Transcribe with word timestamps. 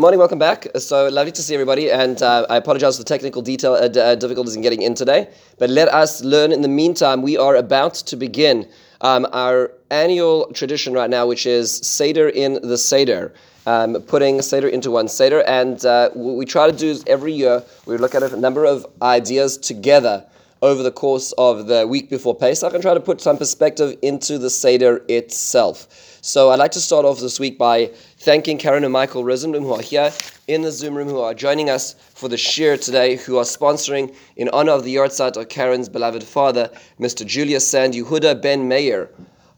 Morning, 0.00 0.18
welcome 0.18 0.38
back. 0.38 0.66
So 0.78 1.10
lovely 1.10 1.30
to 1.32 1.42
see 1.42 1.52
everybody, 1.52 1.90
and 1.90 2.22
uh, 2.22 2.46
I 2.48 2.56
apologize 2.56 2.96
for 2.96 3.02
the 3.02 3.06
technical 3.06 3.42
detail 3.42 3.74
uh, 3.74 3.86
uh, 3.86 4.14
difficulties 4.14 4.56
in 4.56 4.62
getting 4.62 4.80
in 4.80 4.94
today. 4.94 5.28
But 5.58 5.68
let 5.68 5.88
us 5.88 6.24
learn. 6.24 6.52
In 6.52 6.62
the 6.62 6.68
meantime, 6.68 7.20
we 7.20 7.36
are 7.36 7.54
about 7.54 7.96
to 7.96 8.16
begin 8.16 8.66
um, 9.02 9.26
our 9.34 9.72
annual 9.90 10.50
tradition 10.54 10.94
right 10.94 11.10
now, 11.10 11.26
which 11.26 11.44
is 11.44 11.76
Seder 11.86 12.30
in 12.30 12.66
the 12.66 12.78
Seder, 12.78 13.34
um, 13.66 14.00
putting 14.08 14.40
Seder 14.40 14.68
into 14.68 14.90
one 14.90 15.06
Seder, 15.06 15.42
and 15.42 15.84
uh, 15.84 16.08
what 16.14 16.36
we 16.36 16.46
try 16.46 16.70
to 16.70 16.74
do 16.74 16.88
is 16.88 17.04
every 17.06 17.34
year 17.34 17.62
we 17.84 17.98
look 17.98 18.14
at 18.14 18.22
a 18.22 18.34
number 18.34 18.64
of 18.64 18.86
ideas 19.02 19.58
together 19.58 20.24
over 20.62 20.82
the 20.82 20.92
course 20.92 21.32
of 21.38 21.66
the 21.66 21.86
week 21.86 22.10
before 22.10 22.34
Pesach 22.34 22.72
and 22.74 22.82
try 22.82 22.94
to 22.94 23.00
put 23.00 23.20
some 23.20 23.36
perspective 23.36 23.96
into 24.02 24.38
the 24.38 24.50
Seder 24.50 25.04
itself. 25.08 26.18
So 26.22 26.50
I'd 26.50 26.58
like 26.58 26.72
to 26.72 26.80
start 26.80 27.06
off 27.06 27.20
this 27.20 27.40
week 27.40 27.56
by 27.56 27.92
thanking 28.20 28.58
Karen 28.58 28.84
and 28.84 28.92
Michael 28.92 29.24
Rosenblum 29.24 29.62
who 29.62 29.72
are 29.72 29.80
here 29.80 30.12
in 30.46 30.60
the 30.60 30.70
Zoom 30.70 30.94
room, 30.94 31.08
who 31.08 31.20
are 31.20 31.32
joining 31.32 31.70
us 31.70 31.94
for 32.14 32.28
the 32.28 32.36
shir 32.36 32.76
today, 32.76 33.16
who 33.16 33.38
are 33.38 33.44
sponsoring 33.44 34.14
in 34.36 34.50
honor 34.50 34.72
of 34.72 34.84
the 34.84 34.94
yahrzeit 34.94 35.38
of 35.38 35.48
Karen's 35.48 35.88
beloved 35.88 36.22
father, 36.22 36.70
Mr. 37.00 37.24
Julius 37.24 37.66
Sand 37.66 37.94
Yehuda 37.94 38.42
Ben 38.42 38.68
Meir. 38.68 39.08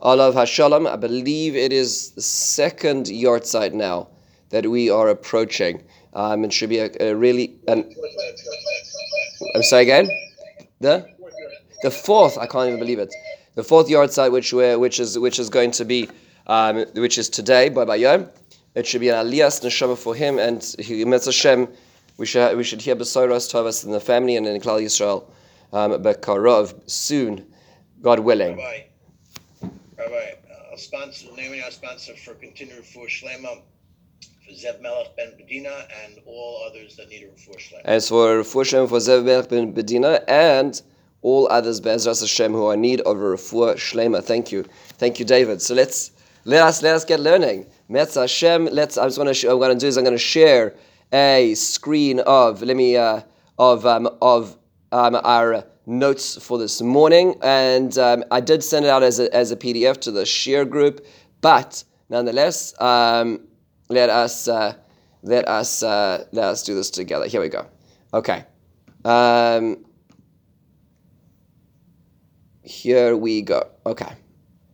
Olav 0.00 0.34
Hashalom, 0.34 0.88
I 0.88 0.94
believe 0.94 1.56
it 1.56 1.72
is 1.72 2.12
the 2.12 2.22
second 2.22 3.06
yahrzeit 3.06 3.72
now 3.72 4.06
that 4.50 4.64
we 4.70 4.88
are 4.88 5.08
approaching. 5.08 5.82
Um, 6.14 6.44
it 6.44 6.52
should 6.52 6.68
be 6.68 6.78
a, 6.78 6.90
a 7.00 7.16
really. 7.16 7.56
An, 7.66 7.92
I'm 9.56 9.62
sorry 9.64 9.82
again? 9.82 10.08
The 10.80 11.04
the 11.82 11.90
fourth, 11.90 12.38
I 12.38 12.46
can't 12.46 12.68
even 12.68 12.78
believe 12.78 13.00
it. 13.00 13.12
The 13.56 13.64
fourth 13.64 13.88
yahrzeit, 13.88 14.30
which 14.30 14.52
which 14.52 15.00
is 15.00 15.18
which 15.18 15.40
is 15.40 15.50
going 15.50 15.72
to 15.72 15.84
be, 15.84 16.08
um, 16.46 16.84
which 16.94 17.18
is 17.18 17.28
today 17.28 17.68
by 17.68 17.84
Bayom. 17.84 18.30
It 18.74 18.86
should 18.86 19.00
be 19.00 19.10
an 19.10 19.26
aliyas 19.26 19.62
neshama 19.62 19.98
for 19.98 20.14
him, 20.14 20.38
and 20.38 20.62
he 20.78 21.04
Hashem. 21.04 21.68
We 22.16 22.26
should 22.26 22.56
we 22.56 22.64
should 22.64 22.80
hear 22.80 22.96
besoros 22.96 23.50
tovas 23.52 23.84
in 23.84 23.90
the 23.90 24.00
family 24.00 24.36
and 24.36 24.46
in 24.46 24.60
Klal 24.60 24.80
Yisrael, 24.80 25.24
um, 25.72 25.92
bekarov 26.02 26.74
soon, 26.88 27.46
God 28.00 28.20
willing. 28.20 28.56
Rabbi, 28.56 28.84
Rabbi, 29.98 30.30
uh, 30.72 30.76
sponsor, 30.76 31.28
naming 31.36 31.62
our 31.62 31.70
sponsor 31.70 32.14
for 32.16 32.34
continued 32.34 32.84
for 32.84 33.06
Shlema 33.06 33.62
for 34.46 34.52
Zev 34.52 34.80
Melech 34.80 35.16
ben 35.16 35.32
Bedina 35.38 35.86
and 36.04 36.18
all 36.26 36.64
others 36.66 36.96
that 36.96 37.08
need 37.08 37.24
a 37.24 37.26
refuah 37.26 37.58
shlema. 37.58 37.80
As 37.84 38.08
for 38.08 38.42
refuah 38.42 38.88
for 38.88 38.98
Zev 38.98 39.24
Melech 39.24 39.48
ben 39.48 39.72
Bedina 39.74 40.24
and 40.28 40.80
all 41.22 41.46
others 41.50 41.80
Be'ezras 41.80 42.20
Hashem 42.20 42.52
who 42.52 42.66
are 42.66 42.74
in 42.74 42.80
need 42.80 43.00
of 43.02 43.16
a 43.18 43.20
refuah 43.20 43.74
shlema. 43.74 44.22
Thank 44.22 44.50
you, 44.50 44.64
thank 44.98 45.18
you, 45.18 45.24
David. 45.24 45.62
So 45.62 45.74
let's 45.74 46.12
let 46.44 46.62
us 46.62 46.82
let 46.82 46.94
us 46.94 47.04
get 47.04 47.20
learning. 47.20 47.66
Metz 47.88 48.14
Hashem. 48.14 48.66
Let's. 48.66 48.98
I 48.98 49.06
just 49.06 49.18
want 49.18 49.28
to. 49.28 49.34
Sh- 49.34 49.44
I'm 49.44 49.58
going 49.58 49.76
to 49.76 49.78
do 49.78 49.86
is 49.86 49.96
I'm 49.96 50.04
going 50.04 50.14
to 50.14 50.18
share 50.18 50.74
a 51.12 51.54
screen 51.54 52.20
of 52.20 52.62
let 52.62 52.76
me 52.76 52.96
uh, 52.96 53.20
of 53.58 53.86
um, 53.86 54.08
of 54.20 54.56
um, 54.92 55.16
our 55.22 55.64
notes 55.86 56.42
for 56.42 56.58
this 56.58 56.80
morning, 56.82 57.36
and 57.42 57.96
um, 57.98 58.24
I 58.30 58.40
did 58.40 58.62
send 58.62 58.84
it 58.84 58.88
out 58.88 59.02
as 59.02 59.20
a, 59.20 59.34
as 59.34 59.50
a 59.50 59.56
PDF 59.56 60.00
to 60.02 60.10
the 60.10 60.26
share 60.26 60.64
group, 60.64 61.06
but 61.40 61.84
nonetheless. 62.08 62.80
Um, 62.80 63.48
let 63.92 64.08
us 64.10 64.48
uh, 64.48 64.74
let 65.22 65.46
us 65.46 65.82
uh, 65.82 66.24
let 66.32 66.44
us 66.44 66.62
do 66.62 66.74
this 66.74 66.90
together. 66.90 67.26
Here 67.26 67.40
we 67.40 67.48
go. 67.48 67.66
Okay. 68.14 68.44
Um, 69.04 69.84
here 72.62 73.16
we 73.16 73.42
go. 73.42 73.68
Okay. 73.84 74.12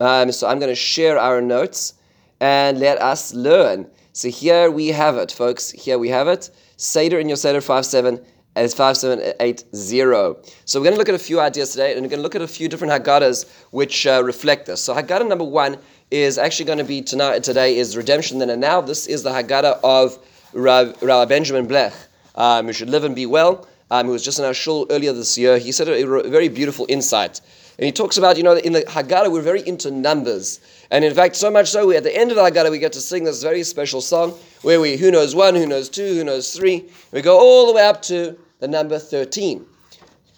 Um, 0.00 0.32
so 0.32 0.46
I'm 0.46 0.58
going 0.58 0.70
to 0.70 0.76
share 0.76 1.18
our 1.18 1.40
notes 1.40 1.94
and 2.40 2.78
let 2.78 3.00
us 3.00 3.34
learn. 3.34 3.90
So 4.12 4.28
here 4.28 4.70
we 4.70 4.88
have 4.88 5.16
it, 5.16 5.32
folks. 5.32 5.70
Here 5.70 5.98
we 5.98 6.08
have 6.08 6.28
it. 6.28 6.50
Seder 6.76 7.18
in 7.18 7.28
your 7.28 7.36
Seder 7.36 7.60
57 7.60 8.24
as 8.56 8.74
5780. 8.74 10.50
So 10.64 10.80
we're 10.80 10.84
going 10.84 10.94
to 10.94 10.98
look 10.98 11.08
at 11.08 11.14
a 11.14 11.18
few 11.18 11.40
ideas 11.40 11.70
today 11.70 11.92
and 11.92 12.02
we're 12.02 12.08
going 12.08 12.18
to 12.18 12.22
look 12.22 12.34
at 12.34 12.42
a 12.42 12.48
few 12.48 12.68
different 12.68 12.92
Haggadahs 12.92 13.48
which 13.70 14.06
uh, 14.06 14.22
reflect 14.24 14.66
this. 14.66 14.80
So 14.80 14.94
Haggadah 14.94 15.28
number 15.28 15.44
one 15.44 15.78
is 16.10 16.38
actually 16.38 16.66
going 16.66 16.78
to 16.78 16.84
be 16.84 17.02
tonight, 17.02 17.44
today 17.44 17.76
is 17.76 17.96
Redemption 17.96 18.38
Then 18.38 18.50
and 18.50 18.60
Now. 18.60 18.80
This 18.80 19.06
is 19.06 19.22
the 19.22 19.30
Haggadah 19.30 19.80
of 19.84 20.18
Rabbi 20.52 21.24
Benjamin 21.26 21.68
Blech, 21.68 21.94
um, 22.34 22.66
who 22.66 22.72
should 22.72 22.90
live 22.90 23.04
and 23.04 23.14
be 23.14 23.26
well, 23.26 23.68
um, 23.90 24.06
who 24.06 24.12
was 24.12 24.24
just 24.24 24.38
in 24.38 24.44
our 24.44 24.54
shul 24.54 24.86
earlier 24.90 25.12
this 25.12 25.36
year. 25.36 25.58
He 25.58 25.70
said 25.70 25.88
a, 25.88 25.92
a 25.92 26.30
very 26.30 26.48
beautiful 26.48 26.86
insight. 26.88 27.40
And 27.78 27.86
he 27.86 27.92
talks 27.92 28.16
about, 28.16 28.36
you 28.36 28.42
know, 28.42 28.56
in 28.56 28.72
the 28.72 28.82
Haggadah, 28.82 29.30
we're 29.30 29.40
very 29.40 29.66
into 29.66 29.92
numbers. 29.92 30.58
And 30.90 31.04
in 31.04 31.14
fact, 31.14 31.36
so 31.36 31.48
much 31.48 31.70
so, 31.70 31.86
we, 31.86 31.96
at 31.96 32.02
the 32.02 32.16
end 32.16 32.32
of 32.32 32.36
the 32.36 32.42
Haggadah, 32.42 32.72
we 32.72 32.80
get 32.80 32.92
to 32.94 33.00
sing 33.00 33.22
this 33.22 33.40
very 33.40 33.62
special 33.62 34.00
song 34.00 34.36
where 34.62 34.80
we, 34.80 34.96
who 34.96 35.12
knows 35.12 35.36
one, 35.36 35.54
who 35.54 35.66
knows 35.66 35.88
two, 35.88 36.14
who 36.14 36.24
knows 36.24 36.52
three. 36.52 36.90
We 37.12 37.22
go 37.22 37.38
all 37.38 37.68
the 37.68 37.72
way 37.74 37.86
up 37.86 38.02
to 38.02 38.36
the 38.58 38.66
number 38.66 38.98
13. 38.98 39.64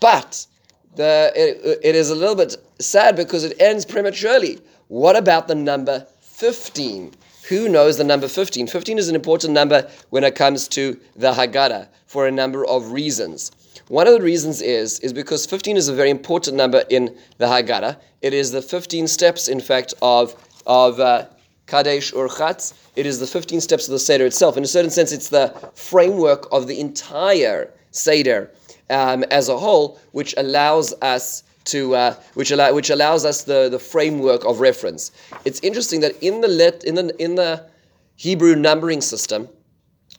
But 0.00 0.46
the, 0.96 1.32
it, 1.34 1.80
it 1.82 1.94
is 1.94 2.10
a 2.10 2.14
little 2.14 2.34
bit 2.34 2.56
sad 2.78 3.16
because 3.16 3.44
it 3.44 3.58
ends 3.58 3.86
prematurely. 3.86 4.60
What 4.88 5.16
about 5.16 5.48
the 5.48 5.54
number 5.54 6.06
15? 6.20 7.14
Who 7.48 7.70
knows 7.70 7.96
the 7.96 8.04
number 8.04 8.28
15? 8.28 8.66
15 8.66 8.98
is 8.98 9.08
an 9.08 9.14
important 9.14 9.54
number 9.54 9.88
when 10.10 10.24
it 10.24 10.34
comes 10.34 10.68
to 10.68 11.00
the 11.16 11.32
Haggadah 11.32 11.88
for 12.06 12.26
a 12.26 12.30
number 12.30 12.66
of 12.66 12.92
reasons. 12.92 13.50
One 13.90 14.06
of 14.06 14.14
the 14.14 14.20
reasons 14.22 14.62
is, 14.62 15.00
is 15.00 15.12
because 15.12 15.46
15 15.46 15.76
is 15.76 15.88
a 15.88 15.92
very 15.92 16.10
important 16.10 16.56
number 16.56 16.84
in 16.90 17.18
the 17.38 17.46
Haggadah. 17.46 17.96
It 18.22 18.32
is 18.32 18.52
the 18.52 18.62
15 18.62 19.08
steps, 19.08 19.48
in 19.48 19.58
fact, 19.58 19.94
of, 20.00 20.36
of 20.64 21.00
uh, 21.00 21.26
Kadesh 21.66 22.12
Urchatz. 22.12 22.72
It 22.94 23.04
is 23.04 23.18
the 23.18 23.26
15 23.26 23.60
steps 23.60 23.88
of 23.88 23.92
the 23.92 23.98
Seder 23.98 24.26
itself. 24.26 24.56
In 24.56 24.62
a 24.62 24.68
certain 24.68 24.92
sense, 24.92 25.10
it's 25.10 25.30
the 25.30 25.48
framework 25.74 26.46
of 26.52 26.68
the 26.68 26.78
entire 26.78 27.72
Seder 27.90 28.52
um, 28.90 29.24
as 29.24 29.48
a 29.48 29.58
whole, 29.58 29.98
which 30.12 30.36
allows 30.36 30.94
us 31.02 31.42
to 31.64 31.96
uh, 31.96 32.14
which 32.34 32.52
allow 32.52 32.72
which 32.72 32.90
allows 32.90 33.24
us 33.24 33.42
the, 33.42 33.68
the 33.68 33.78
framework 33.80 34.44
of 34.44 34.60
reference. 34.60 35.10
It's 35.44 35.58
interesting 35.60 35.98
that 36.02 36.16
in 36.22 36.40
the 36.40 36.48
let 36.48 36.84
in 36.84 36.94
the 36.94 37.12
in 37.20 37.34
the 37.34 37.68
Hebrew 38.14 38.54
numbering 38.54 39.00
system, 39.00 39.48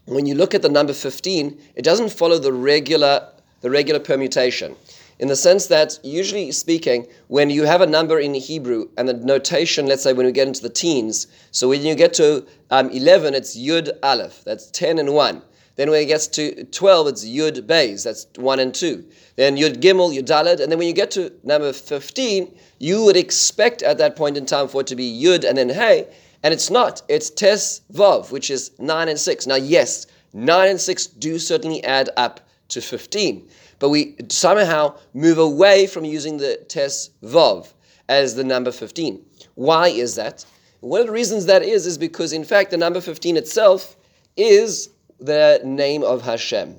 when 0.08 0.26
you 0.26 0.36
look 0.36 0.54
at 0.54 0.62
the 0.62 0.70
number 0.70 0.92
15, 0.92 1.58
it 1.76 1.84
doesn't 1.84 2.12
follow 2.12 2.38
the 2.38 2.52
regular 2.52 3.32
the 3.62 3.70
regular 3.70 4.00
permutation. 4.00 4.76
In 5.20 5.28
the 5.28 5.36
sense 5.36 5.68
that, 5.68 6.00
usually 6.04 6.52
speaking, 6.52 7.06
when 7.28 7.52
you 7.52 7.64
have 7.64 7.82
a 7.82 7.86
number 7.86 8.20
in 8.20 8.34
Hebrew 8.34 8.90
and 8.98 9.08
the 9.08 9.14
notation, 9.14 9.86
let's 9.86 10.02
say 10.02 10.14
when 10.14 10.26
we 10.26 10.32
get 10.32 10.48
into 10.48 10.64
the 10.64 10.70
teens, 10.70 11.28
so 11.52 11.70
when 11.70 11.84
you 11.84 11.94
get 11.94 12.14
to 12.16 12.46
um, 12.72 12.90
11, 12.90 13.36
it's 13.36 13.56
Yud 13.56 13.92
Aleph, 14.02 14.44
that's 14.44 14.72
10 14.72 14.98
and 14.98 15.14
1. 15.14 15.42
Then 15.76 15.90
when 15.92 16.02
it 16.02 16.08
gets 16.08 16.28
to 16.28 16.64
12, 16.66 17.08
it's 17.08 17.26
Yud 17.26 17.62
Beis, 17.68 18.04
that's 18.04 18.28
1 18.36 18.60
and 18.60 18.74
2. 18.74 19.06
Then 19.36 19.58
Yud 19.58 19.76
Gimel, 19.76 20.16
Yud 20.16 20.26
Daled, 20.26 20.60
and 20.60 20.72
then 20.72 20.80
when 20.80 20.88
you 20.88 20.94
get 20.94 21.12
to 21.12 21.32
number 21.44 21.72
15, 21.72 22.54
you 22.80 23.04
would 23.06 23.16
expect 23.16 23.84
at 23.84 24.00
that 24.00 24.16
point 24.16 24.38
in 24.38 24.46
time 24.46 24.68
for 24.68 24.82
it 24.82 24.88
to 24.88 24.96
be 24.96 25.22
Yud 25.24 25.48
and 25.48 25.58
then 25.58 25.70
Hey, 25.70 26.08
and 26.44 26.54
it's 26.54 26.72
not. 26.72 27.04
It's 27.08 27.30
Tes 27.30 27.82
Vav, 27.94 28.32
which 28.32 28.50
is 28.50 28.72
9 28.80 29.08
and 29.08 29.20
6. 29.20 29.48
Now, 29.48 29.56
yes, 29.56 30.08
9 30.34 30.70
and 30.70 30.82
6 30.82 31.08
do 31.08 31.38
certainly 31.38 31.84
add 31.84 32.10
up 32.18 32.42
to 32.72 32.82
15, 32.82 33.48
but 33.80 33.90
we 33.90 34.16
somehow 34.30 34.96
move 35.14 35.38
away 35.38 35.88
from 35.88 36.06
using 36.06 36.38
the 36.38 36.58
Tes 36.68 37.12
Vav 37.24 37.74
as 38.10 38.36
the 38.36 38.44
number 38.44 38.72
15. 38.72 39.24
Why 39.56 39.88
is 39.88 40.16
that? 40.16 40.46
One 40.82 41.02
of 41.02 41.08
the 41.08 41.14
reasons 41.14 41.46
that 41.46 41.64
is, 41.64 41.86
is 41.86 41.98
because 41.98 42.34
in 42.34 42.44
fact 42.44 42.72
the 42.72 42.78
number 42.78 43.02
15 43.02 43.38
itself 43.38 43.96
is 44.36 44.90
the 45.20 45.62
name 45.64 46.04
of 46.04 46.24
Hashem. 46.24 46.76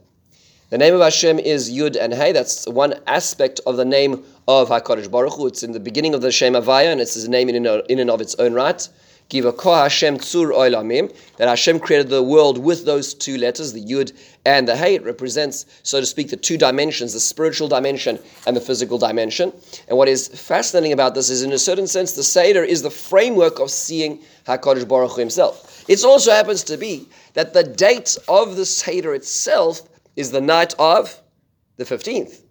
The 0.71 0.79
name 0.79 0.95
of 0.95 1.01
Hashem 1.01 1.39
is 1.39 1.71
Yud 1.71 1.99
and 2.01 2.15
Hey. 2.15 2.33
That's 2.33 2.67
one 2.67 2.95
aspect 3.07 3.61
of 3.67 3.77
the 3.77 3.85
name 3.85 4.25
of 4.49 4.71
HaKadosh 4.71 5.11
Baruch 5.11 5.35
Hu. 5.35 5.47
It's 5.47 5.63
in 5.63 5.73
the 5.73 5.81
beginning 5.81 6.15
of 6.15 6.23
the 6.23 6.33
Shem 6.33 6.55
Havaya, 6.55 6.87
and 6.87 6.99
it's 6.99 7.13
his 7.13 7.29
name 7.29 7.51
in 7.51 7.67
and 7.67 8.11
of 8.11 8.21
its 8.23 8.35
own 8.37 8.55
right. 8.55 8.89
Giva 9.33 9.55
Hashem 9.65 10.19
Tzur 10.19 10.53
Oilamim, 10.53 11.11
that 11.39 11.49
Hashem 11.49 11.81
created 11.81 12.11
the 12.11 12.23
world 12.23 12.59
with 12.59 12.85
those 12.85 13.15
two 13.15 13.39
letters, 13.39 13.73
the 13.73 13.83
Yud 13.83 14.13
and 14.45 14.69
the 14.69 14.77
Hey. 14.77 14.97
It 14.97 15.05
represents, 15.05 15.65
so 15.83 16.01
to 16.01 16.05
speak, 16.05 16.29
the 16.29 16.37
two 16.37 16.59
dimensions, 16.59 17.15
the 17.15 17.21
spiritual 17.21 17.67
dimension 17.67 18.19
and 18.47 18.55
the 18.55 18.61
physical 18.61 18.99
dimension. 18.99 19.51
And 19.89 19.97
what 19.97 20.07
is 20.07 20.29
fascinating 20.29 20.93
about 20.93 21.15
this 21.15 21.31
is, 21.31 21.43
in 21.43 21.51
a 21.51 21.59
certain 21.59 21.87
sense, 21.87 22.13
the 22.13 22.23
Seder 22.23 22.63
is 22.63 22.83
the 22.83 22.91
framework 22.91 23.59
of 23.59 23.71
seeing 23.71 24.21
HaKadosh 24.47 24.87
Baruch 24.87 25.13
Hu 25.13 25.21
himself. 25.21 25.83
It 25.89 26.05
also 26.05 26.31
happens 26.31 26.63
to 26.65 26.77
be 26.77 27.09
that 27.33 27.55
the 27.55 27.65
date 27.65 28.19
of 28.29 28.57
the 28.57 28.67
Seder 28.67 29.15
itself 29.15 29.81
is 30.15 30.31
the 30.31 30.43
night 30.43 30.75
of 30.79 31.19
the 31.79 31.85
15th. 31.85 32.43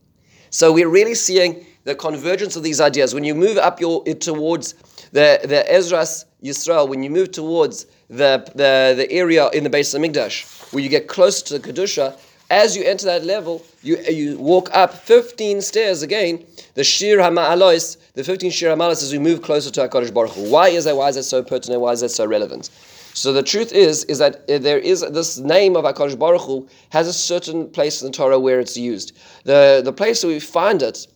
So 0.50 0.74
we're 0.74 0.90
really 0.90 1.14
seeing 1.14 1.64
the 1.84 1.94
convergence 1.94 2.56
of 2.56 2.64
these 2.64 2.82
ideas. 2.82 3.14
When 3.14 3.24
you 3.24 3.36
move 3.36 3.58
up 3.58 3.80
your 3.80 4.04
towards 4.04 4.74
the, 5.12 5.40
the 5.44 5.64
Ezras 5.70 6.26
Yisrael, 6.44 6.90
when 6.90 7.04
you 7.04 7.10
move 7.10 7.32
towards 7.32 7.86
the, 8.10 8.44
the, 8.56 8.94
the 8.96 9.12
area 9.12 9.50
in 9.50 9.64
the 9.64 9.70
base 9.70 9.94
of 9.94 10.02
Migdash, 10.02 10.74
where 10.74 10.84
you 10.84 10.90
get 10.90 11.08
close 11.08 11.42
to 11.44 11.58
the 11.58 11.72
Kedusha, 11.72 12.18
as 12.50 12.76
you 12.76 12.84
enter 12.84 13.06
that 13.06 13.24
level, 13.24 13.64
you, 13.82 13.98
you 14.00 14.38
walk 14.38 14.70
up 14.74 14.94
15 14.94 15.62
stairs 15.62 16.02
again, 16.02 16.46
the 16.74 16.84
Shir 16.84 17.18
HaMa'alois, 17.18 17.98
the 18.14 18.24
15 18.24 18.52
Shir 18.52 18.76
HaMa'alos 18.76 19.04
as 19.04 19.12
we 19.12 19.20
move 19.20 19.42
closer 19.42 19.72
to 19.72 19.88
HaKadosh 19.88 20.14
Baruch 20.14 20.32
Hu. 20.32 20.52
Why 20.52 20.68
is 20.68 20.84
that? 20.86 20.98
Why 20.98 21.08
is 21.10 21.16
that 21.16 21.24
so 21.24 21.42
pertinent? 21.42 21.82
Why 21.82 21.94
is 21.94 22.02
that 22.02 22.10
so 22.10 22.26
relevant? 22.26 22.70
So 23.14 23.34
the 23.34 23.44
truth 23.44 23.72
is, 23.72 24.04
is 24.06 24.20
that 24.20 24.50
uh, 24.50 24.58
there 24.58 24.80
is 24.80 25.02
this 25.02 25.38
name 25.38 25.76
of 25.76 25.86
Hakadosh 25.86 26.18
Baruch 26.18 26.42
Hu 26.42 26.68
has 26.90 27.08
a 27.08 27.14
certain 27.14 27.70
place 27.70 28.02
in 28.02 28.08
the 28.08 28.18
Torah 28.18 28.40
where 28.40 28.60
it's 28.60 28.78
used. 28.78 29.18
The 29.44 29.82
the 29.84 29.94
place 29.94 30.24
where 30.24 30.34
we 30.34 30.40
find 30.40 30.82
it 30.82 31.08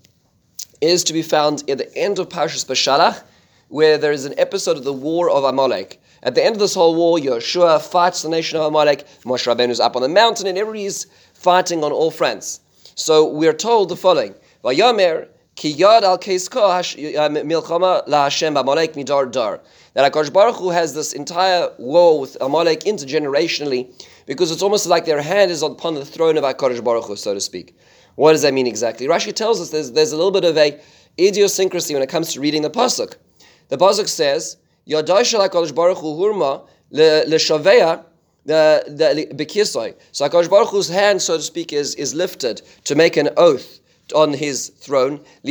is 0.81 1.03
to 1.05 1.13
be 1.13 1.21
found 1.21 1.69
at 1.69 1.77
the 1.77 1.97
end 1.97 2.19
of 2.19 2.29
Parshas 2.29 2.65
Beshalach, 2.65 3.23
where 3.69 3.97
there 3.97 4.11
is 4.11 4.25
an 4.25 4.33
episode 4.37 4.77
of 4.77 4.83
the 4.83 4.93
war 4.93 5.29
of 5.29 5.43
Amalek. 5.43 6.01
At 6.23 6.35
the 6.35 6.43
end 6.43 6.55
of 6.55 6.59
this 6.59 6.75
whole 6.75 6.95
war, 6.95 7.17
Yeshua 7.17 7.81
fights 7.81 8.21
the 8.21 8.29
nation 8.29 8.57
of 8.57 8.65
Amalek. 8.65 9.05
Moshe 9.23 9.45
Rabbeinu 9.45 9.69
is 9.69 9.79
up 9.79 9.95
on 9.95 10.01
the 10.01 10.09
mountain, 10.09 10.47
and 10.47 10.57
everybody's 10.57 11.07
fighting 11.33 11.83
on 11.83 11.91
all 11.91 12.11
fronts. 12.11 12.61
So 12.95 13.27
we 13.27 13.47
are 13.47 13.53
told 13.53 13.89
the 13.89 13.95
following: 13.95 14.33
Vayamer 14.63 15.27
ki 15.55 15.73
yad 15.73 16.03
al 16.03 16.13
uh, 16.13 16.17
milchama 16.17 18.07
la 18.07 18.23
Hashem 18.23 18.57
Amalek 18.57 18.93
midar 18.93 19.31
dar. 19.31 19.61
That 19.93 20.11
Hakadosh 20.11 20.33
Baruch 20.33 20.55
Hu 20.55 20.69
has 20.69 20.93
this 20.93 21.13
entire 21.13 21.69
war 21.77 22.19
with 22.19 22.37
Amalek 22.41 22.81
intergenerationally, 22.81 24.03
because 24.25 24.51
it's 24.51 24.61
almost 24.61 24.87
like 24.87 25.05
their 25.05 25.21
hand 25.21 25.51
is 25.51 25.61
upon 25.61 25.95
the 25.95 26.05
throne 26.05 26.37
of 26.37 26.43
Hakadosh 26.43 26.83
Baruch 26.83 27.05
Hu, 27.05 27.15
so 27.15 27.33
to 27.33 27.41
speak. 27.41 27.77
What 28.15 28.31
does 28.31 28.41
that 28.43 28.53
mean 28.53 28.67
exactly? 28.67 29.07
Rashi 29.07 29.33
tells 29.33 29.59
us 29.59 29.69
there's, 29.69 29.91
there's 29.91 30.11
a 30.11 30.15
little 30.15 30.31
bit 30.31 30.45
of 30.45 30.57
a 30.57 30.79
idiosyncrasy 31.19 31.93
when 31.93 32.01
it 32.03 32.09
comes 32.09 32.33
to 32.33 32.39
reading 32.39 32.61
the 32.61 32.69
pasuk. 32.69 33.15
The 33.69 33.77
pasuk 33.77 34.07
says, 34.07 34.57
"Yadai 34.87 35.23
Hakadosh 35.23 35.73
Baruch 35.73 35.97
Hu 35.97 36.15
hurma 36.15 36.61
leshaveya 36.91 38.03
the 38.45 38.83
the 38.87 39.27
bekisoi." 39.33 39.95
So 40.11 40.27
Hakadosh 40.27 40.49
Baruch 40.49 40.69
Hu's 40.69 40.89
hand, 40.89 41.21
so 41.21 41.37
to 41.37 41.43
speak, 41.43 41.73
is 41.73 41.95
is 41.95 42.13
lifted 42.13 42.61
to 42.83 42.95
make 42.95 43.17
an 43.17 43.29
oath 43.37 43.79
on 44.13 44.33
his 44.33 44.69
throne. 44.69 45.19
That 45.43 45.49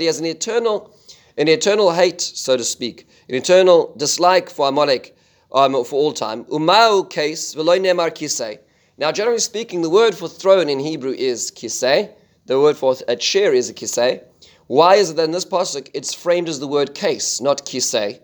he 0.00 0.06
has 0.06 0.18
an 0.18 0.26
eternal, 0.26 0.94
an 1.38 1.48
eternal 1.48 1.92
hate, 1.92 2.20
so 2.20 2.56
to 2.56 2.64
speak, 2.64 3.08
an 3.28 3.34
eternal 3.36 3.94
dislike 3.96 4.50
for 4.50 4.68
Amalek 4.68 5.16
um, 5.52 5.72
for 5.84 5.96
all 5.96 6.12
time. 6.12 6.44
Umau 6.46 7.08
case 7.08 7.54
nemar. 7.54 8.58
Now, 8.98 9.10
generally 9.10 9.38
speaking, 9.38 9.80
the 9.82 9.90
word 9.90 10.14
for 10.14 10.28
throne 10.28 10.68
in 10.68 10.78
Hebrew 10.78 11.12
is 11.12 11.50
kisei. 11.50 12.10
The 12.46 12.60
word 12.60 12.76
for 12.76 12.94
a 13.08 13.16
chair 13.16 13.54
is 13.54 13.70
a 13.70 13.74
kisei. 13.74 14.22
Why 14.66 14.94
is 14.96 15.10
it 15.10 15.16
that 15.16 15.24
in 15.24 15.30
this 15.32 15.44
pasuk 15.44 15.90
it's 15.94 16.14
framed 16.14 16.48
as 16.48 16.60
the 16.60 16.68
word 16.68 16.94
case, 16.94 17.40
not 17.40 17.66
kisei? 17.66 18.20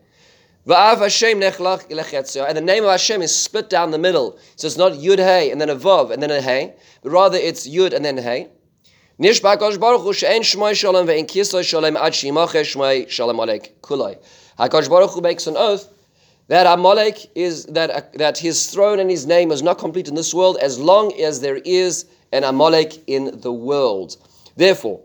And 0.66 0.76
the 0.76 2.62
name 2.62 2.84
of 2.84 2.90
Hashem 2.90 3.22
is 3.22 3.34
split 3.34 3.70
down 3.70 3.90
the 3.90 3.98
middle. 3.98 4.38
So 4.56 4.66
it's 4.66 4.76
not 4.76 4.92
Yud 4.92 5.18
Hey 5.18 5.50
and 5.50 5.58
then 5.60 5.70
a 5.70 5.76
Vav 5.76 6.10
and 6.10 6.22
then 6.22 6.30
a 6.30 6.42
Hey, 6.42 6.74
but 7.02 7.10
rather 7.10 7.38
it's 7.38 7.66
Yud 7.66 7.94
and 7.94 8.04
then 8.04 8.18
Hey. 8.18 8.48
HaKadosh 9.18 9.80
Baruch 14.90 15.10
Hu 15.10 15.20
makes 15.20 15.46
an 15.46 15.56
oath 15.56 15.88
that 16.48 16.66
Amalek 16.66 17.30
is 17.34 17.64
that 17.66 18.12
that 18.14 18.38
his 18.38 18.66
throne 18.70 18.98
and 19.00 19.10
his 19.10 19.26
name 19.26 19.50
is 19.50 19.62
not 19.62 19.78
complete 19.78 20.08
in 20.08 20.14
this 20.14 20.34
world 20.34 20.56
as 20.60 20.78
long 20.78 21.12
as 21.20 21.40
there 21.40 21.56
is 21.64 22.06
an 22.32 22.44
Amalek 22.44 23.02
in 23.06 23.40
the 23.40 23.52
world. 23.52 24.16
Therefore, 24.56 25.00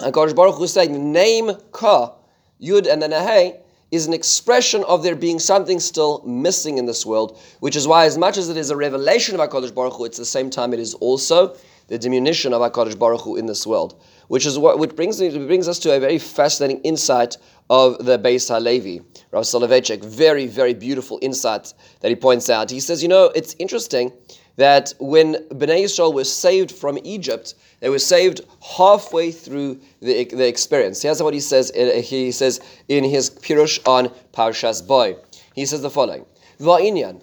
Hakadosh 0.00 0.36
Baruch 0.36 0.56
Hu 0.56 0.64
is 0.64 0.72
saying 0.72 0.92
the 0.92 0.98
name 0.98 1.52
Ka 1.72 2.14
Yud 2.60 2.90
and 2.90 3.00
then 3.00 3.12
Hey 3.12 3.60
is 3.90 4.06
an 4.06 4.12
expression 4.12 4.84
of 4.84 5.02
there 5.02 5.14
being 5.14 5.38
something 5.38 5.80
still 5.80 6.22
missing 6.26 6.76
in 6.76 6.86
this 6.86 7.06
world, 7.06 7.38
which 7.60 7.76
is 7.76 7.86
why, 7.86 8.04
as 8.04 8.18
much 8.18 8.36
as 8.36 8.48
it 8.48 8.56
is 8.56 8.70
a 8.70 8.76
revelation 8.76 9.38
of 9.38 9.40
Hakadosh 9.40 9.74
Baruch 9.74 9.94
Hu, 9.94 10.04
it's 10.04 10.18
the 10.18 10.24
same 10.24 10.50
time 10.50 10.74
it 10.74 10.80
is 10.80 10.94
also 10.94 11.56
the 11.88 11.96
diminution 11.96 12.52
of 12.52 12.60
Hakadosh 12.60 12.98
Baruch 12.98 13.22
Hu 13.22 13.36
in 13.36 13.46
this 13.46 13.66
world, 13.66 14.02
which 14.28 14.44
is 14.44 14.58
what 14.58 14.78
which 14.78 14.94
brings 14.96 15.18
brings 15.18 15.68
us 15.68 15.78
to 15.78 15.96
a 15.96 16.00
very 16.00 16.18
fascinating 16.18 16.82
insight 16.82 17.38
of 17.70 18.04
the 18.04 18.18
Beis 18.18 18.48
Halevi. 18.48 19.00
Rav 19.30 19.44
Soloveitchik, 19.44 20.04
very, 20.04 20.46
very 20.46 20.74
beautiful 20.74 21.18
insight 21.22 21.72
that 22.00 22.08
he 22.08 22.16
points 22.16 22.50
out. 22.50 22.70
He 22.70 22.80
says, 22.80 23.02
you 23.02 23.08
know, 23.08 23.26
it's 23.34 23.56
interesting 23.58 24.12
that 24.56 24.92
when 24.98 25.34
Bnei 25.50 25.84
Yisrael 25.84 26.12
was 26.12 26.32
saved 26.32 26.72
from 26.72 26.98
Egypt, 27.04 27.54
they 27.80 27.88
were 27.88 27.98
saved 27.98 28.40
halfway 28.60 29.30
through 29.30 29.78
the, 30.00 30.24
the 30.24 30.46
experience. 30.46 31.02
Here's 31.02 31.22
what 31.22 31.34
he 31.34 31.40
says. 31.40 31.70
He 31.74 32.32
says 32.32 32.60
in 32.88 33.04
his 33.04 33.30
Pirush 33.30 33.78
on 33.86 34.08
Parshas 34.32 34.86
Boy. 34.86 35.16
He 35.54 35.66
says 35.66 35.82
the 35.82 35.90
following: 35.90 36.24
Va'inyan, 36.58 37.20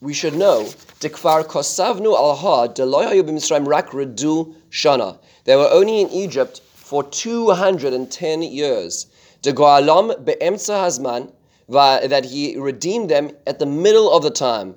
we 0.00 0.12
should 0.12 0.34
know 0.34 0.64
Dikvar 1.00 1.44
kosavnu 1.46 2.14
al 2.14 2.36
ha 2.36 2.68
b'Mitzrayim 2.68 3.66
rak 3.66 3.90
redu 3.90 4.54
shana. 4.70 5.18
They 5.44 5.56
were 5.56 5.70
only 5.70 6.02
in 6.02 6.10
Egypt 6.10 6.60
for 6.74 7.02
210 7.02 8.42
years. 8.42 9.06
De 9.40 9.52
Goalam 9.52 10.24
be'emtza 10.24 10.74
hazman, 10.84 11.32
that 11.68 12.24
he 12.26 12.56
redeemed 12.58 13.10
them 13.10 13.30
at 13.46 13.58
the 13.58 13.66
middle 13.66 14.10
of 14.12 14.22
the 14.22 14.30
time. 14.30 14.76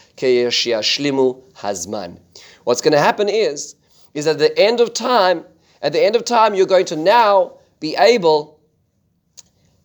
What's 2.63 2.81
going 2.81 2.93
to 2.93 2.99
happen 2.99 3.29
is, 3.29 3.75
is 4.13 4.27
at 4.27 4.39
the 4.39 4.57
end 4.57 4.79
of 4.79 4.93
time, 4.93 5.45
at 5.81 5.93
the 5.93 6.03
end 6.03 6.15
of 6.15 6.25
time, 6.25 6.53
you're 6.53 6.65
going 6.65 6.85
to 6.85 6.95
now 6.95 7.57
be 7.79 7.95
able 7.95 8.59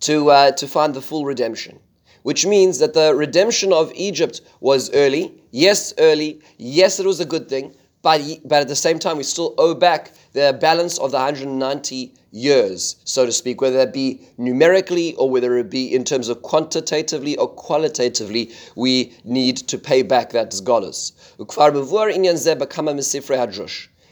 to, 0.00 0.30
uh, 0.30 0.50
to 0.52 0.68
find 0.68 0.94
the 0.94 1.00
full 1.00 1.24
redemption. 1.24 1.80
Which 2.22 2.44
means 2.44 2.80
that 2.80 2.92
the 2.92 3.14
redemption 3.14 3.72
of 3.72 3.92
Egypt 3.94 4.40
was 4.60 4.90
early. 4.92 5.40
Yes, 5.52 5.94
early. 5.98 6.40
Yes, 6.58 6.98
it 6.98 7.06
was 7.06 7.20
a 7.20 7.24
good 7.24 7.48
thing. 7.48 7.74
But, 8.06 8.22
but 8.44 8.60
at 8.60 8.68
the 8.68 8.76
same 8.76 9.00
time, 9.00 9.16
we 9.16 9.24
still 9.24 9.52
owe 9.58 9.74
back 9.74 10.12
the 10.32 10.56
balance 10.60 10.96
of 10.96 11.10
the 11.10 11.16
190 11.16 12.14
years, 12.30 12.94
so 13.02 13.26
to 13.26 13.32
speak, 13.32 13.60
whether 13.60 13.80
it 13.80 13.92
be 13.92 14.20
numerically 14.38 15.16
or 15.16 15.28
whether 15.28 15.58
it 15.58 15.70
be 15.70 15.92
in 15.92 16.04
terms 16.04 16.28
of 16.28 16.40
quantitatively 16.42 17.36
or 17.36 17.48
qualitatively, 17.48 18.52
we 18.76 19.12
need 19.24 19.56
to 19.56 19.76
pay 19.76 20.02
back 20.02 20.30
that 20.30 20.52
zgalus. 20.52 21.14
He 21.36 21.44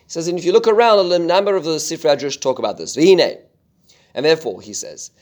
says, 0.08 0.26
and 0.26 0.38
if 0.40 0.44
you 0.44 0.52
look 0.52 0.66
around, 0.66 1.12
a 1.12 1.18
number 1.20 1.54
of 1.54 1.62
the 1.62 1.76
Sifrei 1.76 2.16
Hadrush 2.16 2.40
talk 2.40 2.58
about 2.58 2.76
this. 2.78 2.96
And 2.96 4.24
therefore, 4.26 4.60
he 4.60 4.72
says, 4.72 5.12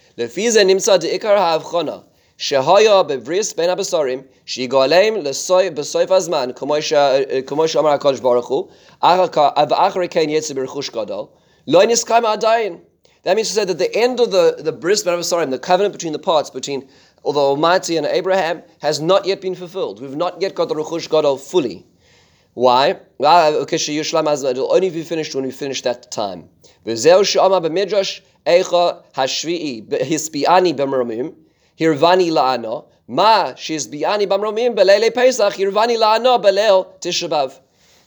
שהיה 2.42 3.04
בבריס 3.04 3.54
בין 3.54 3.70
הבשרים, 3.70 4.22
שיגאלם 4.46 5.24
בסוף 5.74 6.12
הזמן, 6.12 6.50
כמו 7.46 7.68
שאמר 7.68 7.90
הקדוש 7.90 8.20
ברוך 8.20 8.48
הוא, 8.48 8.68
ואחרי 9.70 10.10
כן 10.10 10.30
יצא 10.30 10.54
ברכוש 10.54 10.90
גדול, 10.90 11.26
לא 11.68 11.86
נסכם 11.86 12.26
עדיין. 12.26 12.78
That 13.24 13.36
means 13.36 13.50
to 13.50 13.56
say 13.56 13.66
that 13.66 13.78
the 13.78 13.94
end 13.94 14.22
of 14.22 14.32
the, 14.32 14.56
the 14.60 14.72
bris 14.72 15.04
ben 15.04 15.20
the 15.50 15.60
covenant 15.60 15.92
between 15.92 16.14
the 16.14 16.20
parts, 16.20 16.50
between 16.50 16.88
the 17.26 17.40
Almighty 17.52 17.98
and 17.98 18.06
Abraham, 18.06 18.64
has 18.80 19.02
not 19.02 19.26
yet 19.26 19.42
been 19.42 19.54
fulfilled. 19.54 20.00
We've 20.02 20.16
not 20.16 20.42
yet 20.42 20.56
got 20.56 20.70
the 20.70 20.76
Rechush 20.76 21.10
Gadol 21.10 21.38
fully. 21.38 21.86
Why? 22.54 22.96
It 23.20 24.58
will 24.58 24.74
only 24.74 24.90
be 24.90 25.04
finished 25.04 25.36
when 25.36 25.44
we 25.44 25.52
finish 25.52 25.82
that 25.82 26.10
time. 26.10 26.48
Hirvani 31.79 32.31
la'ano. 32.31 32.87
Ma 33.09 33.53
shizbiani 33.53 34.27
bamromim 34.27 34.77
belele 34.77 35.13
Pesach. 35.15 35.55
Hirvani 35.55 35.99
la'ano 35.99 36.43
belel 36.43 36.87
Tishabav. 37.01 37.59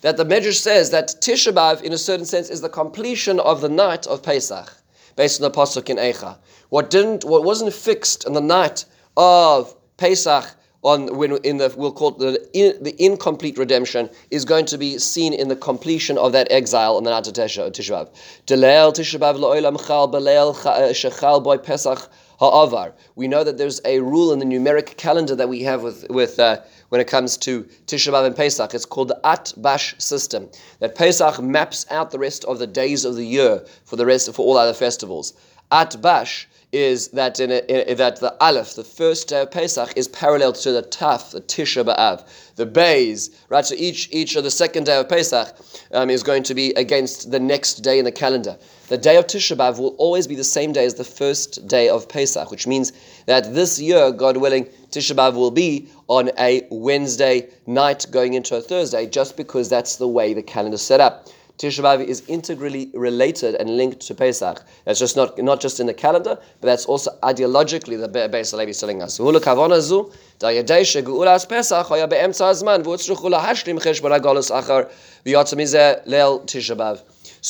That 0.02 0.18
the 0.18 0.26
Medrash 0.26 0.60
says 0.60 0.92
that 0.92 1.16
Tishabav, 1.22 1.82
in 1.82 1.92
a 1.94 1.98
certain 1.98 2.26
sense, 2.26 2.50
is 2.50 2.62
the 2.62 2.70
completion 2.70 3.40
of 3.40 3.62
the 3.62 3.70
night 3.70 4.06
of 4.06 4.22
Pesach, 4.22 4.72
based 5.16 5.42
on 5.42 5.52
the 5.52 5.58
pasuk 5.58 5.90
in 5.90 5.98
Eicha. 5.98 6.38
What 6.70 6.90
didn't, 6.90 7.24
what 7.24 7.44
wasn't 7.44 7.74
fixed 7.74 8.26
in 8.28 8.34
the 8.34 8.42
night 8.42 8.86
of 9.18 9.76
Pesach 9.98 10.56
on 10.86 11.18
when 11.18 11.36
in 11.38 11.58
the 11.58 11.74
we'll 11.76 11.92
call 11.92 12.10
it 12.10 12.20
the 12.20 12.50
in, 12.54 12.84
the 12.84 12.96
incomplete 13.04 13.58
redemption 13.58 14.08
is 14.30 14.46
going 14.46 14.66
to 14.66 14.78
be 14.78 15.00
seen 15.00 15.34
in 15.34 15.48
the 15.48 15.56
completion 15.56 16.16
of 16.20 16.32
that 16.34 16.48
exile 16.52 16.96
on 16.96 17.04
the 17.04 17.10
night 17.10 17.28
of 17.28 17.34
Tishabav. 17.34 18.10
Delel 18.46 18.94
Tishabav 18.94 19.40
lo'olam 19.40 19.84
chal 19.88 20.08
belel 20.12 20.54
eh, 20.68 20.94
shechal 20.94 21.44
boy 21.44 21.58
Pesach 21.58 22.08
ha'avar. 22.40 22.94
We 23.16 23.28
know 23.28 23.44
that 23.44 23.58
there's 23.58 23.82
a 23.86 24.00
rule 24.00 24.34
in 24.34 24.40
the 24.40 24.46
numeric 24.46 24.98
calendar 24.98 25.36
that 25.36 25.50
we 25.50 25.64
have 25.64 25.84
with, 25.84 26.06
with 26.10 26.40
uh, 26.40 26.62
when 26.90 27.02
it 27.02 27.08
comes 27.08 27.38
to 27.38 27.64
Tisha 27.88 28.12
B'av 28.12 28.26
and 28.26 28.36
Pesach. 28.36 28.74
It's 28.74 28.86
called 28.86 29.10
the 29.10 29.20
Atbash 29.24 30.02
system. 30.02 30.50
That 30.80 30.96
Pesach 30.96 31.42
maps 31.42 31.86
out 31.90 32.12
the 32.12 32.20
rest 32.20 32.46
of 32.46 32.60
the 32.60 32.68
days 32.68 33.06
of 33.06 33.16
the 33.16 33.26
year 33.26 33.66
for 33.86 33.96
the 33.96 34.06
rest 34.06 34.34
for 34.34 34.46
all 34.46 34.58
other 34.58 34.74
festivals. 34.74 35.34
Atbash 35.72 36.46
is 36.76 37.08
that 37.10 37.40
in, 37.40 37.52
a, 37.52 37.90
in 37.90 37.98
that 37.98 38.20
the 38.20 38.36
Aleph, 38.42 38.76
the 38.76 38.84
first 38.84 39.30
day 39.30 39.42
of 39.42 39.50
Pesach, 39.50 39.94
is 39.96 40.10
parallel 40.10 40.52
to 40.52 40.74
the 40.74 40.84
Taf, 40.84 41.32
the 41.32 41.40
Tisha 41.40 41.86
B'Av, 41.86 42.28
the 42.58 42.66
Bays, 42.66 43.30
right? 43.48 43.66
So 43.66 43.76
each 43.78 44.10
each 44.12 44.36
of 44.36 44.44
the 44.44 44.52
second 44.52 44.84
day 44.84 45.00
of 45.00 45.08
Pesach 45.08 45.56
um, 45.94 46.10
is 46.10 46.22
going 46.22 46.44
to 46.44 46.54
be 46.54 46.74
against 46.74 47.32
the 47.32 47.40
next 47.40 47.76
day 47.76 47.98
in 47.98 48.04
the 48.04 48.12
calendar. 48.12 48.58
The 48.90 48.98
day 48.98 49.16
of 49.16 49.26
Tisha 49.26 49.56
B'Av 49.56 49.80
will 49.80 49.96
always 49.98 50.28
be 50.28 50.36
the 50.36 50.44
same 50.44 50.74
day 50.74 50.84
as 50.84 50.96
the 50.96 51.06
first 51.06 51.66
day 51.66 51.88
of 51.88 52.10
Pesach, 52.10 52.52
which 52.52 52.68
means 52.68 52.92
that 53.26 53.54
this 53.56 53.80
year, 53.80 54.12
God 54.12 54.36
willing, 54.36 54.66
Tisha 54.92 55.16
B'Av 55.16 55.36
will 55.36 55.52
be 55.52 55.88
on 56.08 56.30
a 56.38 56.68
Wednesday 56.70 57.48
night 57.66 58.06
going 58.12 58.34
into 58.34 58.58
a 58.58 58.62
Thursday, 58.62 59.08
just 59.08 59.38
because 59.38 59.70
that's 59.70 59.96
the 59.96 60.10
way 60.10 60.34
the 60.34 60.44
calendar 60.44 60.76
is 60.76 60.82
set 60.82 61.00
up. 61.00 61.30
Tisha 61.58 61.82
B'Av 61.82 62.04
is 62.06 62.22
integrally 62.28 62.90
related 62.94 63.56
and 63.56 63.78
linked 63.78 64.02
to 64.02 64.14
Pesach. 64.14 64.62
That's 64.84 65.00
just 65.00 65.16
not, 65.16 65.38
not 65.42 65.62
just 65.62 65.80
in 65.80 65.88
the 65.88 65.94
calendar, 65.94 66.38
but 66.60 66.68
that's 66.68 66.86
also 66.86 67.18
ideologically 67.24 67.98
the 68.00 68.10
Beis 68.10 68.52
Halevi 68.52 68.72
is 68.72 68.80
telling 68.80 69.02
us. 69.02 69.16
So 69.16 69.30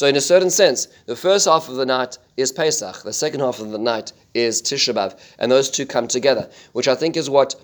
in 0.07 0.15
a 0.15 0.21
certain 0.21 0.49
sense, 0.49 0.87
the 1.05 1.15
first 1.15 1.45
half 1.47 1.69
of 1.69 1.75
the 1.75 1.85
night 1.85 2.17
is 2.37 2.51
Pesach, 2.51 3.03
the 3.03 3.13
second 3.13 3.39
half 3.39 3.59
of 3.59 3.71
the 3.71 3.79
night 3.79 4.13
is 4.35 4.61
Tisha 4.61 4.93
B'Av, 4.93 5.19
and 5.39 5.51
those 5.51 5.71
two 5.71 5.85
come 5.87 6.07
together, 6.07 6.47
which 6.73 6.87
I 6.87 6.93
think 6.93 7.17
is 7.17 7.29
what 7.29 7.55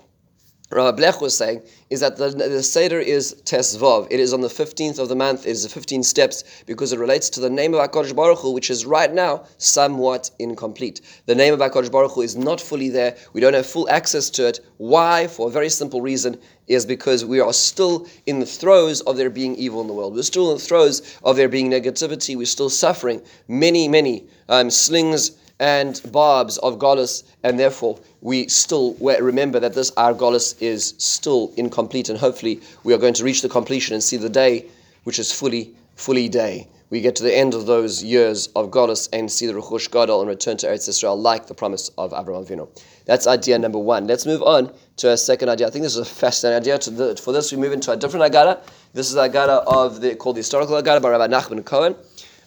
Rabbi 0.72 1.02
Blech 1.02 1.20
was 1.20 1.36
saying 1.36 1.62
is 1.90 2.00
that 2.00 2.16
the, 2.16 2.30
the 2.30 2.62
Seder 2.62 2.98
is 2.98 3.34
Tesvav. 3.44 4.06
It 4.10 4.18
is 4.18 4.32
on 4.32 4.40
the 4.40 4.48
15th 4.48 4.98
of 4.98 5.10
the 5.10 5.14
month. 5.14 5.46
It 5.46 5.50
is 5.50 5.64
the 5.64 5.68
15 5.68 6.02
steps 6.02 6.44
because 6.64 6.94
it 6.94 6.98
relates 6.98 7.28
to 7.30 7.40
the 7.40 7.50
name 7.50 7.74
of 7.74 7.90
HaKadosh 7.90 8.16
Baruch 8.16 8.38
Hu, 8.38 8.52
which 8.52 8.70
is 8.70 8.86
right 8.86 9.12
now 9.12 9.44
somewhat 9.58 10.30
incomplete. 10.38 11.02
The 11.26 11.34
name 11.34 11.52
of 11.52 11.60
HaKadosh 11.60 11.92
Baruch 11.92 12.12
Hu 12.12 12.22
is 12.22 12.36
not 12.36 12.60
fully 12.60 12.88
there. 12.88 13.16
We 13.34 13.42
don't 13.42 13.52
have 13.52 13.66
full 13.66 13.88
access 13.90 14.30
to 14.30 14.48
it. 14.48 14.60
Why? 14.78 15.26
For 15.26 15.48
a 15.48 15.50
very 15.50 15.68
simple 15.68 16.00
reason 16.00 16.38
is 16.68 16.86
because 16.86 17.24
we 17.24 17.40
are 17.40 17.52
still 17.52 18.06
in 18.24 18.40
the 18.40 18.46
throes 18.46 19.02
of 19.02 19.18
there 19.18 19.30
being 19.30 19.54
evil 19.56 19.82
in 19.82 19.88
the 19.88 19.92
world. 19.92 20.14
We're 20.14 20.22
still 20.22 20.52
in 20.52 20.56
the 20.56 20.64
throes 20.64 21.18
of 21.22 21.36
there 21.36 21.48
being 21.48 21.70
negativity. 21.70 22.34
We're 22.34 22.46
still 22.46 22.70
suffering 22.70 23.20
many, 23.46 23.88
many 23.88 24.26
um, 24.48 24.70
slings 24.70 25.32
and 25.62 26.02
barbs 26.10 26.58
of 26.58 26.80
Golis, 26.80 27.22
and 27.44 27.56
therefore 27.56 27.96
we 28.20 28.48
still 28.48 28.94
remember 29.00 29.60
that 29.60 29.74
this 29.74 29.92
our 29.96 30.12
Golis 30.12 30.60
is 30.60 30.94
still 30.98 31.52
incomplete, 31.56 32.08
and 32.08 32.18
hopefully 32.18 32.60
we 32.82 32.92
are 32.92 32.98
going 32.98 33.14
to 33.14 33.24
reach 33.24 33.42
the 33.42 33.48
completion 33.48 33.94
and 33.94 34.02
see 34.02 34.16
the 34.16 34.28
day 34.28 34.66
which 35.04 35.20
is 35.20 35.30
fully, 35.30 35.72
fully 35.94 36.28
day. 36.28 36.66
We 36.90 37.00
get 37.00 37.14
to 37.16 37.22
the 37.22 37.34
end 37.34 37.54
of 37.54 37.66
those 37.66 38.02
years 38.02 38.48
of 38.56 38.70
Golis 38.70 39.08
and 39.12 39.30
see 39.30 39.46
the 39.46 39.52
Rechush 39.54 39.90
Gadol 39.90 40.20
and 40.20 40.28
return 40.28 40.56
to 40.58 40.66
Eretz 40.66 40.88
Israel 40.88 41.18
like 41.18 41.46
the 41.46 41.54
promise 41.54 41.90
of 41.96 42.10
Avraham 42.10 42.44
Avinu. 42.44 42.68
That's 43.06 43.26
idea 43.26 43.56
number 43.58 43.78
one. 43.78 44.06
Let's 44.06 44.26
move 44.26 44.42
on 44.42 44.72
to 44.96 45.12
a 45.12 45.16
second 45.16 45.48
idea. 45.48 45.68
I 45.68 45.70
think 45.70 45.84
this 45.84 45.96
is 45.96 46.00
a 46.00 46.04
fascinating 46.04 46.74
idea. 46.74 47.16
For 47.16 47.32
this, 47.32 47.50
we 47.52 47.56
move 47.56 47.72
into 47.72 47.92
a 47.92 47.96
different 47.96 48.30
Agada. 48.30 48.60
This 48.92 49.08
is 49.08 49.14
the 49.14 49.28
Agada 49.28 49.62
of 49.64 50.00
the 50.00 50.16
called 50.16 50.36
the 50.36 50.40
historical 50.40 50.74
Agada 50.74 51.00
by 51.00 51.10
Rabbi 51.10 51.28
Nachman 51.28 51.64
Cohen. 51.64 51.94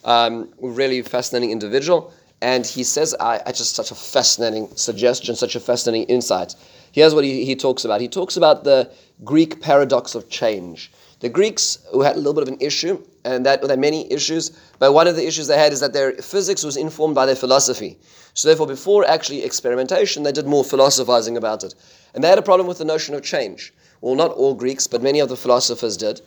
Um, 0.04 0.48
really 0.60 1.02
fascinating 1.02 1.50
individual. 1.50 2.12
And 2.42 2.66
he 2.66 2.84
says, 2.84 3.14
I, 3.18 3.40
I 3.46 3.52
just 3.52 3.74
such 3.74 3.90
a 3.90 3.94
fascinating 3.94 4.68
suggestion, 4.76 5.36
such 5.36 5.56
a 5.56 5.60
fascinating 5.60 6.06
insight. 6.08 6.54
Here's 6.92 7.14
what 7.14 7.24
he, 7.24 7.44
he 7.44 7.56
talks 7.56 7.84
about. 7.84 8.00
He 8.00 8.08
talks 8.08 8.36
about 8.36 8.64
the 8.64 8.90
Greek 9.24 9.60
paradox 9.62 10.14
of 10.14 10.28
change. 10.28 10.92
The 11.20 11.30
Greeks, 11.30 11.78
who 11.92 12.02
had 12.02 12.16
a 12.16 12.18
little 12.18 12.34
bit 12.34 12.42
of 12.42 12.48
an 12.48 12.58
issue, 12.60 13.02
and 13.24 13.44
that 13.46 13.62
there 13.62 13.72
are 13.72 13.80
many 13.80 14.10
issues, 14.12 14.50
but 14.78 14.92
one 14.92 15.06
of 15.06 15.16
the 15.16 15.26
issues 15.26 15.46
they 15.46 15.58
had 15.58 15.72
is 15.72 15.80
that 15.80 15.94
their 15.94 16.12
physics 16.12 16.62
was 16.62 16.76
informed 16.76 17.14
by 17.14 17.24
their 17.24 17.34
philosophy. 17.34 17.98
So 18.34 18.48
therefore, 18.48 18.66
before 18.66 19.08
actually 19.08 19.42
experimentation, 19.42 20.22
they 20.22 20.32
did 20.32 20.46
more 20.46 20.62
philosophizing 20.62 21.38
about 21.38 21.64
it. 21.64 21.74
And 22.14 22.22
they 22.22 22.28
had 22.28 22.38
a 22.38 22.42
problem 22.42 22.68
with 22.68 22.78
the 22.78 22.84
notion 22.84 23.14
of 23.14 23.22
change. 23.22 23.72
Well, 24.02 24.14
not 24.14 24.32
all 24.32 24.54
Greeks, 24.54 24.86
but 24.86 25.02
many 25.02 25.20
of 25.20 25.30
the 25.30 25.36
philosophers 25.36 25.96
did. 25.96 26.20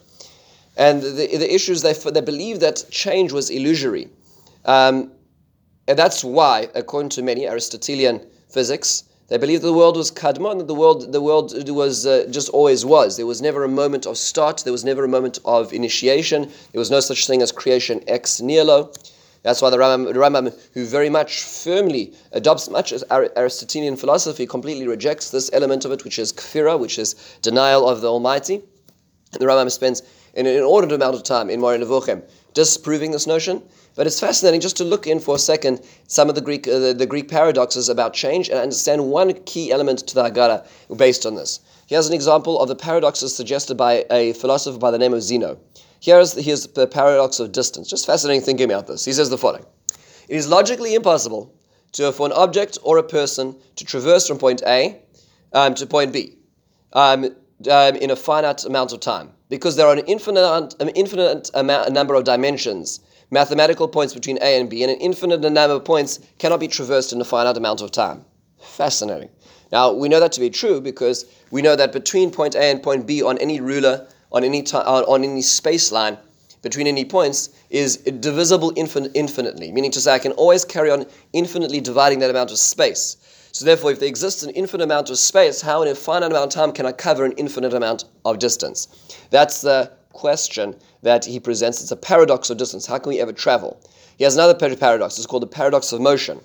And 0.75 1.03
the, 1.03 1.37
the 1.37 1.53
issues, 1.53 1.83
they, 1.83 1.93
they 1.93 2.21
believed 2.21 2.61
that 2.61 2.83
change 2.89 3.31
was 3.31 3.51
illusory. 3.51 4.09
Um, 4.65 5.11
and 5.89 5.97
that's 5.97 6.23
why, 6.23 6.69
according 6.75 7.09
to 7.09 7.23
many 7.23 7.47
Aristotelian 7.47 8.21
physics, 8.47 9.05
they 9.27 9.39
believed 9.39 9.63
the 9.63 9.73
world 9.73 9.97
was 9.97 10.11
kadmon, 10.11 10.59
that 10.59 10.67
the 10.67 10.75
world, 10.75 11.11
the 11.11 11.19
world 11.19 11.51
was 11.67 12.05
uh, 12.05 12.27
just 12.29 12.49
always 12.49 12.85
was. 12.85 13.17
There 13.17 13.25
was 13.25 13.41
never 13.41 13.63
a 13.63 13.67
moment 13.67 14.05
of 14.05 14.15
start. 14.15 14.61
There 14.63 14.71
was 14.71 14.85
never 14.85 15.03
a 15.03 15.07
moment 15.07 15.39
of 15.45 15.73
initiation. 15.73 16.51
There 16.73 16.79
was 16.79 16.91
no 16.91 16.99
such 16.99 17.25
thing 17.25 17.41
as 17.41 17.51
creation 17.51 18.03
ex 18.07 18.39
nihilo. 18.39 18.93
That's 19.41 19.63
why 19.63 19.71
the 19.71 19.77
Rambam, 19.77 20.13
Rambam, 20.13 20.55
who 20.75 20.85
very 20.85 21.09
much 21.09 21.41
firmly 21.41 22.13
adopts 22.33 22.69
much 22.69 22.91
as 22.91 23.03
Aristotelian 23.09 23.95
philosophy, 23.95 24.45
completely 24.45 24.87
rejects 24.87 25.31
this 25.31 25.49
element 25.53 25.85
of 25.85 25.91
it, 25.91 26.03
which 26.03 26.19
is 26.19 26.31
kfira, 26.31 26.79
which 26.79 26.99
is 26.99 27.15
denial 27.41 27.89
of 27.89 28.01
the 28.01 28.07
Almighty. 28.07 28.61
The 29.31 29.45
Rambam 29.45 29.71
spends 29.71 30.03
an 30.35 30.45
inordinate 30.45 30.95
amount 30.95 31.15
of 31.15 31.23
time 31.23 31.49
in 31.49 31.59
Moreh 31.59 31.79
Nevuchim 31.79 32.21
disproving 32.53 33.11
this 33.11 33.27
notion. 33.27 33.63
But 33.95 34.07
it's 34.07 34.19
fascinating 34.19 34.61
just 34.61 34.77
to 34.77 34.83
look 34.83 35.07
in 35.07 35.19
for 35.19 35.35
a 35.35 35.39
second 35.39 35.81
some 36.07 36.29
of 36.29 36.35
the 36.35 36.41
Greek, 36.41 36.67
uh, 36.67 36.79
the, 36.79 36.93
the, 36.93 37.05
Greek 37.05 37.27
paradoxes 37.27 37.89
about 37.89 38.13
change 38.13 38.49
and 38.49 38.57
understand 38.57 39.09
one 39.09 39.33
key 39.43 39.71
element 39.71 39.99
to 40.07 40.15
the 40.15 40.23
Haggadah 40.23 40.65
based 40.97 41.25
on 41.25 41.35
this. 41.35 41.59
Here's 41.87 42.07
an 42.07 42.13
example 42.13 42.59
of 42.59 42.67
the 42.67 42.75
paradoxes 42.75 43.35
suggested 43.35 43.75
by 43.75 44.05
a 44.11 44.33
philosopher 44.33 44.77
by 44.77 44.91
the 44.91 44.97
name 44.97 45.13
of 45.13 45.21
Zeno. 45.21 45.59
Here's, 46.01 46.33
here's 46.33 46.67
the 46.67 46.87
paradox 46.87 47.39
of 47.39 47.51
distance. 47.51 47.89
Just 47.89 48.05
fascinating 48.05 48.41
thinking 48.41 48.65
about 48.65 48.87
this. 48.87 49.03
He 49.03 49.11
says 49.11 49.29
the 49.29 49.37
following 49.37 49.65
It 50.29 50.35
is 50.35 50.47
logically 50.47 50.95
impossible 50.95 51.53
to, 51.93 52.11
for 52.11 52.25
an 52.25 52.31
object 52.33 52.77
or 52.83 52.97
a 52.97 53.03
person 53.03 53.55
to 53.75 53.85
traverse 53.85 54.27
from 54.27 54.37
point 54.37 54.61
A 54.65 55.01
um, 55.53 55.73
to 55.75 55.85
point 55.85 56.13
B 56.13 56.37
um, 56.93 57.25
um, 57.69 57.95
in 57.95 58.11
a 58.11 58.15
finite 58.15 58.65
amount 58.65 58.93
of 58.93 58.99
time 58.99 59.31
because 59.49 59.75
there 59.75 59.87
are 59.87 59.93
an 59.93 60.05
infinite, 60.05 60.75
an 60.79 60.89
infinite 60.89 61.49
amount, 61.53 61.91
number 61.91 62.15
of 62.15 62.23
dimensions 62.23 63.01
mathematical 63.31 63.87
points 63.87 64.13
between 64.13 64.37
A 64.41 64.59
and 64.59 64.69
B, 64.69 64.83
and 64.83 64.91
an 64.91 64.99
infinite 64.99 65.41
number 65.41 65.75
of 65.75 65.85
points 65.85 66.19
cannot 66.37 66.59
be 66.59 66.67
traversed 66.67 67.13
in 67.13 67.21
a 67.21 67.25
finite 67.25 67.57
amount 67.57 67.81
of 67.81 67.91
time. 67.91 68.25
Fascinating. 68.61 69.29
Now, 69.71 69.91
we 69.93 70.09
know 70.09 70.19
that 70.19 70.31
to 70.33 70.39
be 70.39 70.49
true 70.49 70.81
because 70.81 71.25
we 71.51 71.61
know 71.61 71.75
that 71.75 71.91
between 71.91 72.31
point 72.31 72.55
A 72.55 72.63
and 72.63 72.81
point 72.81 73.05
B 73.05 73.21
on 73.21 73.37
any 73.37 73.59
ruler, 73.59 74.07
on 74.31 74.43
any, 74.43 74.63
time, 74.63 74.85
on 74.85 75.23
any 75.23 75.41
space 75.41 75.91
line, 75.91 76.17
between 76.61 76.87
any 76.87 77.05
points 77.05 77.49
is 77.69 77.97
divisible 77.97 78.73
infin- 78.73 79.11
infinitely, 79.13 79.71
meaning 79.71 79.91
to 79.91 80.01
say 80.01 80.13
I 80.13 80.19
can 80.19 80.33
always 80.33 80.65
carry 80.65 80.91
on 80.91 81.05
infinitely 81.31 81.79
dividing 81.79 82.19
that 82.19 82.29
amount 82.29 82.51
of 82.51 82.57
space. 82.57 83.17
So 83.51 83.65
therefore, 83.65 83.91
if 83.91 83.99
there 83.99 84.09
exists 84.09 84.43
an 84.43 84.51
infinite 84.51 84.83
amount 84.83 85.09
of 85.09 85.17
space, 85.17 85.61
how 85.61 85.81
in 85.81 85.87
a 85.87 85.95
finite 85.95 86.31
amount 86.31 86.47
of 86.47 86.51
time 86.51 86.71
can 86.71 86.85
I 86.85 86.91
cover 86.91 87.25
an 87.25 87.31
infinite 87.33 87.73
amount 87.73 88.05
of 88.25 88.39
distance? 88.39 88.87
That's 89.29 89.61
the 89.61 89.91
question 90.11 90.75
that 91.01 91.25
he 91.25 91.39
presents. 91.39 91.81
It's 91.81 91.91
a 91.91 91.95
paradox 91.95 92.49
of 92.49 92.57
distance. 92.57 92.85
How 92.85 92.97
can 92.97 93.09
we 93.09 93.19
ever 93.19 93.33
travel? 93.33 93.81
He 94.17 94.23
has 94.23 94.35
another 94.35 94.53
paradox. 94.75 95.17
It's 95.17 95.25
called 95.25 95.43
the 95.43 95.47
paradox 95.47 95.91
of 95.91 96.01
motion. 96.01 96.41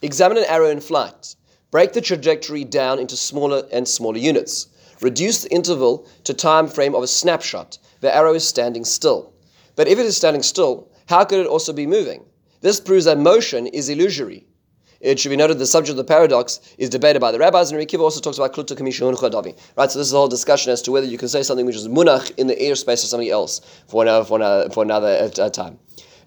Examine 0.00 0.38
an 0.38 0.44
arrow 0.48 0.70
in 0.70 0.80
flight. 0.80 1.36
Break 1.70 1.92
the 1.92 2.00
trajectory 2.00 2.64
down 2.64 2.98
into 2.98 3.16
smaller 3.16 3.62
and 3.72 3.86
smaller 3.86 4.18
units. 4.18 4.68
Reduce 5.00 5.42
the 5.42 5.52
interval 5.52 6.06
to 6.24 6.34
time 6.34 6.68
frame 6.68 6.94
of 6.94 7.02
a 7.02 7.06
snapshot. 7.06 7.78
The 8.00 8.14
arrow 8.14 8.34
is 8.34 8.46
standing 8.46 8.84
still. 8.84 9.32
But 9.74 9.88
if 9.88 9.98
it 9.98 10.06
is 10.06 10.16
standing 10.16 10.42
still, 10.42 10.90
how 11.06 11.24
could 11.24 11.40
it 11.40 11.46
also 11.46 11.72
be 11.72 11.86
moving? 11.86 12.24
This 12.60 12.78
proves 12.78 13.06
that 13.06 13.18
motion 13.18 13.66
is 13.66 13.88
illusory. 13.88 14.46
It 15.02 15.18
should 15.18 15.30
be 15.30 15.36
noted 15.36 15.58
the 15.58 15.66
subject 15.66 15.90
of 15.90 15.96
the 15.96 16.04
paradox 16.04 16.60
is 16.78 16.88
debated 16.88 17.18
by 17.18 17.32
the 17.32 17.38
rabbis, 17.38 17.72
and 17.72 17.80
Rikiva 17.80 18.00
also 18.00 18.20
talks 18.20 18.38
about 18.38 18.52
kluta 18.52 18.76
kamishun 18.76 19.16
chadavi. 19.16 19.58
Right, 19.76 19.90
so 19.90 19.98
this 19.98 20.06
is 20.06 20.12
a 20.12 20.16
whole 20.16 20.28
discussion 20.28 20.72
as 20.72 20.80
to 20.82 20.92
whether 20.92 21.06
you 21.06 21.18
can 21.18 21.28
say 21.28 21.42
something 21.42 21.66
which 21.66 21.74
is 21.74 21.88
munach 21.88 22.30
in 22.38 22.46
the 22.46 22.54
airspace 22.54 23.02
of 23.02 23.10
somebody 23.10 23.30
else 23.30 23.60
for 23.88 24.02
another, 24.02 24.24
for 24.24 24.36
another, 24.36 24.70
for 24.70 24.84
another 24.84 25.28
uh, 25.38 25.50
time. 25.50 25.76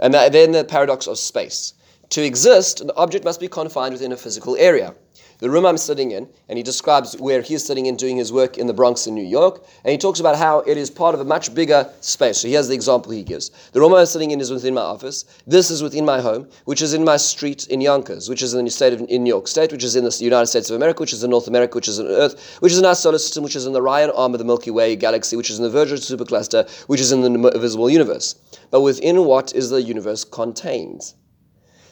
And 0.01 0.13
that, 0.13 0.33
then 0.33 0.51
the 0.51 0.65
paradox 0.65 1.07
of 1.07 1.17
space. 1.17 1.73
To 2.09 2.21
exist, 2.21 2.81
an 2.81 2.91
object 2.97 3.23
must 3.23 3.39
be 3.39 3.47
confined 3.47 3.93
within 3.93 4.11
a 4.11 4.17
physical 4.17 4.57
area 4.57 4.93
the 5.39 5.49
room 5.49 5.65
I'm 5.65 5.77
sitting 5.77 6.11
in, 6.11 6.27
and 6.49 6.57
he 6.57 6.63
describes 6.63 7.17
where 7.19 7.41
he's 7.41 7.63
sitting 7.65 7.85
in 7.87 7.95
doing 7.95 8.17
his 8.17 8.31
work 8.31 8.57
in 8.57 8.67
the 8.67 8.73
Bronx 8.73 9.07
in 9.07 9.15
New 9.15 9.23
York, 9.23 9.65
and 9.83 9.91
he 9.91 9.97
talks 9.97 10.19
about 10.19 10.37
how 10.37 10.59
it 10.59 10.77
is 10.77 10.89
part 10.89 11.13
of 11.13 11.21
a 11.21 11.25
much 11.25 11.53
bigger 11.53 11.89
space. 12.01 12.39
So 12.39 12.47
here's 12.47 12.67
the 12.67 12.73
example 12.73 13.11
he 13.11 13.23
gives. 13.23 13.49
The 13.71 13.79
room 13.79 13.93
I'm 13.93 14.05
sitting 14.05 14.31
in 14.31 14.39
is 14.39 14.51
within 14.51 14.73
my 14.73 14.81
office. 14.81 15.25
This 15.45 15.69
is 15.69 15.83
within 15.83 16.05
my 16.05 16.21
home, 16.21 16.47
which 16.65 16.81
is 16.81 16.93
in 16.93 17.03
my 17.03 17.17
street 17.17 17.67
in 17.67 17.81
Yonkers, 17.81 18.29
which 18.29 18.41
is 18.41 18.53
in 18.53 18.65
the 18.65 18.71
state 18.71 18.93
of 18.93 19.01
in 19.01 19.23
New 19.23 19.29
York 19.29 19.47
State, 19.47 19.71
which 19.71 19.83
is 19.83 19.95
in 19.95 20.03
the 20.03 20.17
United 20.21 20.47
States 20.47 20.69
of 20.69 20.75
America, 20.75 21.01
which 21.01 21.13
is 21.13 21.23
in 21.23 21.29
North 21.29 21.47
America, 21.47 21.75
which 21.75 21.87
is 21.87 21.99
in 21.99 22.07
Earth, 22.07 22.57
which 22.59 22.71
is 22.71 22.79
in 22.79 22.85
our 22.85 22.95
solar 22.95 23.17
system, 23.17 23.43
which 23.43 23.55
is 23.55 23.65
in 23.65 23.73
the 23.73 23.81
Orion 23.81 24.11
arm 24.11 24.33
of 24.33 24.39
the 24.39 24.45
Milky 24.45 24.71
Way 24.71 24.95
galaxy, 24.95 25.35
which 25.35 25.49
is 25.49 25.57
in 25.57 25.63
the 25.63 25.69
Virgo 25.69 25.95
supercluster, 25.95 26.69
which 26.87 27.01
is 27.01 27.11
in 27.11 27.21
the 27.21 27.51
visible 27.59 27.89
universe. 27.89 28.35
But 28.71 28.81
within 28.81 29.25
what 29.25 29.53
is 29.53 29.69
the 29.69 29.81
universe 29.81 30.23
contained? 30.23 31.13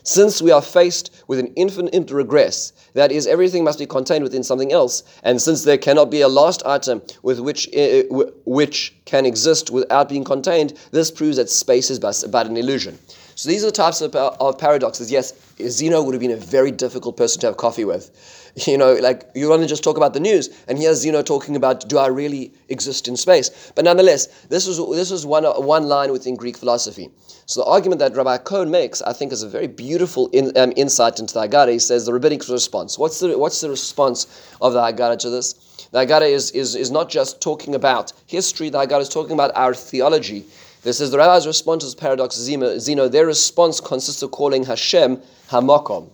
Since 0.03 0.41
we 0.41 0.51
are 0.51 0.61
faced 0.61 1.23
with 1.27 1.39
an 1.39 1.53
infinite 1.55 2.11
regress, 2.11 2.73
that 2.93 3.11
is, 3.11 3.25
everything 3.25 3.63
must 3.63 3.79
be 3.79 3.85
contained 3.85 4.23
within 4.23 4.43
something 4.43 4.73
else, 4.73 5.03
and 5.23 5.41
since 5.41 5.63
there 5.63 5.77
cannot 5.77 6.11
be 6.11 6.21
a 6.21 6.27
last 6.27 6.65
item 6.65 7.01
with 7.21 7.39
which, 7.39 7.69
uh, 7.73 8.03
which 8.45 8.93
can 9.05 9.25
exist 9.25 9.71
without 9.71 10.09
being 10.09 10.25
contained, 10.25 10.73
this 10.91 11.09
proves 11.09 11.37
that 11.37 11.49
space 11.49 11.89
is 11.89 11.99
but 11.99 12.47
an 12.47 12.57
illusion. 12.57 12.99
So 13.35 13.49
these 13.49 13.63
are 13.63 13.67
the 13.67 13.71
types 13.71 14.01
of, 14.01 14.13
of 14.15 14.57
paradoxes. 14.57 15.09
Yes, 15.09 15.33
Zeno 15.61 16.03
would 16.03 16.13
have 16.13 16.21
been 16.21 16.31
a 16.31 16.37
very 16.37 16.71
difficult 16.71 17.15
person 17.17 17.39
to 17.41 17.47
have 17.47 17.57
coffee 17.57 17.85
with. 17.85 18.42
You 18.67 18.77
know, 18.77 18.93
like 18.93 19.29
you 19.33 19.49
want 19.49 19.63
to 19.63 19.67
just 19.67 19.83
talk 19.83 19.97
about 19.97 20.13
the 20.13 20.19
news, 20.19 20.49
and 20.67 20.77
here's 20.77 20.99
Zeno 20.99 21.23
talking 21.23 21.55
about, 21.55 21.89
do 21.89 21.97
I 21.97 22.05
really 22.07 22.53
exist 22.69 23.07
in 23.07 23.17
space? 23.17 23.71
But 23.75 23.83
nonetheless, 23.83 24.27
this 24.49 24.67
is 24.67 24.77
this 24.77 25.09
was 25.09 25.25
one 25.25 25.43
one 25.43 25.87
line 25.87 26.11
within 26.11 26.35
Greek 26.35 26.57
philosophy. 26.57 27.09
So 27.47 27.61
the 27.61 27.65
argument 27.65 27.97
that 27.99 28.15
Rabbi 28.15 28.37
Cohen 28.37 28.69
makes, 28.69 29.01
I 29.01 29.11
think, 29.11 29.31
is 29.31 29.41
a 29.41 29.49
very 29.49 29.67
beautiful 29.67 30.29
in, 30.33 30.55
um, 30.55 30.71
insight 30.75 31.19
into 31.19 31.33
the 31.33 31.47
Haggadah. 31.47 31.71
He 31.71 31.79
says 31.79 32.05
the 32.05 32.13
rabbinic 32.13 32.47
response. 32.47 32.99
What's 32.99 33.19
the 33.19 33.37
what's 33.37 33.59
the 33.59 33.69
response 33.69 34.27
of 34.61 34.73
the 34.73 34.81
Haggadah 34.81 35.17
to 35.19 35.29
this? 35.31 35.53
The 35.91 36.05
Haggadah 36.05 36.29
is, 36.29 36.51
is, 36.51 36.75
is 36.75 36.89
not 36.89 37.09
just 37.09 37.41
talking 37.41 37.75
about 37.75 38.13
history. 38.27 38.69
The 38.69 38.79
Haggadah 38.79 39.01
is 39.01 39.09
talking 39.09 39.33
about 39.33 39.51
our 39.55 39.73
theology. 39.73 40.45
This 40.83 40.99
is 40.99 41.11
the 41.11 41.17
rabbi's 41.17 41.47
response 41.47 41.83
to 41.83 41.87
this 41.87 41.95
paradox. 41.95 42.35
Zeno, 42.35 43.07
their 43.07 43.25
response 43.25 43.79
consists 43.79 44.21
of 44.21 44.31
calling 44.31 44.63
Hashem 44.63 45.21
Hamakom, 45.49 46.09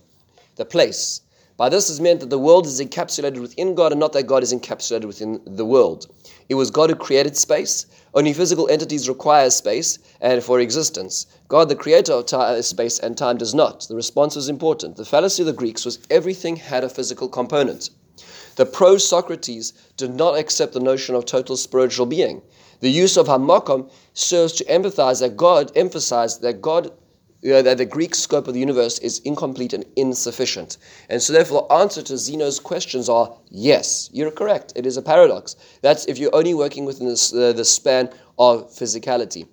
the 0.56 0.64
place. 0.64 1.22
By 1.60 1.68
this 1.68 1.90
is 1.90 2.00
meant 2.00 2.20
that 2.20 2.30
the 2.30 2.38
world 2.38 2.64
is 2.64 2.80
encapsulated 2.80 3.38
within 3.38 3.74
God 3.74 3.92
and 3.92 4.00
not 4.00 4.14
that 4.14 4.22
God 4.22 4.42
is 4.42 4.50
encapsulated 4.50 5.04
within 5.04 5.42
the 5.44 5.66
world. 5.66 6.06
It 6.48 6.54
was 6.54 6.70
God 6.70 6.88
who 6.88 6.96
created 6.96 7.36
space. 7.36 7.84
Only 8.14 8.32
physical 8.32 8.66
entities 8.70 9.10
require 9.10 9.50
space 9.50 9.98
and 10.22 10.42
for 10.42 10.58
existence. 10.58 11.26
God, 11.48 11.68
the 11.68 11.76
creator 11.76 12.14
of 12.14 12.24
time, 12.24 12.58
uh, 12.58 12.62
space 12.62 12.98
and 12.98 13.14
time, 13.14 13.36
does 13.36 13.52
not. 13.54 13.86
The 13.86 13.94
response 13.94 14.36
was 14.36 14.48
important. 14.48 14.96
The 14.96 15.04
fallacy 15.04 15.42
of 15.42 15.48
the 15.48 15.52
Greeks 15.52 15.84
was 15.84 15.98
everything 16.08 16.56
had 16.56 16.82
a 16.82 16.88
physical 16.88 17.28
component. 17.28 17.90
The 18.56 18.64
pre-Socratics 18.64 19.74
did 19.98 20.14
not 20.14 20.38
accept 20.38 20.72
the 20.72 20.80
notion 20.80 21.14
of 21.14 21.26
total 21.26 21.58
spiritual 21.58 22.06
being. 22.06 22.40
The 22.80 22.90
use 22.90 23.18
of 23.18 23.26
hamakom 23.26 23.90
serves 24.14 24.54
to 24.54 24.66
emphasize 24.66 25.20
that 25.20 25.36
God, 25.36 25.72
emphasized 25.76 26.40
that 26.40 26.62
God 26.62 26.90
uh, 27.44 27.62
that 27.62 27.78
the 27.78 27.86
Greek 27.86 28.14
scope 28.14 28.48
of 28.48 28.54
the 28.54 28.60
universe 28.60 28.98
is 28.98 29.20
incomplete 29.20 29.72
and 29.72 29.84
insufficient. 29.96 30.76
And 31.08 31.22
so, 31.22 31.32
therefore, 31.32 31.66
the 31.68 31.74
answer 31.76 32.02
to 32.02 32.18
Zeno's 32.18 32.60
questions 32.60 33.08
are 33.08 33.34
yes, 33.48 34.10
you're 34.12 34.30
correct. 34.30 34.72
It 34.76 34.86
is 34.86 34.96
a 34.96 35.02
paradox. 35.02 35.56
That's 35.82 36.04
if 36.06 36.18
you're 36.18 36.34
only 36.34 36.54
working 36.54 36.84
within 36.84 37.08
uh, 37.08 37.52
the 37.52 37.64
span 37.64 38.10
of 38.38 38.70
physicality. 38.70 39.48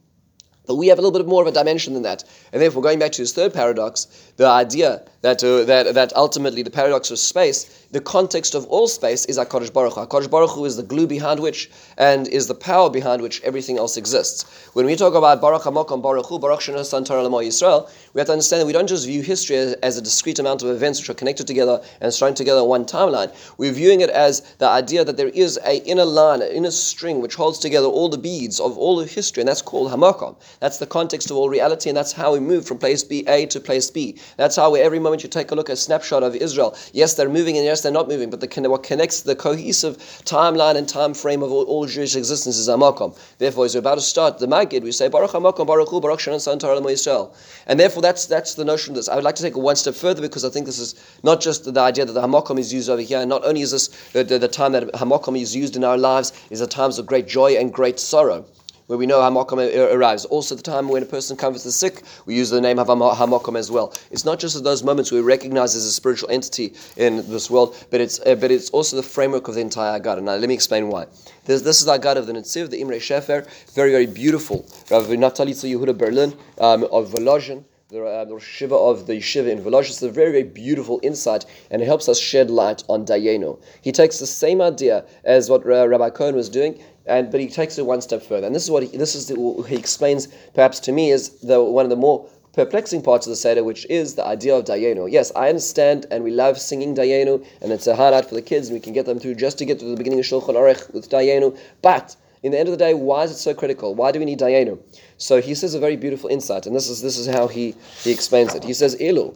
But 0.65 0.75
we 0.75 0.87
have 0.87 0.99
a 0.99 1.01
little 1.01 1.17
bit 1.17 1.27
more 1.27 1.41
of 1.41 1.47
a 1.47 1.51
dimension 1.53 1.93
than 1.93 2.03
that. 2.03 2.25
And 2.51 2.61
therefore, 2.61 2.83
going 2.83 2.99
back 2.99 3.13
to 3.13 3.21
his 3.21 3.31
third 3.31 3.53
paradox, 3.53 4.05
the 4.35 4.47
idea 4.47 5.05
that, 5.21 5.43
uh, 5.43 5.63
that, 5.65 5.93
that 5.95 6.15
ultimately 6.15 6.61
the 6.61 6.69
paradox 6.69 7.11
of 7.11 7.19
space, 7.19 7.87
the 7.91 8.01
context 8.01 8.53
of 8.53 8.65
all 8.65 8.87
space 8.87 9.25
is 9.25 9.37
HaKadosh 9.37 9.73
Baruch 9.73 9.93
Hu. 9.93 10.01
HaKadosh 10.01 10.29
Baruch 10.29 10.51
Hu 10.51 10.65
is 10.65 10.77
the 10.77 10.83
glue 10.83 11.07
behind 11.07 11.39
which 11.39 11.69
and 11.97 12.27
is 12.27 12.47
the 12.47 12.55
power 12.55 12.89
behind 12.89 13.21
which 13.21 13.41
everything 13.43 13.77
else 13.77 13.97
exists. 13.97 14.69
When 14.73 14.85
we 14.85 14.95
talk 14.95 15.15
about 15.15 15.41
Baruch 15.41 15.63
HaMokom 15.63 16.01
Baruch 16.01 16.25
Hu, 16.25 16.39
Baruch 16.39 16.59
Shana 16.59 16.81
Santar 16.81 17.27
Yisrael, 17.27 17.89
we 18.13 18.19
have 18.19 18.27
to 18.27 18.33
understand 18.33 18.61
that 18.61 18.65
we 18.65 18.73
don't 18.73 18.87
just 18.87 19.05
view 19.05 19.21
history 19.21 19.55
as, 19.55 19.73
as, 19.75 19.97
a 19.97 20.01
discrete 20.01 20.39
amount 20.39 20.63
of 20.63 20.69
events 20.69 20.99
which 20.99 21.09
are 21.09 21.13
connected 21.13 21.47
together 21.47 21.81
and 22.01 22.13
strung 22.13 22.33
together 22.33 22.61
in 22.61 22.67
one 22.67 22.85
timeline. 22.85 23.33
We're 23.57 23.73
viewing 23.73 24.01
it 24.01 24.09
as 24.09 24.41
the 24.59 24.67
idea 24.67 25.03
that 25.05 25.17
there 25.17 25.29
is 25.29 25.59
a 25.65 25.77
inner 25.85 26.05
line, 26.05 26.41
an 26.41 26.51
inner 26.51 26.71
string 26.71 27.21
which 27.21 27.35
holds 27.35 27.59
together 27.59 27.87
all 27.87 28.09
the 28.09 28.17
beads 28.17 28.59
of 28.59 28.77
all 28.77 28.99
of 28.99 29.09
history, 29.09 29.41
and 29.41 29.47
that's 29.47 29.61
called 29.61 29.91
Hamakom. 29.91 30.35
That's 30.59 30.77
the 30.77 30.87
context 30.87 31.31
of 31.31 31.37
all 31.37 31.49
reality, 31.49 31.89
and 31.89 31.97
that's 31.97 32.11
how 32.11 32.33
we 32.33 32.39
move 32.39 32.65
from 32.67 32.77
place 32.77 33.03
B 33.03 33.23
A 33.27 33.45
to 33.47 33.59
place 33.59 33.89
B. 33.89 34.19
That's 34.35 34.55
how 34.55 34.71
we, 34.71 34.79
every 34.79 34.99
moment 35.07 35.23
you 35.23 35.29
take 35.29 35.51
a 35.51 35.55
look 35.55 35.69
at 35.69 35.73
a 35.73 35.77
snapshot 35.77 36.23
of 36.23 36.35
Israel, 36.35 36.75
yes, 36.93 37.13
they're 37.15 37.29
moving 37.29 37.57
and 37.57 37.65
yes, 37.65 37.81
they're 37.81 37.91
not 37.91 38.07
moving, 38.07 38.29
but 38.29 38.39
the, 38.39 38.69
what 38.69 38.83
connects 38.83 39.21
the 39.21 39.35
cohesive 39.35 39.97
timeline 40.25 40.75
and 40.75 40.87
time 40.87 41.13
frame 41.13 41.41
of 41.41 41.51
all, 41.51 41.63
all 41.63 41.85
Jewish 41.85 42.15
existence 42.15 42.57
is 42.57 42.67
Hamakom. 42.67 43.17
Therefore, 43.37 43.65
as 43.65 43.75
we're 43.75 43.79
about 43.79 43.95
to 43.95 44.01
start 44.01 44.39
the 44.39 44.47
Magid, 44.47 44.83
we 44.83 44.91
say 44.91 45.07
Baruch 45.07 45.31
Hamakom, 45.31 45.65
Baruch 45.67 45.89
Hu, 45.89 46.01
Baruch 46.01 46.19
Shanan 46.19 46.39
Santar 46.39 46.79
Yisrael. 46.81 47.33
And 47.65 47.79
therefore, 47.79 48.01
that's 48.01 48.25
that's 48.25 48.55
the 48.55 48.65
notion 48.65 48.91
of 48.91 48.95
this. 48.97 49.09
I 49.09 49.15
would 49.15 49.23
like 49.23 49.35
to 49.35 49.43
take 49.43 49.55
it 49.55 49.59
one 49.59 49.75
step 49.75 49.95
further 49.95 50.21
because 50.21 50.43
I 50.43 50.49
think 50.49 50.65
this 50.65 50.79
is 50.79 50.95
not 51.23 51.41
just 51.41 51.71
the 51.73 51.79
idea 51.79 52.05
that 52.05 52.13
the 52.13 52.21
Hamakom 52.21 52.59
is 52.59 52.73
used 52.73 52.89
over 52.89 53.01
here. 53.01 53.19
and 53.19 53.29
Not 53.29 53.45
only 53.45 53.61
is 53.61 53.71
this 53.71 53.87
the, 54.13 54.23
the, 54.23 54.39
the 54.39 54.47
time 54.47 54.71
that 54.73 54.91
Hamakom 54.93 55.39
is 55.39 55.55
used 55.55 55.75
in 55.75 55.83
our 55.83 55.97
lives, 55.97 56.33
is 56.49 56.59
the 56.59 56.67
times 56.67 56.99
of 56.99 57.05
great 57.05 57.27
joy 57.27 57.55
and 57.57 57.73
great 57.73 57.99
sorrow 57.99 58.45
where 58.87 58.97
we 58.97 59.05
know 59.05 59.19
Hamakom 59.19 59.93
arrives. 59.93 60.25
Also, 60.25 60.55
the 60.55 60.61
time 60.61 60.87
when 60.89 61.03
a 61.03 61.05
person 61.05 61.37
comes 61.37 61.63
the 61.63 61.71
sick, 61.71 62.01
we 62.25 62.35
use 62.35 62.49
the 62.49 62.61
name 62.61 62.79
of 62.79 62.87
Hamakom 62.87 63.57
as 63.57 63.69
well. 63.69 63.93
It's 64.11 64.25
not 64.25 64.39
just 64.39 64.55
at 64.55 64.63
those 64.63 64.83
moments 64.83 65.11
we 65.11 65.19
recognize 65.21 65.75
as 65.75 65.85
a 65.85 65.91
spiritual 65.91 66.29
entity 66.29 66.73
in 66.95 67.17
this 67.29 67.49
world, 67.49 67.85
but 67.91 68.01
it's 68.01 68.19
uh, 68.25 68.35
but 68.35 68.49
it's 68.49 68.69
also 68.71 68.95
the 68.95 69.03
framework 69.03 69.47
of 69.47 69.55
the 69.55 69.61
entire 69.61 69.99
God. 69.99 70.21
Now, 70.23 70.35
let 70.35 70.47
me 70.47 70.53
explain 70.53 70.87
why. 70.87 71.05
This, 71.45 71.61
this 71.61 71.81
is 71.81 71.87
our 71.87 71.99
God 71.99 72.17
of 72.17 72.27
the 72.27 72.33
Netziv, 72.33 72.69
the 72.69 72.81
Imre 72.81 72.97
Shefer, 72.97 73.47
very 73.73 73.91
very 73.91 74.07
beautiful. 74.07 74.65
Rav 74.89 75.07
Naftali 75.07 75.53
Yehuda 75.53 75.97
Berlin 75.97 76.33
um, 76.59 76.83
of 76.85 77.09
Volozhin 77.09 77.63
the, 77.89 78.03
uh, 78.03 78.25
the 78.25 78.39
Shiva 78.39 78.75
of 78.75 79.07
the 79.07 79.19
Shiva 79.21 79.49
in 79.49 79.59
Volozhin. 79.59 79.89
It's 79.89 80.01
a 80.01 80.11
very, 80.11 80.31
very 80.31 80.43
beautiful 80.43 80.99
insight, 81.03 81.45
and 81.71 81.81
it 81.81 81.85
helps 81.85 82.09
us 82.09 82.19
shed 82.19 82.49
light 82.49 82.83
on 82.89 83.05
Dayenu. 83.05 83.59
He 83.81 83.91
takes 83.91 84.19
the 84.19 84.27
same 84.27 84.61
idea 84.61 85.05
as 85.23 85.49
what 85.49 85.65
uh, 85.65 85.87
Rabbi 85.87 86.09
Cohen 86.09 86.35
was 86.35 86.49
doing, 86.49 86.81
and 87.07 87.31
but 87.31 87.39
he 87.39 87.47
takes 87.47 87.77
it 87.77 87.85
one 87.85 88.01
step 88.01 88.21
further. 88.21 88.47
And 88.47 88.55
this 88.55 88.63
is 88.63 88.71
what 88.71 88.83
he, 88.83 88.97
this 88.97 89.15
is 89.15 89.27
the, 89.27 89.65
he 89.67 89.75
explains, 89.75 90.27
perhaps 90.53 90.79
to 90.81 90.91
me, 90.91 91.11
is 91.11 91.29
the 91.39 91.63
one 91.63 91.85
of 91.85 91.89
the 91.89 91.95
more 91.95 92.27
perplexing 92.53 93.03
parts 93.03 93.27
of 93.27 93.31
the 93.31 93.35
Seder, 93.35 93.63
which 93.63 93.85
is 93.89 94.15
the 94.15 94.25
idea 94.25 94.55
of 94.55 94.65
Dayenu. 94.65 95.11
Yes, 95.11 95.31
I 95.35 95.49
understand, 95.49 96.07
and 96.09 96.23
we 96.23 96.31
love 96.31 96.59
singing 96.59 96.95
Dayenu, 96.95 97.45
and 97.61 97.71
it's 97.71 97.85
a 97.85 97.95
highlight 97.95 98.25
for 98.25 98.35
the 98.35 98.41
kids, 98.41 98.67
and 98.67 98.73
we 98.73 98.79
can 98.79 98.93
get 98.93 99.05
them 99.05 99.19
through 99.19 99.35
just 99.35 99.57
to 99.59 99.65
get 99.65 99.77
to 99.79 99.85
the 99.85 99.95
beginning 99.95 100.19
of 100.19 100.25
Shulchan 100.25 100.55
Aruch 100.55 100.91
with 100.93 101.09
Dayenu. 101.09 101.57
But 101.81 102.15
in 102.41 102.51
the 102.51 102.59
end 102.59 102.67
of 102.67 102.71
the 102.71 102.83
day, 102.83 102.93
why 102.93 103.23
is 103.23 103.31
it 103.31 103.37
so 103.37 103.53
critical? 103.53 103.93
Why 103.93 104.11
do 104.11 104.19
we 104.19 104.25
need 104.25 104.39
Dayenu? 104.39 104.79
So 105.17 105.41
he 105.41 105.53
says 105.53 105.75
a 105.75 105.79
very 105.79 105.95
beautiful 105.95 106.29
insight, 106.29 106.65
and 106.65 106.75
this 106.75 106.89
is 106.89 107.01
this 107.01 107.17
is 107.17 107.27
how 107.27 107.47
he, 107.47 107.75
he 108.03 108.11
explains 108.11 108.55
it. 108.55 108.63
He 108.63 108.73
says, 108.73 108.95
Ilu. 108.99 109.33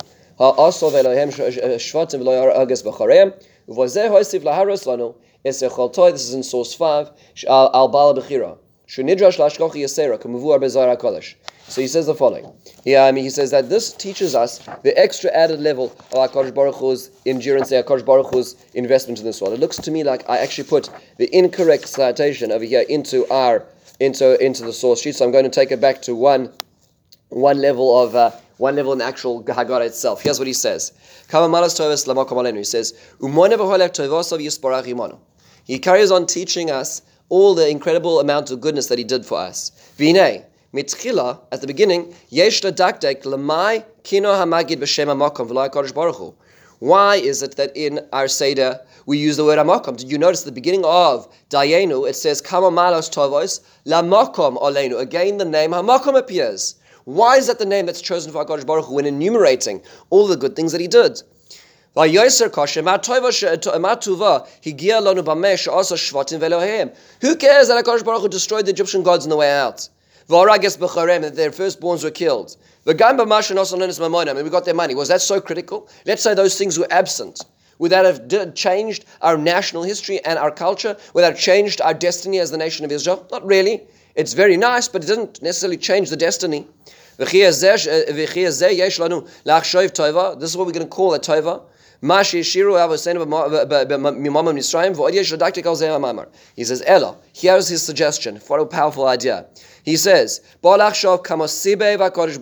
This 5.43 5.61
is 5.61 6.33
in 6.33 6.43
source 6.43 6.73
5. 6.73 7.11
Al 7.47 7.87
Bala 7.87 8.21
Bechira. 8.21 8.57
Shunidrash. 8.87 9.37
So 11.67 11.79
he 11.79 11.87
says 11.87 12.05
the 12.05 12.15
following. 12.15 12.51
Yeah, 12.83 13.05
I 13.05 13.11
mean, 13.13 13.23
he 13.23 13.29
says 13.29 13.51
that 13.51 13.69
this 13.69 13.93
teaches 13.93 14.35
us 14.35 14.59
the 14.83 14.97
extra 14.99 15.31
added 15.31 15.61
level 15.61 15.85
of 15.85 16.31
HaKadosh 16.31 16.53
Baruch 16.53 16.75
Hu's 16.75 17.09
endurance, 17.25 17.71
HaKadosh 17.71 18.05
Baruch 18.05 18.27
Hu's 18.33 18.57
investment 18.73 19.19
in 19.19 19.25
this 19.25 19.39
world. 19.41 19.53
It 19.53 19.61
looks 19.61 19.77
to 19.77 19.91
me 19.91 20.03
like 20.03 20.29
I 20.29 20.39
actually 20.39 20.67
put 20.67 20.89
the 21.17 21.33
incorrect 21.33 21.87
citation 21.87 22.51
over 22.51 22.65
here 22.65 22.83
into 22.89 23.25
our 23.31 23.65
into 24.01 24.37
into 24.43 24.63
the 24.63 24.73
source 24.73 25.01
sheet. 25.01 25.15
So 25.15 25.23
I'm 25.23 25.31
going 25.31 25.45
to 25.45 25.49
take 25.49 25.71
it 25.71 25.79
back 25.79 26.01
to 26.01 26.13
one 26.13 26.51
one 27.29 27.61
level 27.61 27.97
of 28.03 28.15
uh, 28.15 28.31
one 28.57 28.75
level 28.75 28.91
in 28.91 28.97
the 28.97 29.05
actual 29.05 29.41
Haggadah 29.43 29.85
itself. 29.87 30.21
Here's 30.21 30.39
what 30.39 30.47
he 30.47 30.53
says. 30.53 30.91
He 31.31 32.63
says, 32.63 32.93
He 35.65 35.79
carries 35.79 36.11
on 36.11 36.25
teaching 36.25 36.71
us 36.71 37.01
all 37.29 37.55
the 37.55 37.69
incredible 37.69 38.19
amount 38.19 38.51
of 38.51 38.59
goodness 38.59 38.87
that 38.87 38.97
he 38.97 39.03
did 39.03 39.25
for 39.25 39.39
us. 39.39 39.71
Vine, 39.97 40.43
mitchila, 40.73 41.39
at 41.51 41.61
the 41.61 41.67
beginning, 41.67 42.13
kino 42.29 42.71
hamagid 44.33 44.79
b'shem 44.79 45.07
hamakom 45.07 45.93
baruch. 45.93 46.35
Why 46.79 47.17
is 47.17 47.43
it 47.43 47.57
that 47.57 47.77
in 47.77 47.99
our 48.11 48.27
Seder 48.27 48.79
we 49.05 49.19
use 49.19 49.37
the 49.37 49.45
word 49.45 49.59
amakom? 49.59 49.97
Did 49.97 50.11
you 50.11 50.17
notice 50.17 50.43
the 50.43 50.51
beginning 50.51 50.83
of 50.83 51.27
Dayenu 51.51 52.09
it 52.09 52.15
says 52.15 52.41
Kama 52.41 52.71
malos 52.71 53.07
tovos 53.07 53.61
lamakom 53.85 54.59
olenu? 54.59 54.99
Again, 54.99 55.37
the 55.37 55.45
name 55.45 55.71
hamakom 55.71 56.17
appears. 56.17 56.75
Why 57.05 57.37
is 57.37 57.45
that 57.45 57.59
the 57.59 57.67
name 57.67 57.85
that's 57.85 58.01
chosen 58.01 58.31
for 58.31 58.43
HaKadosh 58.43 58.65
Baruch 58.65 58.85
Hu 58.85 58.95
when 58.95 59.05
enumerating 59.05 59.83
all 60.09 60.25
the 60.25 60.35
good 60.35 60.55
things 60.55 60.71
that 60.71 60.81
he 60.81 60.87
did? 60.87 61.21
Who 61.93 62.07
cares 62.07 62.31
that 67.67 67.83
HaKadosh 67.83 68.05
Baruch 68.05 68.21
Hu 68.21 68.29
destroyed 68.29 68.65
the 68.65 68.71
Egyptian 68.71 69.03
gods 69.03 69.25
on 69.25 69.29
the 69.29 69.35
way 69.35 69.51
out? 69.51 69.89
that 70.29 71.33
their 71.35 71.51
firstborns 71.51 72.05
were 72.05 72.11
killed. 72.11 72.55
And 72.85 72.97
we 72.97 74.49
got 74.49 74.63
their 74.63 74.73
money. 74.73 74.95
Was 74.95 75.09
that 75.09 75.21
so 75.21 75.41
critical? 75.41 75.89
Let's 76.05 76.23
say 76.23 76.33
those 76.33 76.57
things 76.57 76.79
were 76.79 76.87
absent. 76.89 77.41
Would 77.79 77.91
that 77.91 78.05
have 78.05 78.53
changed 78.55 79.03
our 79.21 79.37
national 79.37 79.83
history 79.83 80.23
and 80.23 80.39
our 80.39 80.51
culture? 80.51 80.95
Would 81.13 81.23
that 81.23 81.33
have 81.33 81.41
changed 81.41 81.81
our 81.81 81.93
destiny 81.93 82.39
as 82.39 82.51
the 82.51 82.57
nation 82.57 82.85
of 82.85 82.91
Israel? 82.93 83.27
Not 83.33 83.45
really. 83.45 83.81
It's 84.15 84.31
very 84.31 84.55
nice, 84.55 84.87
but 84.87 85.03
it 85.03 85.07
doesn't 85.07 85.41
necessarily 85.41 85.75
change 85.75 86.09
the 86.09 86.15
destiny. 86.15 86.65
This 87.17 87.33
is 87.33 87.63
what 90.57 90.65
we're 90.65 90.71
going 90.71 90.85
to 90.85 90.87
call 90.87 91.13
a 91.13 91.19
tova. 91.19 91.63
He 92.03 92.41
says, 96.63 96.83
Ella, 96.87 97.17
here's 97.31 97.67
his 97.67 97.83
suggestion. 97.83 98.41
What 98.47 98.59
a 98.59 98.65
powerful 98.65 99.07
idea. 99.07 99.45
He 99.83 99.95
says, 99.97 100.41
Hakadosh 100.63 102.39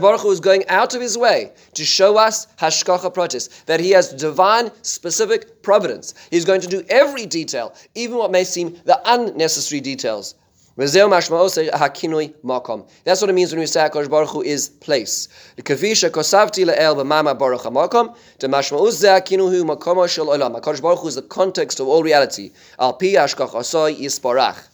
Baruch 0.00 0.20
Hu 0.20 0.30
is 0.30 0.40
going 0.40 0.66
out 0.68 0.94
of 0.94 1.02
his 1.02 1.18
way 1.18 1.52
to 1.74 1.84
show 1.84 2.16
us 2.16 2.46
hashkacha 2.58 3.12
pratis, 3.12 3.64
that 3.66 3.80
he 3.80 3.90
has 3.90 4.14
divine 4.14 4.70
specific 4.80 5.62
providence. 5.62 6.14
He's 6.30 6.46
going 6.46 6.62
to 6.62 6.66
do 6.66 6.82
every 6.88 7.26
detail, 7.26 7.74
even 7.94 8.16
what 8.16 8.30
may 8.30 8.44
seem 8.44 8.80
the 8.86 8.98
unnecessary 9.04 9.82
details. 9.82 10.34
That's 10.78 10.96
what 10.96 11.10
it 11.10 11.20
means 13.32 13.50
when 13.50 13.58
we 13.58 13.66
say 13.66 13.80
HaKadosh 13.80 14.08
Baruch 14.08 14.28
Hu 14.28 14.42
is 14.42 14.68
place. 14.68 15.26
The 15.56 15.62
Kavisha 15.64 16.08
Kosavti 16.08 16.64
LeEl 16.64 16.94
HaKadosh 20.60 20.80
Baruch 20.80 21.00
Hu 21.00 21.08
is 21.08 21.16
the 21.16 21.22
context 21.22 21.80
of 21.80 21.88
all 21.88 22.04
reality. 22.04 22.52
Al 22.78 22.92
pi 22.92 23.06
hashkach 23.06 23.54
asoi 23.54 23.98
yisparach. 23.98 24.68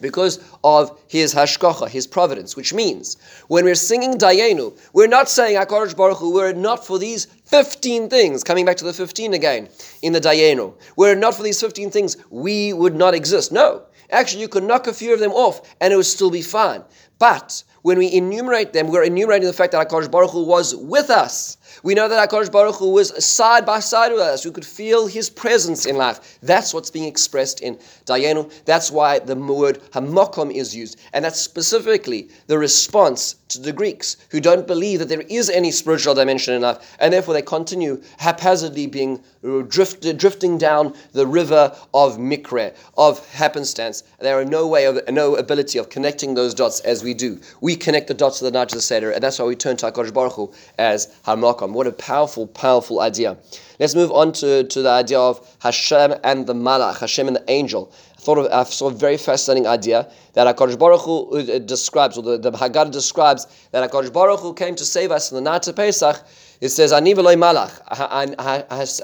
because 0.00 0.38
of 0.62 0.96
his 1.08 1.34
hashkacha, 1.34 1.88
his 1.88 2.06
providence, 2.06 2.54
which 2.54 2.72
means 2.72 3.16
when 3.48 3.64
we're 3.64 3.74
singing 3.74 4.18
Dayenu, 4.18 4.78
we're 4.92 5.08
not 5.08 5.28
saying 5.28 5.56
HaKadosh 5.56 5.96
Baruch 5.96 6.18
Hu, 6.18 6.34
were 6.34 6.50
it 6.50 6.56
not 6.56 6.86
for 6.86 7.00
these 7.00 7.26
15 7.46 8.08
things, 8.08 8.44
coming 8.44 8.64
back 8.64 8.76
to 8.76 8.84
the 8.84 8.92
15 8.92 9.34
again 9.34 9.68
in 10.02 10.12
the 10.12 10.20
Dayenu, 10.20 10.72
were 10.94 11.14
it 11.14 11.18
not 11.18 11.34
for 11.34 11.42
these 11.42 11.60
15 11.60 11.90
things, 11.90 12.16
we 12.30 12.72
would 12.72 12.94
not 12.94 13.12
exist. 13.12 13.50
No. 13.50 13.82
Actually, 14.10 14.42
you 14.42 14.48
could 14.48 14.64
knock 14.64 14.86
a 14.86 14.92
few 14.92 15.12
of 15.12 15.20
them 15.20 15.32
off 15.32 15.76
and 15.80 15.92
it 15.92 15.96
would 15.96 16.06
still 16.06 16.30
be 16.30 16.42
fine. 16.42 16.82
But 17.18 17.62
when 17.82 17.98
we 17.98 18.12
enumerate 18.12 18.72
them, 18.72 18.88
we're 18.88 19.04
enumerating 19.04 19.46
the 19.46 19.52
fact 19.52 19.72
that 19.72 19.88
HaKadosh 19.88 20.10
Baruch 20.10 20.32
Hu 20.32 20.44
was 20.44 20.74
with 20.74 21.08
us. 21.08 21.56
We 21.82 21.94
know 21.94 22.08
that 22.08 22.28
HaKadosh 22.28 22.50
Baruch 22.50 22.74
Hu 22.74 22.90
was 22.90 23.24
side 23.24 23.64
by 23.64 23.78
side 23.78 24.10
with 24.10 24.20
us. 24.20 24.44
We 24.44 24.50
could 24.50 24.66
feel 24.66 25.06
His 25.06 25.30
presence 25.30 25.86
in 25.86 25.96
life. 25.96 26.38
That's 26.42 26.74
what's 26.74 26.90
being 26.90 27.06
expressed 27.06 27.60
in 27.60 27.78
Dayenu. 28.04 28.52
That's 28.64 28.90
why 28.90 29.20
the 29.20 29.36
word 29.36 29.80
Hamakom 29.92 30.52
is 30.52 30.74
used. 30.74 30.98
And 31.12 31.24
that's 31.24 31.40
specifically 31.40 32.28
the 32.48 32.58
response 32.58 33.36
to 33.48 33.60
the 33.60 33.72
Greeks 33.72 34.16
who 34.30 34.40
don't 34.40 34.66
believe 34.66 34.98
that 34.98 35.08
there 35.08 35.20
is 35.20 35.48
any 35.48 35.70
spiritual 35.70 36.14
dimension 36.14 36.54
in 36.54 36.62
life. 36.62 36.96
And 36.98 37.12
therefore 37.12 37.34
they 37.34 37.42
continue 37.42 38.02
haphazardly 38.18 38.88
being 38.88 39.22
drift, 39.68 40.18
drifting 40.18 40.58
down 40.58 40.94
the 41.12 41.26
river 41.26 41.72
of 41.94 42.18
Mikre, 42.18 42.74
of 42.96 43.24
happenstance. 43.32 44.02
There 44.18 44.38
are 44.38 44.44
no 44.44 44.66
way 44.66 44.86
of, 44.86 44.98
no 45.08 45.36
ability 45.36 45.78
of 45.78 45.88
connecting 45.88 46.34
those 46.34 46.52
dots 46.52 46.80
as 46.80 47.04
we 47.06 47.14
do. 47.14 47.40
We 47.62 47.76
connect 47.76 48.08
the 48.08 48.14
dots 48.14 48.42
of 48.42 48.52
the 48.52 48.58
Najah 48.58 48.82
Seder, 48.82 49.12
and 49.12 49.22
that's 49.22 49.38
why 49.38 49.46
we 49.46 49.56
turn 49.56 49.76
to 49.78 49.86
HaKadosh 49.86 50.12
Baruch 50.12 50.34
Hu 50.34 50.52
as 50.76 51.06
Hamakom. 51.24 51.72
What 51.72 51.86
a 51.86 51.92
powerful, 51.92 52.46
powerful 52.48 53.00
idea. 53.00 53.38
Let's 53.78 53.94
move 53.94 54.10
on 54.10 54.32
to, 54.32 54.64
to 54.64 54.82
the 54.82 54.90
idea 54.90 55.18
of 55.18 55.56
Hashem 55.60 56.16
and 56.24 56.46
the 56.46 56.54
Malach, 56.54 56.98
Hashem 56.98 57.28
and 57.28 57.36
the 57.36 57.44
angel. 57.48 57.92
I 58.18 58.20
thought 58.20 58.38
of, 58.38 58.46
I 58.52 58.64
saw 58.64 58.88
a 58.88 58.92
very 58.92 59.16
fascinating 59.16 59.66
idea 59.66 60.10
that 60.34 60.54
HaKadosh 60.56 60.78
Baruch 60.78 61.02
Hu 61.02 61.38
uh, 61.38 61.58
describes, 61.60 62.18
or 62.18 62.22
the, 62.22 62.38
the 62.38 62.50
Haggadah 62.50 62.90
describes, 62.90 63.46
that 63.70 63.88
HaKadosh 63.88 64.12
Baruch 64.12 64.40
Hu 64.40 64.52
came 64.52 64.74
to 64.74 64.84
save 64.84 65.12
us 65.12 65.30
in 65.30 65.36
the 65.36 65.42
night 65.50 65.66
of 65.68 65.76
Pesach. 65.76 66.22
It 66.60 66.70
says, 66.70 66.92
Ani 66.92 67.14
v'loy 67.14 67.36
malach. 67.36 67.72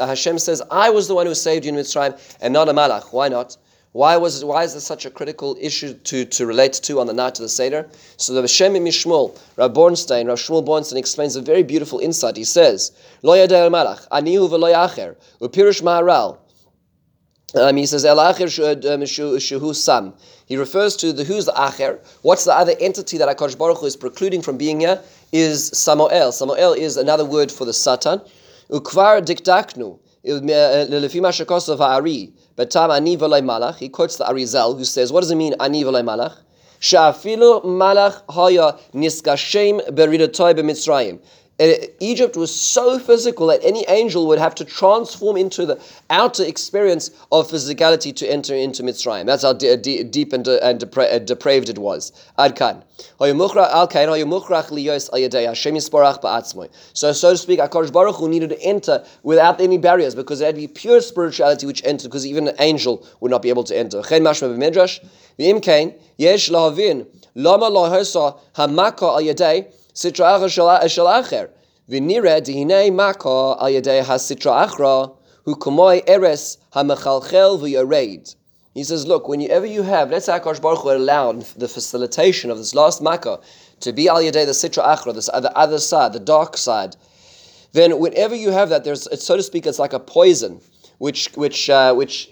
Hashem 0.09 0.39
says, 0.39 0.63
I 0.71 0.91
was 0.91 1.07
the 1.07 1.15
one 1.15 1.27
who 1.27 1.35
saved 1.35 1.65
you 1.65 1.73
in 1.73 1.79
Mitzrayim, 1.79 2.19
and 2.41 2.53
not 2.53 2.69
a 2.69 2.73
malach. 2.73 3.13
Why 3.13 3.29
not? 3.29 3.57
Why 3.93 4.17
was 4.17 4.43
why 4.43 4.65
is 4.65 4.73
this 4.73 4.85
such 4.85 5.05
a 5.05 5.11
critical 5.11 5.55
issue 5.61 5.93
to, 5.93 6.25
to 6.25 6.47
relate 6.47 6.73
to 6.85 6.99
on 6.99 7.07
the 7.07 7.13
night 7.13 7.39
of 7.39 7.43
the 7.43 7.49
Seder? 7.51 7.91
So 8.17 8.33
the 8.33 8.49
Shem 8.49 8.73
MiShmuel, 8.73 9.39
Rav 9.57 9.73
Bornstein, 9.75 10.29
Rav 10.29 10.39
Shmuel 10.39 10.67
Bornstein 10.67 10.97
explains 10.97 11.37
a 11.37 11.43
very 11.43 11.63
beautiful 11.63 11.99
insight. 11.99 12.39
He 12.39 12.45
says, 12.45 12.93
Lo 13.23 13.35
yadei 13.37 13.71
malach, 13.71 14.09
anihu 14.09 14.49
v'lo 14.49 14.73
yacher, 14.73 15.17
upirush 15.43 15.83
ma'aral. 15.83 16.39
Um, 17.55 17.77
he 17.77 17.85
says, 17.85 18.07
El 18.07 18.17
acher 18.17 18.47
um, 18.95 19.03
shuhu 19.03 19.75
sam. 19.75 20.15
He 20.47 20.57
refers 20.57 20.97
to 20.97 21.13
the 21.13 21.25
who's 21.25 21.45
the 21.45 21.53
acher. 21.53 21.99
What's 22.23 22.47
the 22.47 22.55
other 22.55 22.73
entity 22.81 23.19
that 23.19 23.29
HaKadosh 23.37 23.59
Baruch 23.59 23.79
Hu 23.81 23.87
is 23.87 23.97
precluding 23.97 24.41
from 24.41 24.57
being 24.57 24.81
here? 24.81 25.03
Is 25.33 25.69
Samael. 25.69 26.33
Samael 26.33 26.73
is 26.73 26.97
another 26.97 27.27
word 27.27 27.53
for 27.53 27.67
the 27.67 27.75
Satan. 27.75 28.23
Ukvar 28.71 29.21
dikdaknu. 29.23 29.99
But 32.57 32.71
tam 32.71 32.91
ani 32.91 33.17
malach. 33.17 33.77
He 33.77 33.89
quotes 33.89 34.17
the 34.17 34.25
Arizal, 34.25 34.77
who 34.77 34.85
says, 34.85 35.13
"What 35.13 35.21
does 35.21 35.31
it 35.31 35.37
mean 35.37 35.55
ani 35.61 35.85
malach?" 35.85 36.37
Sha'afilu 36.81 37.65
malach 37.65 38.23
haya 38.29 38.77
niskashem 38.93 39.89
beridatoy 39.91 40.55
b'mitzrayim. 40.55 41.21
Egypt 42.01 42.37
was 42.37 42.55
so 42.55 42.99
physical 42.99 43.47
that 43.49 43.61
any 43.63 43.85
angel 43.89 44.27
would 44.27 44.39
have 44.39 44.55
to 44.57 44.65
transform 44.65 45.37
into 45.37 45.67
the 45.67 45.81
outer 46.11 46.45
experience 46.45 47.11
of 47.31 47.49
physicality 47.49 48.15
to 48.17 48.27
enter 48.27 48.55
into 48.55 48.83
Mitzrayim. 48.83 49.27
That's 49.27 49.43
how 49.43 49.53
deep 49.53 50.33
and, 50.33 50.49
and 50.49 50.81
depra- 50.81 51.25
depraved 51.25 51.69
it 51.69 51.79
was. 51.79 52.13
Adkan. 52.39 52.83
So, 56.95 57.13
so 57.13 57.31
to 57.31 57.37
speak, 57.37 57.61
Akash 57.61 57.93
Baruch 57.93 58.17
Hu 58.17 58.29
needed 58.29 58.51
to 58.51 58.63
enter 58.63 59.05
without 59.23 59.61
any 59.61 59.79
barriers 59.79 60.15
because 60.15 60.41
it 60.41 60.47
had 60.47 60.55
to 60.55 60.61
be 60.61 60.69
pure 60.69 61.01
spirituality 61.01 61.67
which 61.67 61.85
entered 61.85 62.09
because 62.09 62.27
even 62.27 62.49
an 62.49 62.57
angel 62.59 63.07
would 63.21 63.31
not 63.31 63.43
be 63.43 63.49
able 63.51 63.65
to 63.65 63.77
enter. 63.77 64.03
Lama 67.35 67.71
sitra 69.95 70.39
achra 70.39 70.49
shel 70.89 71.07
acher. 71.07 71.51
V'nire 71.89 72.41
dihinei 72.41 72.93
maka 72.93 73.29
al 73.29 73.71
yedei 73.71 74.03
ha-sitra 74.03 74.67
achra 74.69 75.15
hu 75.45 75.55
kumoy 75.57 76.03
eres 76.07 76.59
ha-mechalchel 76.73 77.61
v'yareid. 77.61 78.35
He 78.75 78.85
says, 78.85 79.07
look, 79.07 79.29
whenever 79.29 79.67
you 79.67 79.83
have, 79.83 80.11
let's 80.11 80.25
say 80.27 80.33
Akash 80.33 80.63
Baruch 80.63 80.79
Hu 80.79 80.93
allowed 80.93 81.43
the 81.59 81.69
facilitation 81.69 82.51
of 82.51 82.57
this 82.57 82.75
last 82.75 83.03
makkah 83.03 83.39
to 83.81 83.93
be 83.93 84.09
al 84.09 84.23
yedei 84.23 84.47
the 84.47 84.53
sitra 84.53 84.85
achra, 84.97 85.13
this 85.15 85.27
the 85.27 85.53
other 85.57 85.79
side, 85.79 86.15
the 86.15 86.21
dark 86.21 86.57
side, 86.57 86.97
then 87.73 87.99
whenever 87.99 88.35
you 88.35 88.51
have 88.51 88.71
that, 88.71 88.85
there's, 88.85 89.09
so 89.23 89.37
to 89.37 89.43
speak, 89.43 89.67
it's 89.67 89.79
like 89.79 89.93
a 89.93 90.01
poison 90.01 90.61
which 90.99 91.27
which 91.35 91.69
uh, 91.69 91.93
which 91.95 92.31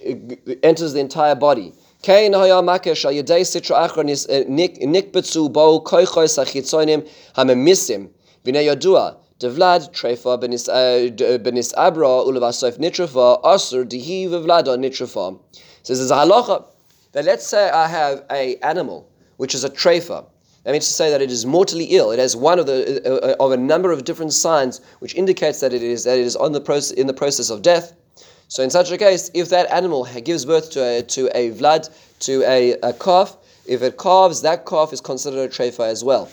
enters 0.63 0.93
the 0.93 1.01
entire 1.01 1.35
body. 1.35 1.73
Kain 2.03 2.33
haya 2.33 2.63
makesh 2.63 3.05
yedei 3.05 3.45
sitra 3.45 3.87
achronis 3.87 4.27
eh, 4.31 4.45
nikbetzu 4.47 5.53
bo 5.53 5.81
koichos 5.81 6.39
achitzonim 6.39 7.07
hamemisim 7.37 8.09
v'nei 8.43 8.65
yodua 8.65 9.17
devlad 9.39 9.93
trefa 9.93 10.41
benis 10.41 10.67
eh, 10.69 11.73
abra 11.77 12.25
ulavasof 12.25 12.79
nitrofa 12.79 13.43
asur 13.43 13.85
dihi 13.85 14.29
v'vlada 14.29 14.79
nitrofa. 14.79 15.39
Says 15.83 15.99
there's 15.99 16.11
a 16.11 16.15
halacha 16.15 16.65
that 17.13 17.27
let's 17.27 17.47
say 17.47 17.69
I 17.69 17.87
have 17.87 18.25
a 18.31 18.57
animal 18.63 19.07
which 19.37 19.55
is 19.55 19.65
a 19.65 19.69
trefa. 19.69 20.25
That 20.65 20.73
means 20.73 20.89
to 20.89 20.95
say 20.95 21.11
that 21.11 21.21
it 21.21 21.31
is 21.31 21.45
mortally 21.45 21.85
ill. 21.85 22.13
It 22.13 22.19
has 22.19 22.35
one 22.35 22.59
of 22.59 22.65
the 22.65 23.03
uh, 23.05 23.45
of 23.45 23.53
a 23.53 23.59
number 23.59 23.93
of 23.93 24.05
different 24.05 24.33
signs 24.33 24.81
which 25.01 25.15
indicates 25.15 25.61
that 25.61 25.75
it 25.75 25.83
is 25.83 26.05
that 26.05 26.19
it 26.19 26.25
is 26.25 26.35
on 26.37 26.53
the 26.53 26.63
process 26.63 26.93
in 26.93 27.07
the 27.07 27.15
process 27.15 27.51
of 27.51 27.61
death. 27.61 27.93
So 28.51 28.65
in 28.65 28.71
such 28.71 28.91
a 28.91 28.99
case, 28.99 29.31
if 29.33 29.49
that 29.51 29.71
animal 29.71 30.09
gives 30.25 30.45
birth 30.45 30.73
to 30.73 30.81
a, 30.83 31.03
to 31.03 31.31
a 31.39 31.53
vlad, 31.53 31.89
to 32.27 32.43
a, 32.43 32.73
a 32.83 32.93
calf, 32.93 33.37
if 33.65 33.81
it 33.81 33.97
calves, 33.97 34.43
that 34.43 34.67
calf 34.67 34.93
is 34.93 35.01
considered 35.01 35.39
a 35.39 35.49
trefa 35.49 35.87
as 35.87 36.03
well. 36.03 36.29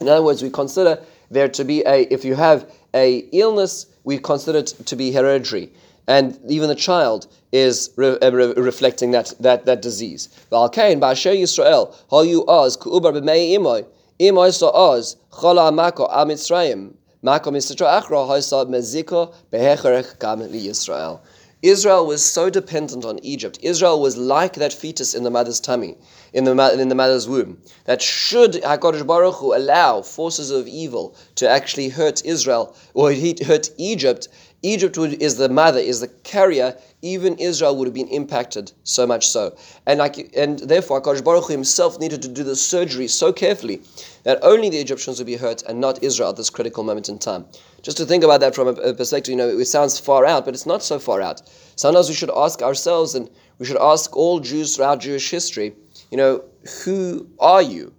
In 0.00 0.08
other 0.08 0.22
words, 0.22 0.42
we 0.42 0.48
consider 0.48 0.98
there 1.30 1.50
to 1.50 1.62
be 1.62 1.82
a, 1.82 2.10
if 2.10 2.24
you 2.24 2.34
have 2.36 2.72
a 2.94 3.18
illness, 3.32 3.84
we 4.04 4.16
consider 4.16 4.60
it 4.60 4.68
to 4.86 4.96
be 4.96 5.12
hereditary. 5.12 5.70
And 6.08 6.38
even 6.48 6.70
the 6.70 6.74
child 6.74 7.26
is 7.52 7.90
re, 7.96 8.16
uh, 8.22 8.30
re, 8.30 8.54
reflecting 8.54 9.10
that, 9.10 9.34
that, 9.40 9.66
that 9.66 9.82
disease. 9.82 10.30
V'alkein 10.50 11.00
ba'asher 11.00 11.36
Yisrael, 11.36 11.94
yu 12.26 12.46
oz 12.48 12.78
ku'ubar 12.78 13.12
b'mei 13.12 13.52
imoy, 13.58 13.84
imoy 14.18 14.54
so 14.54 14.70
oz, 14.72 15.16
chala 15.30 15.70
amako 15.70 16.08
am 16.10 16.96
mako 17.22 17.50
meziko 17.50 19.34
behecherech 19.52 20.50
li 20.50 20.66
Yisrael. 20.68 21.20
Israel 21.62 22.04
was 22.04 22.24
so 22.24 22.50
dependent 22.50 23.04
on 23.04 23.20
Egypt. 23.22 23.56
Israel 23.62 24.00
was 24.00 24.16
like 24.16 24.54
that 24.54 24.72
fetus 24.72 25.14
in 25.14 25.22
the 25.22 25.30
mother's 25.30 25.60
tummy, 25.60 25.96
in 26.32 26.42
the, 26.42 26.80
in 26.80 26.88
the 26.88 26.94
mother's 26.96 27.28
womb. 27.28 27.62
That 27.84 28.02
should 28.02 28.54
HaKadosh 28.54 29.06
Baruch 29.06 29.36
Hu 29.36 29.54
allow 29.54 30.02
forces 30.02 30.50
of 30.50 30.66
evil 30.66 31.14
to 31.36 31.48
actually 31.48 31.88
hurt 31.88 32.24
Israel 32.24 32.74
or 32.94 33.12
hurt 33.12 33.70
Egypt, 33.78 34.26
Egypt 34.62 34.98
is 34.98 35.36
the 35.36 35.48
mother, 35.48 35.78
is 35.78 36.00
the 36.00 36.08
carrier. 36.08 36.76
Even 37.04 37.36
Israel 37.38 37.76
would 37.76 37.88
have 37.88 37.94
been 37.94 38.06
impacted 38.08 38.70
so 38.84 39.08
much 39.08 39.28
so, 39.28 39.56
and 39.86 39.98
like, 39.98 40.32
and 40.36 40.60
therefore, 40.60 41.02
HaKadosh 41.02 41.24
Baruch 41.24 41.46
Hu 41.46 41.52
himself 41.52 41.98
needed 41.98 42.22
to 42.22 42.28
do 42.28 42.44
the 42.44 42.54
surgery 42.54 43.08
so 43.08 43.32
carefully 43.32 43.82
that 44.22 44.38
only 44.42 44.70
the 44.70 44.78
Egyptians 44.78 45.18
would 45.18 45.26
be 45.26 45.34
hurt 45.34 45.62
and 45.62 45.80
not 45.80 46.00
Israel 46.00 46.30
at 46.30 46.36
this 46.36 46.48
critical 46.48 46.84
moment 46.84 47.08
in 47.08 47.18
time. 47.18 47.44
Just 47.82 47.96
to 47.96 48.06
think 48.06 48.22
about 48.22 48.38
that 48.40 48.54
from 48.54 48.68
a, 48.68 48.94
perspective, 48.94 49.32
you 49.32 49.36
know, 49.36 49.48
it 49.48 49.64
sounds 49.64 49.98
far 49.98 50.24
out, 50.24 50.44
but 50.44 50.54
it's 50.54 50.64
not 50.64 50.80
so 50.80 51.00
far 51.00 51.20
out. 51.20 51.42
Sometimes 51.74 52.08
we 52.08 52.14
should 52.14 52.30
ask 52.36 52.62
ourselves, 52.62 53.16
and 53.16 53.28
we 53.58 53.66
should 53.66 53.80
ask 53.80 54.16
all 54.16 54.38
Jews 54.38 54.76
throughout 54.76 55.00
Jewish 55.00 55.28
history, 55.28 55.74
you 56.12 56.16
know, 56.16 56.44
who 56.84 57.28
are 57.40 57.62
you? 57.62 57.92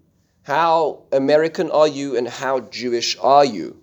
How 0.43 1.03
American 1.11 1.69
are 1.71 1.89
you, 1.89 2.15
and 2.15 2.25
how 2.25 2.61
Jewish 2.61 3.17
are 3.19 3.43
you? 3.43 3.82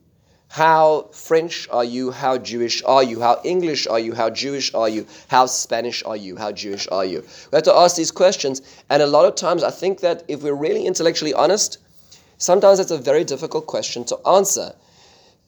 How 0.50 1.06
French 1.12 1.68
are 1.70 1.84
you? 1.84 2.10
How 2.10 2.36
Jewish 2.36 2.82
are 2.82 3.04
you? 3.04 3.20
How 3.20 3.40
English 3.44 3.86
are 3.86 4.00
you? 4.00 4.14
How 4.14 4.30
Jewish 4.30 4.74
are 4.74 4.88
you? 4.88 5.06
How 5.28 5.46
Spanish 5.46 6.02
are 6.04 6.16
you? 6.16 6.34
How 6.34 6.50
Jewish 6.50 6.88
are 6.90 7.04
you? 7.04 7.20
We 7.20 7.56
have 7.56 7.62
to 7.62 7.72
ask 7.72 7.94
these 7.94 8.10
questions. 8.10 8.60
And 8.90 9.00
a 9.00 9.06
lot 9.06 9.26
of 9.26 9.36
times, 9.36 9.62
I 9.62 9.70
think 9.70 10.00
that 10.00 10.24
if 10.26 10.42
we're 10.42 10.56
really 10.56 10.86
intellectually 10.86 11.32
honest, 11.32 11.78
sometimes 12.38 12.80
it's 12.80 12.90
a 12.90 12.98
very 12.98 13.22
difficult 13.22 13.68
question 13.68 14.02
to 14.06 14.18
answer. 14.26 14.72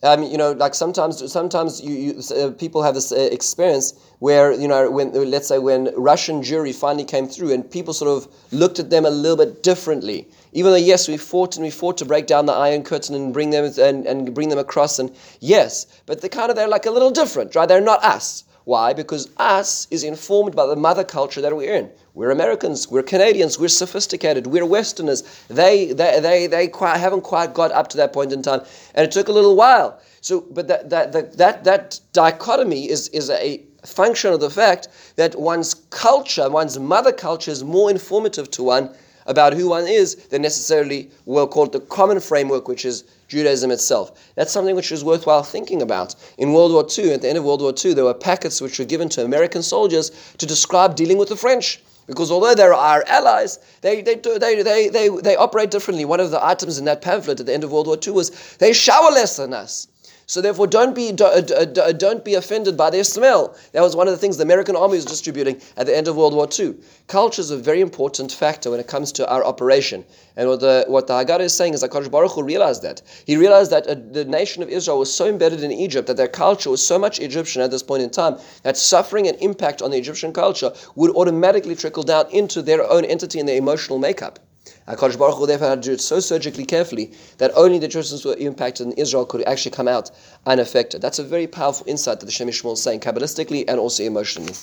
Um, 0.05 0.23
you 0.23 0.39
know, 0.39 0.53
like 0.53 0.73
sometimes, 0.73 1.33
sometimes 1.33 1.81
you, 1.81 1.95
you 1.95 2.37
uh, 2.37 2.51
people 2.53 2.85
have 2.85 2.95
this 2.95 3.11
uh, 3.11 3.17
experience 3.17 3.95
where 4.21 4.53
you 4.53 4.69
know, 4.69 4.89
when 4.89 5.13
let's 5.29 5.49
say 5.49 5.59
when 5.59 5.93
Russian 5.97 6.43
Jewry 6.43 6.73
finally 6.73 7.05
came 7.05 7.27
through, 7.27 7.53
and 7.53 7.69
people 7.69 7.93
sort 7.93 8.11
of 8.11 8.33
looked 8.53 8.79
at 8.79 8.91
them 8.91 9.05
a 9.05 9.11
little 9.11 9.37
bit 9.37 9.65
differently. 9.65 10.29
Even 10.53 10.73
though 10.73 10.77
yes, 10.77 11.09
we 11.09 11.17
fought 11.17 11.57
and 11.57 11.65
we 11.65 11.71
fought 11.71 11.97
to 11.99 12.05
break 12.05 12.27
down 12.27 12.47
the 12.47 12.53
Iron 12.53 12.83
Curtain 12.83 13.15
and 13.15 13.33
bring 13.33 13.51
them 13.51 13.73
and, 13.79 14.07
and 14.07 14.35
bring 14.35 14.51
them 14.51 14.59
across, 14.59 14.99
and 14.99 15.11
yes, 15.41 15.87
but 16.07 16.21
they're 16.21 16.29
kind 16.29 16.51
of 16.51 16.57
they're 16.57 16.69
like 16.69 16.87
a 16.87 16.91
little 16.91 17.11
different, 17.11 17.55
right? 17.55 17.69
They're 17.69 17.81
not 17.81 18.05
us. 18.05 18.45
Why? 18.65 18.93
Because 18.93 19.29
us 19.39 19.89
is 19.91 20.05
informed 20.05 20.55
by 20.55 20.67
the 20.67 20.77
mother 20.77 21.03
culture 21.03 21.41
that 21.41 21.57
we're 21.57 21.75
in. 21.75 21.91
We're 22.15 22.31
Americans, 22.31 22.89
we're 22.89 23.03
Canadians, 23.03 23.59
we're 23.59 23.69
sophisticated, 23.69 24.47
we're 24.47 24.67
Westerners. 24.67 25.23
They, 25.49 25.93
they, 25.93 26.21
they, 26.21 26.47
they 26.47 26.69
quite, 26.69 26.99
haven't 26.99 27.23
quite 27.23 27.55
got 27.55 27.73
up 27.73 27.89
to 27.89 27.97
that 27.97 28.13
point 28.13 28.33
in 28.33 28.43
time, 28.43 28.61
and 28.95 29.05
it 29.05 29.11
took 29.11 29.29
a 29.29 29.33
little 29.33 29.57
while. 29.57 30.01
So, 30.21 30.43
but 30.43 30.69
that, 30.69 30.91
that, 30.91 31.13
that, 31.13 31.37
that, 31.39 31.65
that 31.65 32.01
dichotomy 32.13 32.89
is, 32.89 33.09
is 33.09 33.31
a 33.31 33.65
function 33.85 34.33
of 34.33 34.39
the 34.39 34.51
fact 34.51 34.87
that 35.17 35.35
one's 35.41 35.75
culture, 35.75 36.49
one's 36.49 36.79
mother 36.79 37.11
culture, 37.11 37.51
is 37.51 37.65
more 37.65 37.91
informative 37.91 38.49
to 38.53 38.63
one 38.63 38.95
about 39.27 39.53
who 39.53 39.69
one 39.69 39.87
is 39.87 40.17
than 40.31 40.43
necessarily 40.43 41.11
we'll 41.27 41.47
call 41.47 41.65
it 41.65 41.73
the 41.73 41.81
common 41.81 42.21
framework, 42.21 42.69
which 42.69 42.85
is 42.85 43.05
Judaism 43.29 43.71
itself. 43.71 44.33
That's 44.35 44.53
something 44.53 44.77
which 44.77 44.93
is 44.93 45.05
worthwhile 45.05 45.43
thinking 45.43 45.83
about. 45.83 46.15
In 46.39 46.53
World 46.53 46.73
War 46.73 46.87
II, 46.87 47.13
at 47.15 47.23
the 47.23 47.29
end 47.29 47.39
of 47.39 47.45
World 47.45 47.63
War 47.63 47.73
II, 47.73 47.95
there 47.95 48.05
were 48.05 48.15
packets 48.15 48.61
which 48.61 48.79
were 48.79 48.85
given 48.85 49.09
to 49.11 49.25
American 49.25 49.63
soldiers 49.63 50.11
to 50.39 50.47
describe 50.47 50.97
dealing 50.97 51.19
with 51.19 51.29
the 51.29 51.37
French. 51.37 51.81
Because 52.07 52.31
although 52.31 52.55
they're 52.55 52.75
our 52.75 53.05
allies, 53.07 53.59
they, 53.81 54.03
they, 54.03 54.17
they, 54.17 54.63
they, 54.63 54.89
they, 54.89 55.09
they 55.09 55.37
operate 55.37 55.71
differently. 55.71 56.05
One 56.05 56.21
of 56.21 56.31
the 56.31 56.45
items 56.45 56.79
in 56.79 56.85
that 56.87 57.01
pamphlet 57.01 57.41
at 57.41 57.47
the 57.47 57.55
end 57.55 57.65
of 57.65 57.73
World 57.73 57.87
War 57.87 57.97
II 58.05 58.13
was 58.13 58.57
they 58.59 58.73
shower 58.73 59.11
less 59.11 59.37
than 59.37 59.55
us. 59.55 59.87
So 60.27 60.41
therefore, 60.41 60.67
don't 60.67 60.95
be 60.95 61.11
uh, 61.11 61.25
uh, 61.25 61.67
uh, 61.83 61.93
don't 61.93 62.25
be 62.25 62.35
offended 62.35 62.77
by 62.77 62.91
their 62.91 63.05
smell. 63.05 63.57
That 63.73 63.83
was 63.83 63.97
one 63.97 64.07
of 64.09 64.13
the 64.13 64.19
things 64.19 64.37
the 64.37 64.45
American 64.45 64.77
army 64.77 64.95
was 64.95 65.05
distributing 65.05 65.61
at 65.77 65.87
the 65.87 65.97
end 65.97 66.09
of 66.09 66.17
World 66.17 66.35
War 66.35 66.49
II. 66.59 66.75
Culture 67.09 67.41
is 67.41 67.51
a 67.51 67.57
very 67.57 67.81
important 67.81 68.33
factor 68.33 68.71
when 68.71 68.81
it 68.81 68.87
comes 68.87 69.13
to 69.13 69.29
our 69.29 69.45
operation. 69.45 70.05
And 70.37 70.49
what 70.49 70.61
the 70.61 70.85
what 70.89 71.07
the 71.07 71.15
Haggadah 71.15 71.41
is 71.41 71.55
saying 71.55 71.75
is 71.75 71.81
that 71.81 71.91
Kodesh 71.91 72.11
Baruch 72.11 72.33
Hu 72.33 72.43
realized 72.43 72.83
that 72.83 73.03
he 73.27 73.37
realized 73.37 73.71
that 73.73 73.87
uh, 73.87 73.97
the 74.13 74.25
nation 74.25 74.63
of 74.63 74.69
Israel 74.69 74.99
was 74.99 75.13
so 75.13 75.27
embedded 75.27 75.63
in 75.63 75.73
Egypt 75.73 76.07
that 76.07 76.17
their 76.17 76.29
culture 76.29 76.71
was 76.71 76.87
so 76.87 76.99
much 76.99 77.19
Egyptian 77.21 77.61
at 77.61 77.71
this 77.71 77.83
point 77.83 78.03
in 78.03 78.11
time 78.11 78.39
that 78.63 78.77
suffering 78.77 79.29
and 79.29 79.37
impact 79.41 79.83
on 79.83 79.91
the 79.91 79.99
Egyptian 79.99 80.33
culture 80.33 80.73
would 80.95 81.11
automatically 81.17 81.75
trickle 81.75 82.03
down 82.03 82.27
into 82.31 82.63
their 82.63 82.89
own 82.91 83.05
entity 83.05 83.41
and 83.41 83.49
their 83.49 83.59
emotional 83.59 83.99
makeup. 83.99 84.39
HaKadosh 84.89 85.19
Baruch 85.19 85.39
Hu 85.39 85.47
therefore 85.47 85.69
had 85.69 85.83
to 85.83 85.89
do 85.91 85.93
it 85.95 86.01
so 86.01 86.19
surgically 86.19 86.65
carefully 86.65 87.13
that 87.39 87.53
only 87.55 87.79
the 87.79 87.89
who 88.23 88.29
were 88.29 88.37
impacted 88.37 88.87
in 88.87 88.93
Israel 88.95 89.25
could 89.25 89.43
actually 89.45 89.71
come 89.71 89.87
out 89.87 90.11
unaffected. 90.47 91.01
That's 91.01 91.21
a 91.21 91.25
very 91.25 91.47
powerful 91.47 91.87
insight 91.89 92.21
that 92.21 92.27
the 92.27 92.33
Shem 92.33 92.49
MiShmuel 92.49 92.73
is 92.73 92.83
saying, 92.83 93.01
Kabbalistically 93.01 93.65
and 93.69 93.79
also 93.79 94.03
emotionally. 94.03 94.55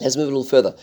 Let's 0.00 0.16
move 0.16 0.28
a 0.28 0.30
little 0.30 0.44
further. 0.44 0.74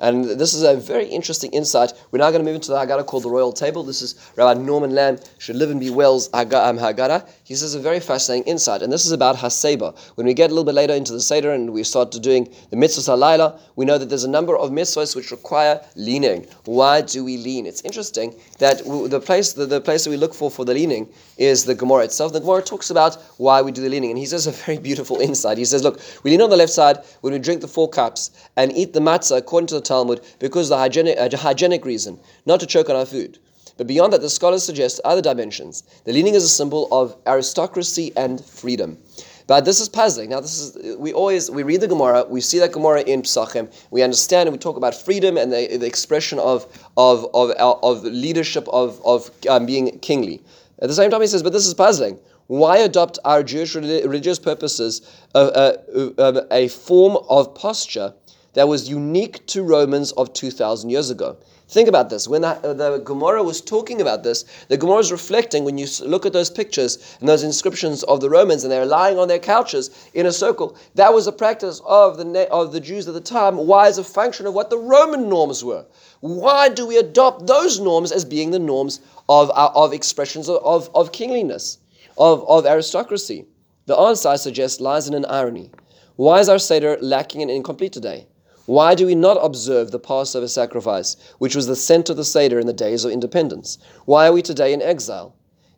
And 0.00 0.24
this 0.24 0.54
is 0.54 0.62
a 0.62 0.76
very 0.76 1.06
interesting 1.06 1.52
insight. 1.52 1.92
We're 2.10 2.18
now 2.18 2.30
going 2.30 2.44
to 2.44 2.48
move 2.48 2.54
into 2.54 2.70
the 2.70 2.76
Haggadah 2.76 3.06
called 3.06 3.24
the 3.24 3.30
Royal 3.30 3.52
Table. 3.52 3.82
This 3.82 4.02
is 4.02 4.14
Rabbi 4.36 4.60
Norman 4.60 4.92
Lamm, 4.92 5.18
should 5.38 5.56
live 5.56 5.70
and 5.70 5.80
be 5.80 5.90
well's 5.90 6.28
um, 6.32 6.48
Haggadah. 6.48 7.28
He 7.44 7.54
says 7.54 7.74
a 7.74 7.80
very 7.80 7.98
fascinating 7.98 8.46
insight. 8.46 8.82
And 8.82 8.92
this 8.92 9.04
is 9.06 9.12
about 9.12 9.36
Haseba. 9.36 9.98
When 10.14 10.26
we 10.26 10.34
get 10.34 10.50
a 10.50 10.54
little 10.54 10.64
bit 10.64 10.74
later 10.74 10.94
into 10.94 11.12
the 11.12 11.20
Seder 11.20 11.52
and 11.52 11.72
we 11.72 11.82
start 11.82 12.12
doing 12.12 12.52
the 12.70 12.76
mitzvahs 12.76 13.08
halayla, 13.08 13.58
we 13.76 13.84
know 13.84 13.98
that 13.98 14.08
there's 14.08 14.24
a 14.24 14.30
number 14.30 14.56
of 14.56 14.70
mitzvahs 14.70 15.16
which 15.16 15.30
require 15.30 15.80
leaning. 15.96 16.46
Why 16.64 17.00
do 17.00 17.24
we 17.24 17.36
lean? 17.36 17.66
It's 17.66 17.82
interesting 17.82 18.34
that 18.58 18.78
the 18.84 19.20
place, 19.20 19.52
the, 19.52 19.66
the 19.66 19.80
place 19.80 20.04
that 20.04 20.10
we 20.10 20.16
look 20.16 20.34
for 20.34 20.50
for 20.50 20.64
the 20.64 20.74
leaning 20.74 21.08
is 21.38 21.64
the 21.64 21.74
Gemara 21.74 22.04
itself. 22.04 22.32
The 22.32 22.40
Gemara 22.40 22.62
talks 22.62 22.90
about 22.90 23.16
why 23.38 23.62
we 23.62 23.72
do 23.72 23.82
the 23.82 23.88
leaning. 23.88 24.10
And 24.10 24.18
he 24.18 24.26
says 24.26 24.46
a 24.46 24.52
very 24.52 24.78
beautiful 24.78 25.20
insight. 25.20 25.58
He 25.58 25.64
says, 25.64 25.82
look, 25.82 26.00
we 26.22 26.30
lean 26.30 26.42
on 26.42 26.50
the 26.50 26.56
left 26.56 26.72
side 26.72 26.98
when 27.22 27.32
we 27.32 27.38
drink 27.38 27.60
the 27.62 27.68
four 27.68 27.88
cups 27.88 28.30
and 28.56 28.72
eat 28.76 28.92
the 28.92 29.00
matzah 29.00 29.38
according 29.38 29.66
to 29.68 29.74
the 29.74 29.87
Talmud 29.88 30.20
because 30.38 30.68
the 30.68 30.76
hygienic, 30.76 31.18
uh, 31.18 31.36
hygienic 31.36 31.84
reason, 31.84 32.20
not 32.46 32.60
to 32.60 32.66
choke 32.66 32.88
on 32.90 32.96
our 32.96 33.06
food. 33.06 33.38
But 33.78 33.86
beyond 33.86 34.12
that, 34.12 34.20
the 34.20 34.30
scholars 34.30 34.64
suggest 34.64 35.00
other 35.04 35.22
dimensions. 35.22 35.84
The 36.04 36.12
leaning 36.12 36.34
is 36.34 36.44
a 36.44 36.48
symbol 36.48 36.88
of 36.90 37.16
aristocracy 37.26 38.12
and 38.16 38.44
freedom. 38.44 38.98
But 39.46 39.64
this 39.64 39.80
is 39.80 39.88
puzzling. 39.88 40.28
Now, 40.30 40.40
this 40.40 40.58
is 40.58 40.96
we 40.98 41.12
always 41.14 41.50
we 41.50 41.62
read 41.62 41.80
the 41.80 41.88
Gemara, 41.88 42.26
we 42.28 42.42
see 42.42 42.58
that 42.58 42.72
Gemara 42.72 43.00
in 43.00 43.22
Pesachim, 43.22 43.72
we 43.90 44.02
understand 44.02 44.46
and 44.46 44.54
we 44.54 44.58
talk 44.58 44.76
about 44.76 44.94
freedom 44.94 45.38
and 45.38 45.50
the, 45.50 45.78
the 45.78 45.86
expression 45.86 46.38
of 46.38 46.66
of 46.98 47.26
of, 47.32 47.50
uh, 47.58 47.76
of 47.82 48.04
leadership 48.04 48.68
of 48.68 49.00
of 49.06 49.30
um, 49.48 49.64
being 49.64 49.98
kingly. 50.00 50.42
At 50.80 50.88
the 50.88 50.94
same 50.94 51.10
time, 51.10 51.22
he 51.22 51.26
says, 51.26 51.42
but 51.42 51.52
this 51.52 51.66
is 51.66 51.74
puzzling. 51.74 52.18
Why 52.48 52.78
adopt 52.78 53.18
our 53.24 53.42
Jewish 53.42 53.74
religious 53.74 54.38
purposes 54.38 55.02
a, 55.34 55.40
a, 55.40 56.22
a, 56.22 56.46
a 56.50 56.68
form 56.68 57.16
of 57.28 57.54
posture 57.54 58.12
that 58.58 58.66
was 58.66 58.88
unique 58.88 59.46
to 59.46 59.62
Romans 59.62 60.10
of 60.10 60.32
2,000 60.32 60.90
years 60.90 61.10
ago. 61.10 61.36
Think 61.68 61.88
about 61.88 62.10
this. 62.10 62.26
When 62.26 62.42
the, 62.42 62.74
the 62.76 62.98
Gemara 63.04 63.44
was 63.44 63.60
talking 63.60 64.00
about 64.00 64.24
this, 64.24 64.44
the 64.66 64.76
Gemara 64.76 64.98
is 64.98 65.12
reflecting 65.12 65.62
when 65.62 65.78
you 65.78 65.86
look 66.04 66.26
at 66.26 66.32
those 66.32 66.50
pictures 66.50 67.16
and 67.20 67.28
those 67.28 67.44
inscriptions 67.44 68.02
of 68.02 68.20
the 68.20 68.28
Romans 68.28 68.64
and 68.64 68.72
they're 68.72 68.84
lying 68.84 69.16
on 69.16 69.28
their 69.28 69.38
couches 69.38 70.10
in 70.12 70.26
a 70.26 70.32
circle. 70.32 70.76
That 70.96 71.14
was 71.14 71.28
a 71.28 71.32
practice 71.32 71.80
of 71.86 72.16
the, 72.16 72.48
of 72.50 72.72
the 72.72 72.80
Jews 72.80 73.06
at 73.06 73.14
the 73.14 73.20
time. 73.20 73.58
Why? 73.58 73.86
As 73.86 73.98
a 73.98 74.02
function 74.02 74.44
of 74.44 74.54
what 74.54 74.70
the 74.70 74.78
Roman 74.78 75.28
norms 75.28 75.62
were. 75.62 75.86
Why 76.18 76.68
do 76.68 76.84
we 76.84 76.96
adopt 76.96 77.46
those 77.46 77.78
norms 77.78 78.10
as 78.10 78.24
being 78.24 78.50
the 78.50 78.58
norms 78.58 78.98
of, 79.28 79.50
uh, 79.50 79.70
of 79.76 79.92
expressions 79.92 80.48
of, 80.48 80.56
of, 80.64 80.90
of 80.96 81.12
kingliness, 81.12 81.78
of, 82.16 82.44
of 82.48 82.66
aristocracy? 82.66 83.46
The 83.86 83.96
answer, 83.96 84.30
I 84.30 84.34
suggest, 84.36 84.80
lies 84.80 85.06
in 85.06 85.14
an 85.14 85.26
irony. 85.26 85.70
Why 86.16 86.40
is 86.40 86.48
our 86.48 86.58
Seder 86.58 86.98
lacking 87.00 87.42
and 87.42 87.50
incomplete 87.50 87.92
today? 87.92 88.26
Why 88.68 88.94
do 88.94 89.06
we 89.06 89.14
not 89.14 89.42
observe 89.42 89.92
the 89.92 89.98
Passover 89.98 90.46
sacrifice, 90.46 91.16
which 91.38 91.56
was 91.56 91.66
the 91.66 91.74
center 91.74 92.12
of 92.12 92.18
the 92.18 92.24
Seder 92.24 92.58
in 92.58 92.66
the 92.66 92.74
days 92.74 93.02
of 93.02 93.10
independence? 93.10 93.78
Why 94.04 94.28
are 94.28 94.32
we 94.34 94.42
today 94.42 94.74
in 94.74 94.82
exile? 94.82 95.34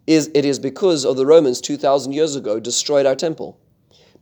Is, 0.08 0.28
it 0.34 0.44
is 0.44 0.58
because 0.58 1.04
of 1.04 1.16
the 1.16 1.24
Romans 1.24 1.60
2,000 1.60 2.10
years 2.10 2.34
ago 2.34 2.58
destroyed 2.58 3.06
our 3.06 3.14
temple. 3.14 3.60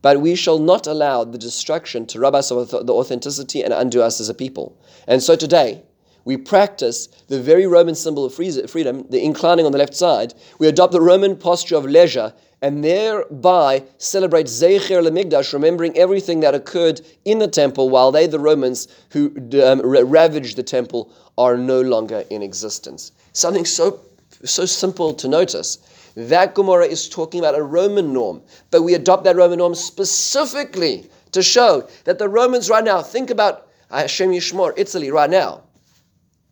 But 0.03 0.21
we 0.21 0.35
shall 0.35 0.59
not 0.59 0.87
allow 0.87 1.25
the 1.25 1.39
destruction 1.39 2.05
to 2.09 2.21
rob 2.21 2.35
us 2.35 2.51
of 2.51 2.69
the 2.69 2.93
authenticity 2.93 3.63
and 3.63 3.73
undo 3.73 4.03
us 4.03 4.21
as 4.21 4.29
a 4.29 4.35
people. 4.35 4.79
And 5.07 5.23
so 5.23 5.35
today, 5.35 5.83
we 6.27 6.37
practice 6.37 7.09
the 7.29 7.41
very 7.41 7.67
Roman 7.67 7.95
symbol 7.95 8.27
of 8.27 8.35
freedom, 8.35 9.07
the 9.09 9.25
inclining 9.25 9.65
on 9.65 9.73
the 9.73 9.79
left 9.79 9.95
side. 9.95 10.35
We 10.59 10.69
adopt 10.69 10.93
the 10.93 11.01
Roman 11.01 11.39
posture 11.39 11.77
of 11.77 11.87
leisure 11.87 12.35
and 12.62 12.83
thereby 12.83 13.85
celebrate 13.99 14.47
Zecher 14.47 15.03
Lemigdash, 15.03 15.53
remembering 15.53 15.97
everything 15.97 16.40
that 16.40 16.55
occurred 16.55 17.01
in 17.25 17.38
the 17.38 17.49
temple 17.49 17.88
while 17.90 18.11
they, 18.11 18.27
the 18.27 18.38
Romans 18.38 18.88
who 19.11 19.33
um, 19.62 19.81
ravaged 19.83 20.57
the 20.57 20.62
temple, 20.62 21.12
are 21.37 21.57
no 21.57 21.81
longer 21.81 22.25
in 22.31 22.42
existence. 22.42 23.12
Something 23.33 23.64
so, 23.64 24.01
so 24.44 24.64
simple 24.64 25.14
to 25.14 25.29
notice. 25.29 25.79
That 26.16 26.57
Gemara 26.57 26.87
is 26.87 27.09
talking 27.09 27.38
about 27.38 27.57
a 27.57 27.62
Roman 27.62 28.12
norm, 28.12 28.42
but 28.73 28.83
we 28.83 28.94
adopt 28.94 29.23
that 29.25 29.37
Roman 29.37 29.59
norm 29.59 29.75
specifically 29.75 31.09
to 31.31 31.42
show 31.42 31.88
that 32.05 32.18
the 32.18 32.29
Romans 32.29 32.68
right 32.68 32.83
now, 32.83 33.03
think 33.03 33.31
about 33.31 33.68
Hashem 33.90 34.31
Yishmor, 34.31 34.73
Italy 34.77 35.12
right 35.12 35.31
now. 35.31 35.62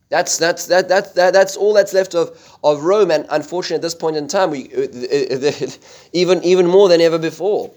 That's 0.09 0.39
that's 0.39 0.67
that, 0.67 0.89
that, 0.89 1.15
that 1.17 1.33
that's 1.33 1.57
all 1.57 1.73
that's 1.73 1.93
left 1.93 2.15
of, 2.15 2.39
of 2.63 2.85
Rome, 2.85 3.11
and 3.11 3.27
unfortunately, 3.29 3.77
at 3.77 3.83
this 3.83 3.95
point 3.95 4.17
in 4.17 4.29
time, 4.29 4.51
we 4.51 4.71
uh, 4.73 4.83
uh, 4.83 5.49
uh, 5.49 5.71
even 6.13 6.43
even 6.45 6.67
more 6.67 6.89
than 6.89 7.01
ever 7.01 7.19
before. 7.19 7.73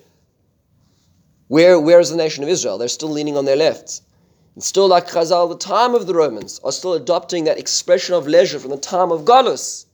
Where 1.47 1.79
where 1.79 1.99
is 1.99 2.11
the 2.11 2.17
nation 2.17 2.43
of 2.43 2.49
Israel? 2.49 2.77
They're 2.77 2.87
still 2.87 3.09
leaning 3.09 3.35
on 3.35 3.45
their 3.45 3.55
lefts. 3.55 4.01
And 4.53 4.63
still, 4.63 4.87
like 4.87 5.07
Chazal, 5.07 5.49
the 5.49 5.57
time 5.57 5.95
of 5.95 6.05
the 6.05 6.13
Romans 6.13 6.59
are 6.63 6.71
still 6.71 6.93
adopting 6.93 7.45
that 7.45 7.57
expression 7.57 8.13
of 8.13 8.27
leisure 8.27 8.59
from 8.59 8.71
the 8.71 8.77
time 8.77 9.11
of 9.11 9.25
Galus 9.25 9.85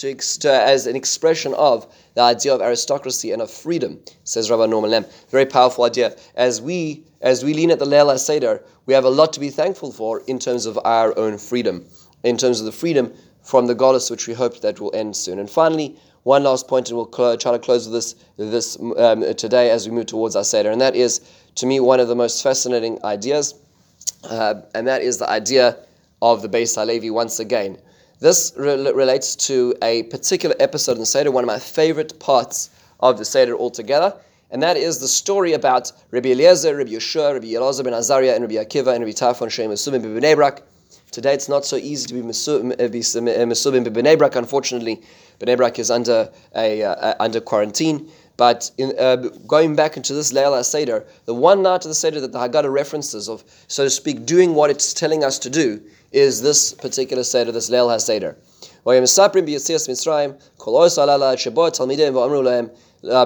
to, 0.00 0.14
to, 0.14 0.50
as 0.50 0.86
an 0.86 0.96
expression 0.96 1.54
of 1.54 1.86
the 2.14 2.22
idea 2.22 2.54
of 2.54 2.60
aristocracy 2.62 3.32
and 3.32 3.42
of 3.42 3.50
freedom, 3.50 4.00
says 4.24 4.50
Rabbi 4.50 4.66
Norman 4.66 4.90
Lamm. 4.90 5.06
Very 5.30 5.46
powerful 5.46 5.84
idea. 5.84 6.16
As 6.34 6.60
we 6.60 7.04
as 7.20 7.44
we 7.44 7.52
lean 7.52 7.70
at 7.70 7.78
the 7.78 7.84
Leil 7.84 8.18
Seder, 8.18 8.62
we 8.86 8.94
have 8.94 9.04
a 9.04 9.10
lot 9.10 9.30
to 9.34 9.40
be 9.40 9.50
thankful 9.50 9.92
for 9.92 10.22
in 10.26 10.38
terms 10.38 10.64
of 10.64 10.78
our 10.84 11.16
own 11.18 11.36
freedom, 11.36 11.84
in 12.24 12.38
terms 12.38 12.60
of 12.60 12.66
the 12.66 12.72
freedom 12.72 13.12
from 13.42 13.66
the 13.66 13.74
goddess, 13.74 14.10
which 14.10 14.26
we 14.26 14.32
hope 14.32 14.60
that 14.62 14.80
will 14.80 14.94
end 14.94 15.14
soon. 15.14 15.38
And 15.38 15.50
finally, 15.50 15.98
one 16.22 16.44
last 16.44 16.66
point, 16.66 16.88
and 16.88 16.96
we'll 16.96 17.12
cl- 17.12 17.36
try 17.36 17.52
to 17.52 17.58
close 17.58 17.86
with 17.86 17.92
this 17.92 18.14
this 18.36 18.78
um, 18.96 19.34
today 19.34 19.70
as 19.70 19.86
we 19.86 19.94
move 19.94 20.06
towards 20.06 20.34
our 20.34 20.44
Seder, 20.44 20.70
and 20.70 20.80
that 20.80 20.96
is, 20.96 21.20
to 21.56 21.66
me, 21.66 21.78
one 21.78 22.00
of 22.00 22.08
the 22.08 22.16
most 22.16 22.42
fascinating 22.42 22.98
ideas, 23.04 23.54
uh, 24.24 24.54
and 24.74 24.88
that 24.88 25.02
is 25.02 25.18
the 25.18 25.28
idea 25.28 25.76
of 26.22 26.40
the 26.40 26.48
Beis 26.48 26.74
Halevi 26.74 27.10
once 27.10 27.38
again. 27.38 27.76
This 28.20 28.52
re- 28.54 28.92
relates 28.92 29.34
to 29.48 29.74
a 29.80 30.02
particular 30.04 30.54
episode 30.60 30.92
in 30.92 30.98
the 30.98 31.06
Seder, 31.06 31.30
one 31.30 31.42
of 31.42 31.48
my 31.48 31.58
favorite 31.58 32.20
parts 32.20 32.68
of 33.00 33.16
the 33.16 33.24
Seder 33.24 33.56
altogether, 33.56 34.14
and 34.50 34.62
that 34.62 34.76
is 34.76 34.98
the 34.98 35.08
story 35.08 35.54
about 35.54 35.90
Rabbi 36.10 36.32
Eliezer, 36.32 36.76
Rabbi 36.76 36.90
Yeshua, 36.90 37.32
Rabbi 37.32 37.46
Elazar 37.46 37.84
ben 37.84 37.94
Azariah, 37.94 38.34
and 38.34 38.42
Rabbi 38.42 38.56
Akiva, 38.56 38.94
and 38.94 39.02
Rabbi 39.02 39.12
Tarfon 39.12 39.50
Shem 39.50 39.70
Mesubim 39.70 40.02
b'Bnei 40.02 40.36
Brak. 40.36 40.62
Today 41.10 41.32
it's 41.32 41.48
not 41.48 41.64
so 41.64 41.76
easy 41.76 42.08
to 42.08 42.14
be 42.14 42.20
Mesubim 42.20 42.76
b'Bnei 42.76 44.18
Brak, 44.18 44.36
unfortunately. 44.36 45.00
Bnei 45.38 45.78
is 45.78 45.90
under, 45.90 46.30
a, 46.54 46.82
uh, 46.82 47.14
under 47.20 47.40
quarantine. 47.40 48.10
But 48.36 48.70
in, 48.76 48.92
uh, 48.98 49.16
going 49.46 49.76
back 49.76 49.96
into 49.96 50.12
this 50.12 50.32
Leil 50.32 50.62
Seder, 50.62 51.06
the 51.24 51.34
one 51.34 51.62
night 51.62 51.86
of 51.86 51.88
the 51.88 51.94
Seder 51.94 52.20
that 52.20 52.32
the 52.32 52.38
Haggadah 52.38 52.70
references 52.70 53.30
of, 53.30 53.44
so 53.68 53.84
to 53.84 53.90
speak, 53.90 54.26
doing 54.26 54.54
what 54.54 54.68
it's 54.68 54.92
telling 54.92 55.24
us 55.24 55.38
to 55.38 55.48
do 55.48 55.80
is 56.12 56.42
this 56.42 56.72
particular 56.72 57.22
Seder, 57.22 57.52
this 57.52 57.70
Leil 57.70 57.88
HaSeder. 57.88 58.36
Until 63.02 63.24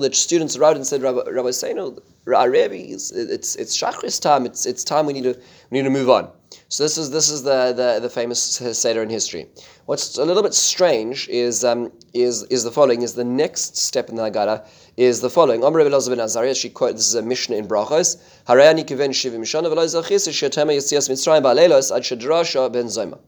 the 0.00 0.10
students 0.12 0.56
arrived 0.56 0.76
and 0.76 0.86
said, 0.86 1.02
Rabbi, 1.02 1.30
Rabbi 1.30 1.48
Seinu, 1.48 2.00
it's, 2.26 3.10
it's, 3.10 3.56
it's 3.56 3.76
Shachris 3.76 4.18
time, 4.20 4.46
it's, 4.46 4.64
it's 4.64 4.82
time 4.82 5.04
we 5.04 5.12
need 5.12 5.24
to, 5.24 5.38
we 5.70 5.78
need 5.78 5.84
to 5.84 5.90
move 5.90 6.08
on. 6.08 6.30
So 6.68 6.82
this 6.84 6.96
is 6.98 7.10
this 7.10 7.30
is 7.30 7.42
the, 7.42 7.72
the, 7.72 7.98
the 8.00 8.08
famous 8.08 8.40
Seder 8.40 9.02
in 9.02 9.10
history. 9.10 9.46
What's 9.86 10.16
a 10.18 10.24
little 10.24 10.42
bit 10.42 10.54
strange 10.54 11.28
is 11.28 11.64
um, 11.64 11.92
is 12.12 12.44
is 12.44 12.64
the 12.64 12.70
following: 12.70 13.02
is 13.02 13.14
the 13.14 13.24
next 13.24 13.76
step 13.76 14.08
in 14.08 14.16
the 14.16 14.22
Haggadah 14.22 14.66
is 14.96 15.20
the 15.20 15.30
following. 15.30 15.64
Omer 15.64 15.78
Rebbe 15.78 15.90
ben 15.90 16.20
Azariah, 16.20 16.54
she 16.54 16.70
quote 16.70 16.96
this 16.96 17.08
is 17.08 17.14
a 17.14 17.22
Mishnah 17.22 17.56
in 17.56 17.66
Brachos. 17.68 18.22
Harayani 18.48 18.84
kiven 18.84 19.10
shivim 19.10 19.40
shana 19.40 19.66
v'lo 19.66 19.84
zachis 19.84 20.28
shetema 20.28 20.72
yitzias 20.74 21.08
mitzrayim 21.10 21.42
ba'leilos 21.42 21.94
ad 21.94 22.02
shedrasha 22.02 22.72
ben 22.72 22.86
zayma. 22.86 23.18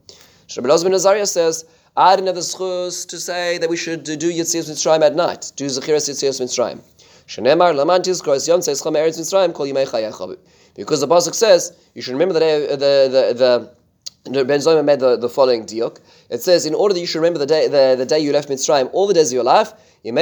Rebbe 0.56 0.84
ben 0.84 0.94
Azariah 0.94 1.26
says. 1.26 1.64
I 1.98 2.14
didn't 2.14 2.26
have 2.26 2.34
the 2.34 2.42
schus 2.42 3.08
to 3.08 3.18
say 3.18 3.56
that 3.56 3.70
we 3.70 3.76
should 3.78 4.02
do 4.02 4.18
Yitzias 4.18 4.68
Mitzrayim 4.68 5.02
at 5.02 5.14
night. 5.14 5.52
Do 5.56 5.64
Zechiras 5.64 6.10
Yitzias. 6.10 6.38
Shenemar 7.26 7.72
lamantis 7.72 8.20
yom 8.46 8.60
chom 8.60 8.96
eretz 8.96 9.18
Mitzrayim 9.18 9.54
kol 9.54 9.66
yimei 9.66 9.86
chayachav. 9.86 10.36
Because 10.74 11.00
the 11.00 11.08
pasuk 11.08 11.34
says 11.34 11.74
you 11.94 12.02
should 12.02 12.12
remember 12.12 12.34
the 12.34 12.40
the 12.76 13.32
the 13.32 13.70
the 14.30 14.44
Ben 14.44 14.60
Zoma 14.60 14.84
made 14.84 15.00
the, 15.00 15.16
the 15.16 15.30
following 15.30 15.64
diuk. 15.64 15.98
It 16.28 16.42
says, 16.42 16.66
in 16.66 16.74
order 16.74 16.92
that 16.92 17.00
you 17.00 17.06
should 17.06 17.20
remember 17.20 17.38
the 17.38 17.46
day 17.46 17.68
the, 17.68 17.94
the 17.96 18.04
day 18.04 18.18
you 18.18 18.32
left 18.32 18.50
Mitzrayim, 18.50 18.90
all 18.92 19.06
the 19.06 19.14
days 19.14 19.28
of 19.28 19.34
your 19.34 19.44
life, 19.44 19.72
the 20.02 20.12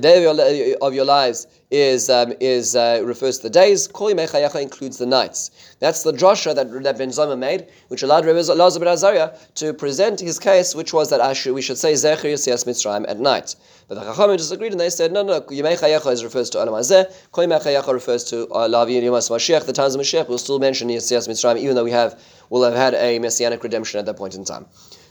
day 0.00 0.16
of 0.16 0.22
your, 0.22 0.76
of 0.82 0.94
your 0.94 1.04
lives 1.04 1.46
is 1.70 2.08
um, 2.10 2.32
is 2.40 2.76
uh, 2.76 3.02
refers 3.04 3.38
to 3.38 3.44
the 3.44 3.50
days. 3.50 3.88
Kol 3.88 4.08
includes 4.08 4.98
the 4.98 5.06
nights. 5.06 5.50
That's 5.80 6.02
the 6.02 6.12
drasha 6.12 6.54
that, 6.54 6.70
that 6.82 6.98
Ben 6.98 7.08
Zoma 7.10 7.38
made, 7.38 7.66
which 7.88 8.02
allowed 8.02 8.24
Rebbe 8.24 8.38
Elazar 8.38 8.78
ben 8.78 8.88
Azariah 8.88 9.36
to 9.56 9.74
present 9.74 10.20
his 10.20 10.38
case, 10.38 10.74
which 10.74 10.92
was 10.92 11.10
that 11.10 11.20
we 11.52 11.62
should 11.62 11.78
say 11.78 11.92
Zecher 11.94 12.32
Yisias 12.32 12.64
Mitzrayim 12.66 13.04
at 13.08 13.18
night. 13.18 13.56
But 13.88 13.96
the 13.96 14.00
Chachamim 14.02 14.36
disagreed 14.36 14.72
and 14.72 14.80
they 14.80 14.90
said, 14.90 15.12
no, 15.12 15.22
no, 15.22 15.40
Yemei 15.42 15.78
Chayecha 15.78 16.12
is 16.12 16.24
refers 16.24 16.50
to 16.50 16.58
Olam 16.58 16.72
Hazeh, 16.72 17.06
Kol 17.32 17.94
refers 17.94 18.24
to 18.24 18.48
uh, 18.48 18.68
Lavi 18.68 18.98
and 18.98 19.06
Yomas 19.06 19.30
Mashiach, 19.30 19.66
the 19.66 19.72
times 19.72 19.94
of 19.94 20.00
Mashiach. 20.00 20.28
We'll 20.28 20.38
still 20.38 20.58
mention 20.58 20.88
Yisias 20.88 21.28
Mitzrayim, 21.28 21.58
even 21.58 21.76
though 21.76 21.84
we 21.84 21.92
have 21.92 22.20
will 22.50 22.62
have 22.62 22.74
had 22.74 22.94
a 22.94 23.18
messianic 23.18 23.62
redemption 23.62 23.98
at 24.00 24.06
that 24.06 24.16
point 24.16 24.34
in 24.34 24.44
time. 24.44 24.66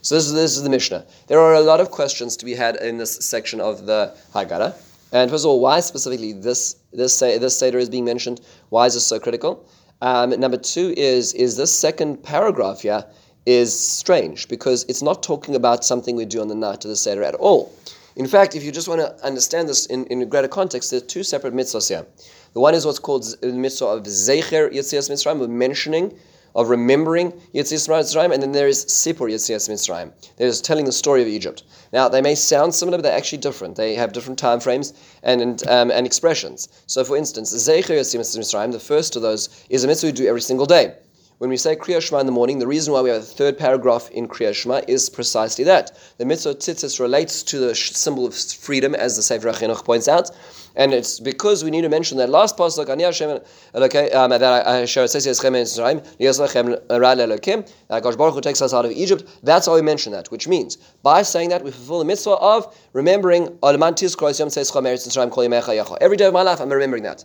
So 0.06 0.14
this 0.14 0.26
is, 0.28 0.34
this 0.34 0.56
is 0.56 0.62
the 0.62 0.70
Mishnah. 0.70 1.04
There 1.26 1.40
are 1.40 1.54
a 1.54 1.60
lot 1.60 1.80
of 1.80 1.90
questions 1.90 2.36
to 2.36 2.44
be 2.44 2.54
had 2.54 2.76
in 2.76 2.96
this 2.96 3.16
section 3.16 3.60
of 3.60 3.86
the 3.86 4.14
Haggadah. 4.32 4.72
And 5.10 5.28
first 5.28 5.44
of 5.44 5.48
all, 5.48 5.58
why 5.58 5.80
specifically 5.80 6.32
this 6.32 6.76
this 6.92 7.18
this 7.18 7.58
seder 7.58 7.78
is 7.78 7.90
being 7.90 8.04
mentioned? 8.04 8.40
Why 8.68 8.86
is 8.86 8.94
this 8.94 9.04
so 9.04 9.18
critical? 9.18 9.68
Um, 10.02 10.30
number 10.38 10.58
two 10.58 10.94
is 10.96 11.34
is 11.34 11.56
this 11.56 11.76
second 11.76 12.22
paragraph 12.22 12.82
here 12.82 13.04
is 13.46 13.76
strange 13.76 14.46
because 14.46 14.84
it's 14.84 15.02
not 15.02 15.24
talking 15.24 15.56
about 15.56 15.84
something 15.84 16.14
we 16.14 16.24
do 16.24 16.40
on 16.40 16.46
the 16.46 16.54
night 16.54 16.84
of 16.84 16.88
the 16.88 16.94
seder 16.94 17.24
at 17.24 17.34
all. 17.34 17.72
In 18.14 18.28
fact, 18.28 18.54
if 18.54 18.62
you 18.62 18.70
just 18.70 18.86
want 18.86 19.00
to 19.00 19.26
understand 19.26 19.68
this 19.68 19.86
in, 19.86 20.06
in 20.06 20.22
a 20.22 20.26
greater 20.26 20.46
context, 20.46 20.92
there 20.92 20.98
are 20.98 21.10
two 21.14 21.24
separate 21.24 21.52
mitzvahs 21.52 21.88
here. 21.88 22.06
The 22.52 22.60
one 22.60 22.76
is 22.76 22.86
what's 22.86 23.00
called 23.00 23.24
the 23.40 23.52
mitzvah 23.52 23.86
of 23.86 24.04
Zecher 24.04 24.72
Yitzias 24.72 25.10
Mitzrayim, 25.10 25.48
mentioning 25.48 26.16
of 26.56 26.70
remembering 26.70 27.30
Yetzias 27.54 27.86
Mitzrayim, 27.86 28.32
and 28.32 28.42
then 28.42 28.52
there 28.52 28.66
is 28.66 28.86
Sipur 28.86 29.30
Yetzias 29.30 29.68
Mitzrayim. 29.68 30.10
There's 30.38 30.60
telling 30.60 30.86
the 30.86 30.92
story 30.92 31.22
of 31.22 31.28
Egypt. 31.28 31.62
Now, 31.92 32.08
they 32.08 32.22
may 32.22 32.34
sound 32.34 32.74
similar, 32.74 32.98
but 32.98 33.02
they're 33.02 33.16
actually 33.16 33.38
different. 33.38 33.76
They 33.76 33.94
have 33.94 34.14
different 34.14 34.38
time 34.38 34.58
frames 34.58 34.94
and 35.22 35.42
and, 35.42 35.68
um, 35.68 35.90
and 35.90 36.06
expressions. 36.06 36.68
So, 36.86 37.04
for 37.04 37.16
instance, 37.16 37.54
Zecher 37.54 37.96
Yetzias 37.98 38.36
Mitzrayim, 38.38 38.72
the 38.72 38.80
first 38.80 39.16
of 39.16 39.22
those, 39.22 39.64
is 39.68 39.84
a 39.84 39.86
mitzvah 39.86 40.08
we 40.08 40.12
do 40.12 40.26
every 40.26 40.40
single 40.40 40.66
day. 40.66 40.94
When 41.38 41.50
we 41.50 41.58
say 41.58 41.76
Kriya 41.76 42.00
Shema 42.00 42.20
in 42.20 42.26
the 42.26 42.32
morning, 42.32 42.58
the 42.58 42.66
reason 42.66 42.94
why 42.94 43.02
we 43.02 43.10
have 43.10 43.20
the 43.20 43.26
third 43.26 43.58
paragraph 43.58 44.08
in 44.10 44.26
Kriya 44.26 44.54
Shema 44.54 44.80
is 44.88 45.10
precisely 45.10 45.66
that. 45.66 45.94
The 46.16 46.24
mitzvah 46.24 46.54
tzitzis 46.54 46.98
relates 46.98 47.42
to 47.42 47.58
the 47.58 47.74
symbol 47.74 48.24
of 48.24 48.34
freedom, 48.34 48.94
as 48.94 49.16
the 49.16 49.22
Sefer 49.22 49.52
HaChinuch 49.52 49.84
points 49.84 50.08
out, 50.08 50.30
and 50.76 50.92
it's 50.92 51.18
because 51.20 51.64
we 51.64 51.70
need 51.70 51.82
to 51.82 51.88
mention 51.88 52.18
that 52.18 52.28
last 52.28 52.56
pasuk, 52.56 52.88
Ani 52.88 53.04
Hashem 53.04 53.40
Elokei, 53.74 54.14
um, 54.14 54.30
that 54.30 54.42
Asher 54.42 55.06
says 55.06 55.26
Yeschem 55.26 55.52
Mitzrayim, 55.52 56.06
Yeschem 56.18 56.80
Ra 56.90 57.14
Elokim, 57.14 57.68
that 57.88 58.02
Gosh 58.02 58.16
Baruch 58.16 58.34
Hu 58.34 58.40
takes 58.40 58.60
us 58.62 58.74
out 58.74 58.84
of 58.84 58.90
Egypt. 58.92 59.24
That's 59.42 59.66
why 59.66 59.74
we 59.74 59.82
mention 59.82 60.12
that, 60.12 60.30
which 60.30 60.46
means 60.46 60.76
by 61.02 61.22
saying 61.22 61.48
that 61.48 61.64
we 61.64 61.70
fulfill 61.70 61.98
the 62.00 62.04
mitzvah 62.04 62.32
of 62.32 62.76
remembering 62.92 63.58
Every 66.00 66.16
day 66.16 66.26
of 66.26 66.32
my 66.32 66.42
life, 66.42 66.60
I'm 66.60 66.72
remembering 66.72 67.02
that. 67.04 67.24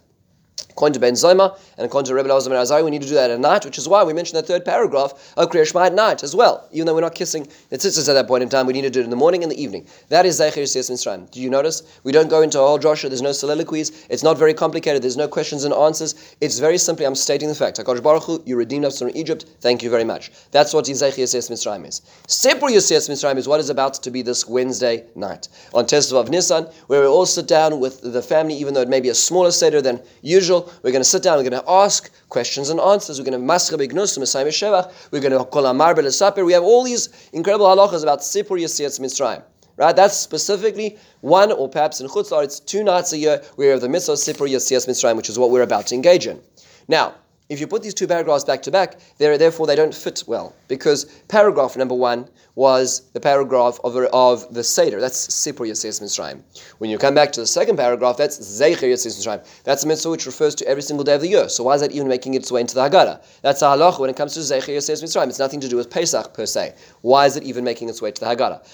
According 0.71 0.93
to 0.93 0.99
Ben 0.99 1.13
Zoma 1.13 1.57
and 1.77 1.85
according 1.85 2.07
to 2.07 2.15
Rebbe 2.15 2.29
Elazar 2.29 2.49
Azari, 2.49 2.83
we 2.83 2.91
need 2.91 3.01
to 3.01 3.07
do 3.07 3.15
that 3.15 3.31
at 3.31 3.39
night, 3.39 3.65
which 3.65 3.77
is 3.77 3.87
why 3.87 4.03
we 4.03 4.13
mentioned 4.13 4.37
the 4.37 4.43
third 4.43 4.65
paragraph 4.65 5.33
of 5.37 5.49
Kriya 5.49 5.65
Shema 5.67 5.85
at 5.85 5.93
night 5.93 6.23
as 6.23 6.35
well. 6.35 6.67
Even 6.71 6.85
though 6.85 6.93
we're 6.93 7.01
not 7.01 7.15
kissing 7.15 7.47
the 7.69 7.77
tzitzis 7.77 8.09
at 8.09 8.13
that 8.13 8.27
point 8.27 8.43
in 8.43 8.49
time, 8.49 8.65
we 8.65 8.73
need 8.73 8.81
to 8.81 8.89
do 8.89 8.99
it 8.99 9.03
in 9.03 9.09
the 9.09 9.15
morning 9.15 9.43
and 9.43 9.51
the 9.51 9.61
evening. 9.61 9.87
That 10.09 10.25
is 10.25 10.39
Zeicher 10.39 10.63
Yisrael 10.63 10.91
Mitzrayim. 10.91 11.31
Do 11.31 11.41
you 11.41 11.49
notice? 11.49 11.83
We 12.03 12.11
don't 12.11 12.29
go 12.29 12.41
into 12.41 12.59
a 12.59 12.61
whole. 12.61 12.81
There's 12.81 13.21
no 13.21 13.31
soliloquies. 13.31 14.07
It's 14.09 14.23
not 14.23 14.37
very 14.37 14.53
complicated. 14.53 15.03
There's 15.03 15.17
no 15.17 15.27
questions 15.27 15.63
and 15.63 15.73
answers. 15.73 16.35
It's 16.41 16.57
very 16.59 16.77
simply, 16.77 17.05
I'm 17.05 17.15
stating 17.15 17.47
the 17.47 17.55
fact. 17.55 17.77
HaKadosh 17.77 18.01
Baruch 18.01 18.23
Hu, 18.23 18.43
you 18.45 18.55
redeemed 18.55 18.85
us 18.85 18.99
from 18.99 19.11
Egypt. 19.13 19.45
Thank 19.59 19.83
you 19.83 19.89
very 19.89 20.03
much. 20.03 20.31
That's 20.51 20.73
what 20.73 20.85
Zeicher 20.85 21.19
Yisrael 21.19 21.51
Mitzrayim 21.51 21.87
is. 21.87 22.01
Sipur 22.27 22.69
Yisrael 22.69 23.09
Mitzrayim 23.09 23.37
is 23.37 23.47
what 23.47 23.59
is 23.59 23.69
about 23.69 23.93
to 23.95 24.11
be 24.11 24.21
this 24.21 24.47
Wednesday 24.47 25.05
night 25.15 25.47
on 25.73 25.85
Test 25.85 26.11
of 26.11 26.29
Nisan, 26.29 26.65
where 26.87 27.01
we 27.01 27.07
all 27.07 27.25
sit 27.25 27.47
down 27.47 27.79
with 27.79 28.01
the 28.01 28.21
family, 28.21 28.55
even 28.55 28.73
though 28.73 28.81
it 28.81 28.89
may 28.89 28.99
be 28.99 29.09
a 29.09 29.15
smaller 29.15 29.51
seder 29.51 29.81
than 29.81 30.01
usual. 30.21 30.60
We're 30.83 30.91
going 30.91 31.01
to 31.01 31.09
sit 31.09 31.23
down 31.23 31.37
we're 31.37 31.49
going 31.49 31.61
to 31.61 31.69
ask 31.69 32.11
questions 32.29 32.69
and 32.69 32.79
answers. 32.79 33.19
We're 33.19 33.25
going 33.25 33.39
to 33.39 33.45
mascha 33.45 33.77
begnus 33.77 34.17
Shevach. 34.17 34.91
We're 35.11 35.21
going 35.21 35.37
to 35.37 35.43
call 35.45 35.65
Amar 35.65 35.95
Belisaper. 35.95 36.45
We 36.45 36.53
have 36.53 36.63
all 36.63 36.83
these 36.83 37.09
incredible 37.33 37.65
halachas 37.67 38.03
about 38.03 38.19
Sipur 38.19 38.59
Yisiyatz 38.59 38.99
Mitzrayim. 38.99 39.43
Right? 39.77 39.95
That's 39.95 40.15
specifically 40.15 40.97
one, 41.21 41.51
or 41.51 41.67
perhaps 41.69 42.01
in 42.01 42.07
Chutzlar, 42.07 42.43
it's 42.43 42.59
two 42.59 42.83
nights 42.83 43.13
a 43.13 43.17
year 43.17 43.41
we 43.57 43.67
have 43.67 43.81
the 43.81 43.89
mitzvah 43.89 44.13
Sipur 44.13 44.49
Yisiyatz 44.49 44.87
Mitzrayim, 44.87 45.15
which 45.15 45.29
is 45.29 45.39
what 45.39 45.49
we're 45.49 45.63
about 45.63 45.87
to 45.87 45.95
engage 45.95 46.27
in. 46.27 46.39
Now, 46.87 47.15
if 47.51 47.59
you 47.59 47.67
put 47.67 47.83
these 47.83 47.93
two 47.93 48.07
paragraphs 48.07 48.45
back 48.45 48.61
to 48.61 48.71
back, 48.71 48.97
therefore 49.17 49.67
they 49.67 49.75
don't 49.75 49.93
fit 49.93 50.23
well. 50.25 50.55
Because 50.69 51.03
paragraph 51.27 51.75
number 51.75 51.93
one 51.93 52.29
was 52.55 53.01
the 53.11 53.19
paragraph 53.19 53.77
of, 53.83 53.97
of 53.97 54.53
the 54.53 54.63
Seder. 54.63 55.01
That's 55.01 55.27
Sipur 55.27 55.67
Yasir 55.67 56.01
Mitzrayim. 56.01 56.41
When 56.77 56.89
you 56.89 56.97
come 56.97 57.13
back 57.13 57.33
to 57.33 57.41
the 57.41 57.45
second 57.45 57.75
paragraph, 57.75 58.15
that's 58.15 58.39
Zeicher 58.39 58.87
Yasir 58.87 59.07
Mitzrayim. 59.07 59.63
That's 59.65 59.83
a 59.83 59.87
mitzvah 59.87 60.11
which 60.11 60.25
refers 60.25 60.55
to 60.55 60.65
every 60.65 60.81
single 60.81 61.03
day 61.03 61.15
of 61.15 61.19
the 61.19 61.27
year. 61.27 61.49
So 61.49 61.65
why 61.65 61.75
is 61.75 61.81
that 61.81 61.91
even 61.91 62.07
making 62.07 62.35
its 62.35 62.49
way 62.53 62.61
into 62.61 62.73
the 62.73 62.89
Haggadah? 62.89 63.21
That's 63.41 63.61
a 63.61 63.65
halach 63.65 63.99
when 63.99 64.09
it 64.09 64.15
comes 64.15 64.33
to 64.35 64.39
Zeicher 64.39 64.73
Yasir 64.77 65.03
Mitzrayim. 65.03 65.27
It's 65.27 65.39
nothing 65.39 65.59
to 65.59 65.67
do 65.67 65.75
with 65.75 65.89
Pesach 65.89 66.33
per 66.33 66.45
se. 66.45 66.73
Why 67.01 67.25
is 67.25 67.35
it 67.35 67.43
even 67.43 67.65
making 67.65 67.89
its 67.89 68.01
way 68.01 68.11
to 68.11 68.19
the 68.21 68.27
Haggadah? 68.27 68.65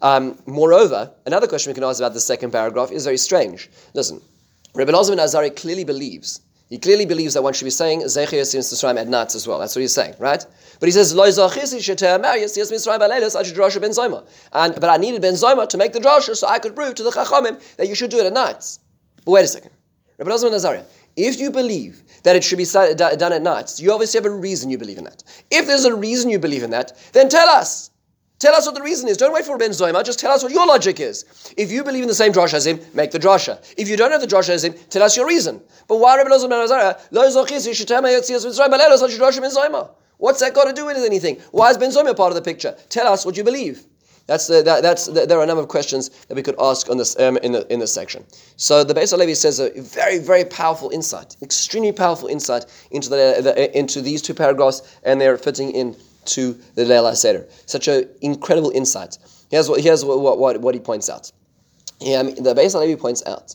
Um, 0.00 0.38
moreover, 0.46 1.12
another 1.26 1.46
question 1.46 1.68
we 1.68 1.74
can 1.74 1.84
ask 1.84 2.00
about 2.00 2.14
the 2.14 2.20
second 2.20 2.52
paragraph 2.52 2.90
is 2.90 3.04
very 3.04 3.18
strange. 3.18 3.68
Listen, 3.92 4.22
Rabbi 4.74 4.92
Elazar 4.92 5.14
Azari 5.16 5.54
clearly 5.54 5.84
believes 5.84 6.40
he 6.74 6.78
clearly 6.78 7.06
believes 7.06 7.34
that 7.34 7.42
one 7.44 7.52
should 7.52 7.66
be 7.66 7.70
saying 7.70 8.00
Zecher 8.00 8.36
Yasim 8.36 8.58
Mitzrayim 8.58 8.98
at 8.98 9.06
nights 9.06 9.36
as 9.36 9.46
well. 9.46 9.60
That's 9.60 9.76
what 9.76 9.82
he's 9.82 9.94
saying, 9.94 10.16
right? 10.18 10.44
But 10.80 10.86
he 10.88 10.90
says 10.90 11.14
Lo 11.14 11.28
Zachisi 11.28 11.76
Mitzrayim 11.76 12.98
Balelos 12.98 13.36
Adrasha 13.40 13.80
Ben 13.80 13.90
Zoma. 13.92 14.26
And 14.52 14.74
but 14.74 14.90
I 14.90 14.96
needed 14.96 15.22
Ben 15.22 15.34
Zoma 15.34 15.68
to 15.68 15.78
make 15.78 15.92
the 15.92 16.00
drasha 16.00 16.34
so 16.34 16.48
I 16.48 16.58
could 16.58 16.74
prove 16.74 16.96
to 16.96 17.04
the 17.04 17.12
Chachamim 17.12 17.62
that 17.76 17.86
you 17.86 17.94
should 17.94 18.10
do 18.10 18.18
it 18.18 18.26
at 18.26 18.32
nights. 18.32 18.80
But 19.24 19.30
wait 19.30 19.44
a 19.44 19.46
second, 19.46 19.70
Rabbi 20.18 20.32
Nazariah. 20.32 20.84
If 21.14 21.38
you 21.38 21.52
believe 21.52 22.02
that 22.24 22.34
it 22.34 22.42
should 22.42 22.58
be 22.58 22.64
done 22.64 23.32
at 23.32 23.42
nights, 23.42 23.78
you 23.80 23.92
obviously 23.92 24.18
have 24.18 24.26
a 24.26 24.30
reason 24.30 24.68
you 24.68 24.76
believe 24.76 24.98
in 24.98 25.04
that. 25.04 25.22
If 25.52 25.68
there's 25.68 25.84
a 25.84 25.94
reason 25.94 26.28
you 26.28 26.40
believe 26.40 26.64
in 26.64 26.70
that, 26.70 26.90
then 27.12 27.28
tell 27.28 27.48
us. 27.50 27.92
Tell 28.44 28.54
us 28.54 28.66
what 28.66 28.74
the 28.74 28.82
reason 28.82 29.08
is. 29.08 29.16
Don't 29.16 29.32
wait 29.32 29.46
for 29.46 29.56
Ben 29.56 29.70
Zoima. 29.70 30.04
Just 30.04 30.18
tell 30.18 30.30
us 30.30 30.42
what 30.42 30.52
your 30.52 30.66
logic 30.66 31.00
is. 31.00 31.24
If 31.56 31.72
you 31.72 31.82
believe 31.82 32.02
in 32.02 32.08
the 32.08 32.14
same 32.14 32.30
drasha 32.30 32.52
as 32.52 32.66
him, 32.66 32.78
make 32.92 33.10
the 33.10 33.18
drasha. 33.18 33.56
If 33.78 33.88
you 33.88 33.96
don't 33.96 34.10
have 34.10 34.20
the 34.20 34.26
drasha 34.26 34.50
as 34.50 34.64
him, 34.64 34.74
tell 34.90 35.02
us 35.02 35.16
your 35.16 35.26
reason. 35.26 35.62
But 35.88 35.96
why 35.96 36.18
Rabbi 36.18 36.28
Lozman 36.28 36.68
What's 40.18 40.40
that 40.40 40.54
got 40.54 40.64
to 40.64 40.72
do 40.74 40.84
with 40.84 40.96
anything? 40.98 41.40
Why 41.52 41.70
is 41.70 41.78
Ben 41.78 41.88
Zoima 41.88 42.14
part 42.14 42.32
of 42.32 42.34
the 42.34 42.42
picture? 42.42 42.76
Tell 42.90 43.10
us 43.10 43.24
what 43.24 43.34
you 43.34 43.44
believe. 43.44 43.86
That's 44.26 44.46
the, 44.46 44.62
that, 44.62 44.82
that's 44.82 45.06
the, 45.06 45.24
there 45.24 45.38
are 45.38 45.44
a 45.44 45.46
number 45.46 45.62
of 45.62 45.68
questions 45.68 46.10
that 46.28 46.34
we 46.34 46.42
could 46.42 46.56
ask 46.58 46.90
on 46.90 46.98
this 46.98 47.18
um, 47.18 47.38
in 47.38 47.52
the 47.52 47.72
in 47.72 47.80
this 47.80 47.94
section. 47.94 48.26
So 48.56 48.84
the 48.84 48.92
Beis 48.92 49.10
Halevi 49.10 49.34
says 49.34 49.58
a 49.58 49.70
very 49.80 50.18
very 50.18 50.44
powerful 50.44 50.90
insight, 50.90 51.36
extremely 51.40 51.92
powerful 51.92 52.28
insight 52.28 52.66
into 52.90 53.08
the, 53.08 53.40
the 53.42 53.78
into 53.78 54.02
these 54.02 54.20
two 54.20 54.34
paragraphs, 54.34 54.98
and 55.02 55.18
they're 55.18 55.38
fitting 55.38 55.70
in 55.70 55.96
to 56.26 56.52
the 56.74 56.84
Leil 56.84 57.14
Seder. 57.14 57.46
Such 57.66 57.88
an 57.88 58.08
incredible 58.20 58.70
insight. 58.70 59.18
Here's 59.50 59.68
what, 59.68 59.80
here's 59.80 60.04
what, 60.04 60.38
what, 60.38 60.60
what 60.60 60.74
he 60.74 60.80
points 60.80 61.08
out. 61.08 61.30
Yeah, 62.00 62.20
I 62.20 62.22
mean, 62.24 62.42
the 62.42 62.54
Beis 62.54 62.98
points 62.98 63.24
out 63.26 63.54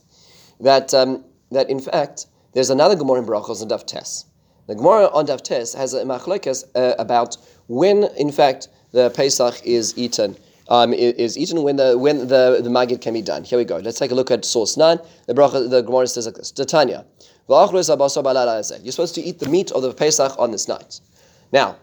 that, 0.59 0.93
um, 0.93 1.23
that 1.51 1.69
in 1.69 1.79
fact, 1.79 2.27
there's 2.53 2.69
another 2.69 2.95
Gemara 2.95 3.19
in 3.19 3.25
Brachos 3.25 3.61
on 3.61 3.69
Daf 3.69 3.85
Tes. 3.85 4.25
The 4.67 4.75
Gemara 4.75 5.07
on 5.07 5.27
Daf 5.27 5.41
Tes 5.41 5.73
has 5.73 5.93
a 5.93 6.03
machlokas 6.03 6.63
uh, 6.75 6.95
about 6.97 7.37
when, 7.67 8.05
in 8.17 8.31
fact, 8.31 8.69
the 8.91 9.09
Pesach 9.11 9.61
is 9.63 9.97
eaten 9.97 10.35
um, 10.69 10.93
is, 10.93 11.37
eaten 11.37 11.63
when 11.63 11.77
the 11.77 11.97
when 11.97 12.27
the, 12.27 12.59
the 12.61 12.69
magid 12.69 13.01
can 13.01 13.13
be 13.13 13.23
done. 13.23 13.43
Here 13.43 13.57
we 13.57 13.65
go. 13.65 13.77
Let's 13.77 13.97
take 13.97 14.11
a 14.11 14.15
look 14.15 14.29
at 14.29 14.45
source 14.45 14.77
nine. 14.77 14.99
The 15.25 15.33
bracha, 15.33 15.67
the 15.69 15.81
Gemara 15.81 16.07
says 16.07 16.27
like 16.27 16.35
this: 16.35 16.51
Titania. 16.51 17.05
You're 17.49 17.73
supposed 17.73 19.15
to 19.15 19.21
eat 19.21 19.39
the 19.39 19.49
meat 19.49 19.71
of 19.71 19.81
the 19.81 19.91
Pesach 19.91 20.37
on 20.37 20.51
this 20.51 20.67
night. 20.67 21.01
Now, 21.51 21.77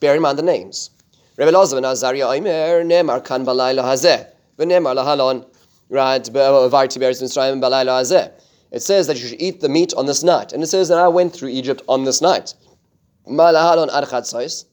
bear 0.00 0.16
in 0.16 0.22
mind 0.22 0.38
the 0.38 0.42
names. 0.42 0.90
Rebbe 1.36 1.52
Oimer 1.52 2.84
Nemar 2.84 3.24
Kan 3.24 3.46
Lahalon 3.46 5.46
Beres 5.90 6.28
uh, 6.28 7.88
Hazeh. 7.88 8.32
It 8.72 8.82
says 8.82 9.06
that 9.08 9.20
you 9.20 9.26
should 9.26 9.40
eat 9.40 9.60
the 9.60 9.68
meat 9.68 9.92
on 9.94 10.06
this 10.06 10.22
night, 10.22 10.52
and 10.52 10.62
it 10.62 10.68
says 10.68 10.88
that 10.88 10.98
I 10.98 11.08
went 11.08 11.32
through 11.32 11.48
Egypt 11.48 11.82
on 11.88 12.04
this 12.04 12.20
night. 12.20 12.54
Malahalon 13.28 13.90
Archatzais 13.90 14.64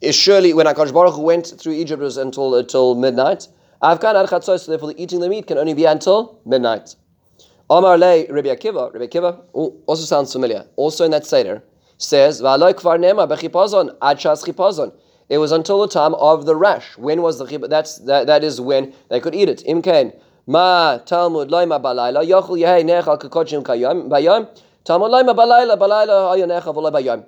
is 0.00 0.14
surely 0.14 0.54
when 0.54 0.66
Akash 0.66 0.92
Baruch 0.92 1.18
went 1.18 1.54
through 1.58 1.74
Egypt 1.74 2.02
was 2.02 2.16
until 2.16 2.54
until 2.54 2.94
midnight. 2.94 3.48
Afghan 3.82 4.14
Archatzais, 4.14 4.60
so 4.60 4.72
therefore 4.72 4.92
the 4.92 5.02
eating 5.02 5.20
the 5.20 5.28
meat 5.28 5.46
can 5.46 5.58
only 5.58 5.74
be 5.74 5.84
until 5.84 6.40
midnight. 6.46 6.96
Le 7.68 7.78
Akiva, 7.78 8.92
Akiva 8.92 9.42
also 9.86 10.04
sounds 10.04 10.32
familiar. 10.32 10.66
Also 10.76 11.04
in 11.04 11.10
that 11.12 11.24
Seder 11.24 11.62
says, 12.00 12.40
It 12.40 12.44
was 15.38 15.52
until 15.52 15.80
the 15.80 15.88
time 15.88 16.14
of 16.14 16.46
the 16.46 16.56
rash. 16.56 16.96
When 16.96 17.22
was 17.22 17.38
the? 17.38 17.58
That's 17.68 17.98
that, 17.98 18.26
that 18.26 18.42
is 18.42 18.60
when 18.60 18.92
they 19.10 19.20
could 19.20 19.34
eat 19.34 19.48
it. 19.48 19.62
Imken. 19.66 20.18
Ma 20.46 20.96
Talmud 20.98 21.50
loima 21.50 21.80
balayla 21.80 22.24
yochel 22.26 22.58
yehei 22.58 22.82
nechal 22.82 23.20
kakochim 23.20 23.62
kayom 23.62 24.08
bayom 24.08 24.48
Talmud 24.84 25.10
loima 25.10 25.36
balayla 25.36 25.78
balayla 25.78 26.34
ayonecha 26.34 26.74
v'lo 26.74 26.90
bayom. 26.90 27.24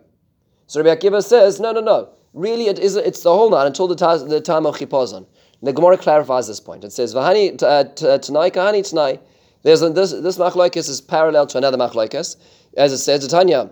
So 0.66 0.82
Rabbi 0.82 0.96
Akiva 1.00 1.22
says, 1.22 1.60
no, 1.60 1.72
no, 1.72 1.80
no. 1.80 2.08
Really, 2.32 2.68
it 2.68 2.78
is. 2.78 2.96
It's 2.96 3.22
the 3.22 3.30
whole 3.30 3.50
night 3.50 3.66
until 3.66 3.86
the, 3.86 3.94
the 4.26 4.40
time 4.40 4.64
of 4.64 4.76
chipazon. 4.76 5.26
The 5.62 5.72
Gemara 5.74 5.98
clarifies 5.98 6.48
this 6.48 6.60
point. 6.60 6.82
It 6.82 6.92
says, 6.92 7.14
"V'hani 7.14 7.62
uh, 7.62 7.84
tanai 8.18 8.50
kahani 8.50 8.88
tanai." 8.88 9.20
There's 9.62 9.80
this 9.80 10.12
this 10.12 10.38
machlokes 10.38 10.88
is 10.88 11.00
parallel 11.02 11.46
to 11.48 11.58
another 11.58 11.76
machlokes, 11.76 12.36
as 12.76 12.92
it 12.92 12.98
says, 12.98 13.26
Tanya. 13.28 13.70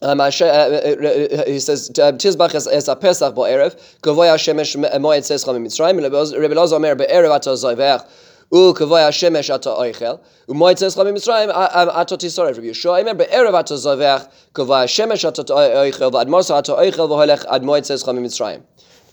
Um, 0.00 0.20
uh, 0.20 0.26
uh, 0.26 0.46
uh, 0.46 1.44
he 1.46 1.58
says, 1.58 1.90
"Tizbach 1.90 2.54
es 2.54 2.86
a 2.86 2.94
Pesach 2.94 3.34
bo 3.34 3.42
erev, 3.42 3.74
kavoy 4.00 4.28
Hashemesh 4.32 4.76
moed 4.76 5.24
says 5.24 5.42
cham 5.42 5.56
Mitzrayim, 5.56 5.98
Rebbe 6.40 6.54
Lozo 6.54 6.76
omer 6.76 6.94
be'erev 6.94 7.34
ato 7.34 7.52
zoyvech, 7.54 8.06
u 8.52 8.74
kavoy 8.74 9.08
Hashemesh 9.08 9.52
ato 9.52 9.76
oichel, 9.76 10.20
u 10.46 10.54
moed 10.54 10.78
says 10.78 10.94
cham 10.94 11.06
Mitzrayim 11.06 11.50
ato 11.52 12.16
tisorev. 12.16 12.54
Rabbi 12.54 12.68
Yeshua 12.68 13.00
omer 13.00 13.14
be'erev 13.14 13.58
ato 13.58 13.74
zoyvech, 13.74 14.30
kavoy 14.52 14.84
Hashemesh 14.84 15.26
ato 15.26 15.42
oichel, 15.42 16.12
v'ad 16.12 16.28
mosa 16.28 16.58
ato 16.58 16.76
oichel, 16.76 17.08
v'holech 17.08 17.44
ad 17.50 17.64
moed 17.64 17.84
says 17.84 18.04
cham 18.04 18.18
Mitzrayim. 18.18 18.62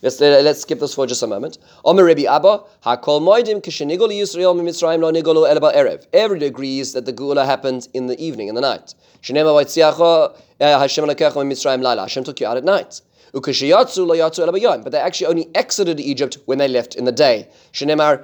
Let's, 0.03 0.19
let's 0.19 0.61
skip 0.61 0.79
this 0.79 0.93
for 0.93 1.07
just 1.07 1.23
a 1.23 1.27
moment. 1.27 1.57
Omer 1.83 2.03
Rabbi 2.03 2.25
Abba, 2.25 2.61
Hakol 2.86 3.21
Moedim 3.21 3.59
Kishenigol 3.63 4.09
Yisrael 4.09 4.55
Mitzrayim 4.55 4.99
Lo 4.99 5.11
Nigolo 5.11 5.49
Elba 5.49 5.71
Erev. 5.71 6.05
Everybody 6.13 6.45
agrees 6.45 6.93
that 6.93 7.05
the 7.05 7.11
Gula 7.11 7.43
happened 7.43 7.88
in 7.95 8.05
the 8.05 8.19
evening, 8.23 8.49
in 8.49 8.53
the 8.53 8.61
night. 8.61 8.93
Shenema 9.23 9.55
Vaitziacha 9.55 10.36
eh, 10.36 10.41
Eh, 10.59 10.79
Hashem 10.79 11.05
Mitzrayim 11.05 11.81
Laila. 11.81 12.03
Hashem 12.03 12.23
took 12.23 12.39
you 12.39 12.47
out 12.47 12.57
at 12.57 12.63
night. 12.63 13.01
But 13.33 13.43
they 13.43 14.99
actually 14.99 15.27
only 15.27 15.49
exited 15.53 15.99
Egypt 15.99 16.37
when 16.45 16.57
they 16.57 16.69
left 16.69 16.95
in 16.95 17.03
the 17.03 17.11
day. 17.11 17.49
Barabah. 17.73 18.23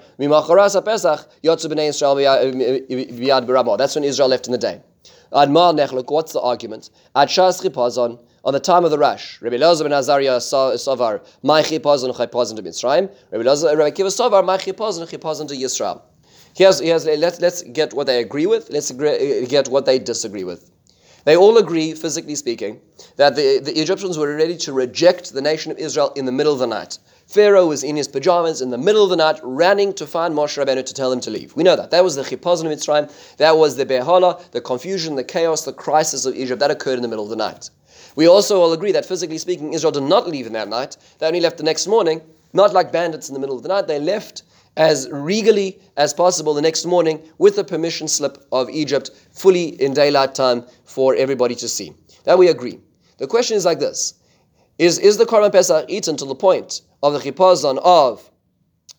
Eh, 3.74 3.78
That's 3.78 3.96
when 3.96 4.04
Israel 4.06 4.30
left 4.30 4.46
in 4.46 4.54
the 4.54 4.58
day. 4.58 4.82
What's 5.32 6.34
the 6.34 6.42
argument? 6.42 6.90
On 8.44 8.54
the 8.54 8.60
time 8.60 8.86
of 8.86 8.92
the 8.92 8.98
Rash. 8.98 9.40
Rabbi 9.42 9.58
Elazar 9.58 9.84
ben 9.84 9.92
Azariah 9.92 10.40
Savar, 10.40 11.22
my 11.44 11.62
chipazon 11.62 12.16
chipazon 12.16 12.56
to 12.56 12.64
Mitzrayim. 12.64 13.08
Rabbi 13.32 13.44
Elazar, 13.44 13.78
Rabbi 13.78 13.92
Kiva 13.92 14.10
Savar, 14.10 14.44
my 14.44 14.58
chipazon 14.58 15.08
chipazon 15.08 15.48
to 15.50 15.56
Yisrael. 15.56 16.02
Here's, 16.56 16.80
here's, 16.80 17.06
let's, 17.06 17.40
let's 17.40 17.62
get 17.62 17.94
what 17.94 18.08
they 18.08 18.20
agree 18.20 18.48
with, 18.48 18.72
let's 18.72 18.90
agree, 18.90 19.10
eh, 19.10 19.46
get 19.46 19.70
what 19.70 19.86
they 19.86 20.00
disagree 20.00 20.44
with. 20.44 20.72
They 21.24 21.38
all 21.38 21.58
agree, 21.58 21.94
physically 21.94 22.36
speaking, 22.36 22.80
that 23.18 23.36
the, 23.36 23.60
the 23.60 23.80
Egyptians 23.80 24.18
were 24.18 24.36
ready 24.36 24.58
to 24.58 24.74
reject 24.74 25.34
the 25.34 25.42
nation 25.42 25.72
of 25.72 25.78
Israel 25.78 26.12
in 26.16 26.26
the 26.26 26.32
middle 26.32 26.54
of 26.54 26.60
the 26.60 26.68
night. 26.68 26.98
Pharaoh 27.28 27.68
was 27.68 27.84
in 27.84 27.96
his 27.96 28.08
pajamas 28.08 28.62
in 28.62 28.72
the 28.72 28.78
middle 28.78 29.04
of 29.04 29.10
the 29.10 29.16
night, 29.16 29.40
running 29.44 29.94
to 29.94 30.06
find 30.06 30.34
Moshe 30.34 30.58
Rabbeinu 30.58 30.86
to 30.86 30.94
tell 30.94 31.12
him 31.12 31.22
to 31.22 31.30
leave. 31.30 31.56
We 31.56 31.64
know 31.64 31.76
that. 31.76 31.92
That 31.92 32.04
was 32.04 32.16
the 32.16 32.24
chipazon 32.24 32.66
of 32.66 32.78
Mitzrayim. 32.78 33.38
That 33.38 33.56
was 33.58 33.78
the 33.78 33.86
behala, 33.86 34.42
the 34.52 34.62
confusion, 34.62 35.16
the 35.16 35.24
chaos, 35.24 35.64
the 35.64 35.74
crisis 35.74 36.26
of 36.26 36.36
Egypt. 36.36 36.60
That 36.60 36.72
occurred 36.72 36.96
in 36.96 37.04
the 37.04 37.08
middle 37.08 37.24
of 37.24 37.30
the 37.30 37.38
night. 37.38 37.70
We 38.16 38.28
also 38.28 38.60
all 38.60 38.74
agree 38.74 38.92
that 38.92 39.06
physically 39.06 39.38
speaking, 39.38 39.74
Israel 39.74 39.92
did 39.92 40.04
not 40.04 40.28
leave 40.28 40.46
in 40.46 40.54
that 40.54 40.68
night. 40.68 40.98
They 41.20 41.28
only 41.28 41.40
left 41.40 41.58
the 41.58 41.64
next 41.64 41.88
morning, 41.88 42.22
not 42.52 42.74
like 42.74 42.92
bandits 42.92 43.30
in 43.30 43.34
the 43.34 43.40
middle 43.40 43.56
of 43.56 43.64
the 43.64 43.70
night. 43.70 43.88
They 43.88 44.00
left 44.00 44.44
as 44.78 45.10
regally 45.12 45.80
as 45.98 46.14
possible 46.14 46.54
the 46.54 46.62
next 46.62 46.86
morning 46.86 47.22
with 47.38 47.56
the 47.56 47.64
permission 47.64 48.08
slip 48.08 48.38
of 48.52 48.70
Egypt, 48.70 49.12
fully 49.34 49.82
in 49.82 49.94
daylight 49.94 50.34
time 50.34 50.66
for 50.86 51.16
everybody 51.16 51.56
to 51.56 51.68
see. 51.68 51.94
That 52.24 52.38
we 52.38 52.48
agree. 52.48 52.80
The 53.18 53.28
question 53.28 53.58
is 53.58 53.66
like 53.66 53.80
this 53.80 54.16
Is, 54.78 54.98
is 55.00 55.18
the 55.18 55.26
Korban 55.26 55.52
Pesach 55.52 55.86
eaten 55.90 56.16
to 56.18 56.26
the 56.26 56.36
point 56.36 56.82
of 57.04 57.14
the 57.14 57.20
chipazon 57.20 57.80
of 57.84 58.32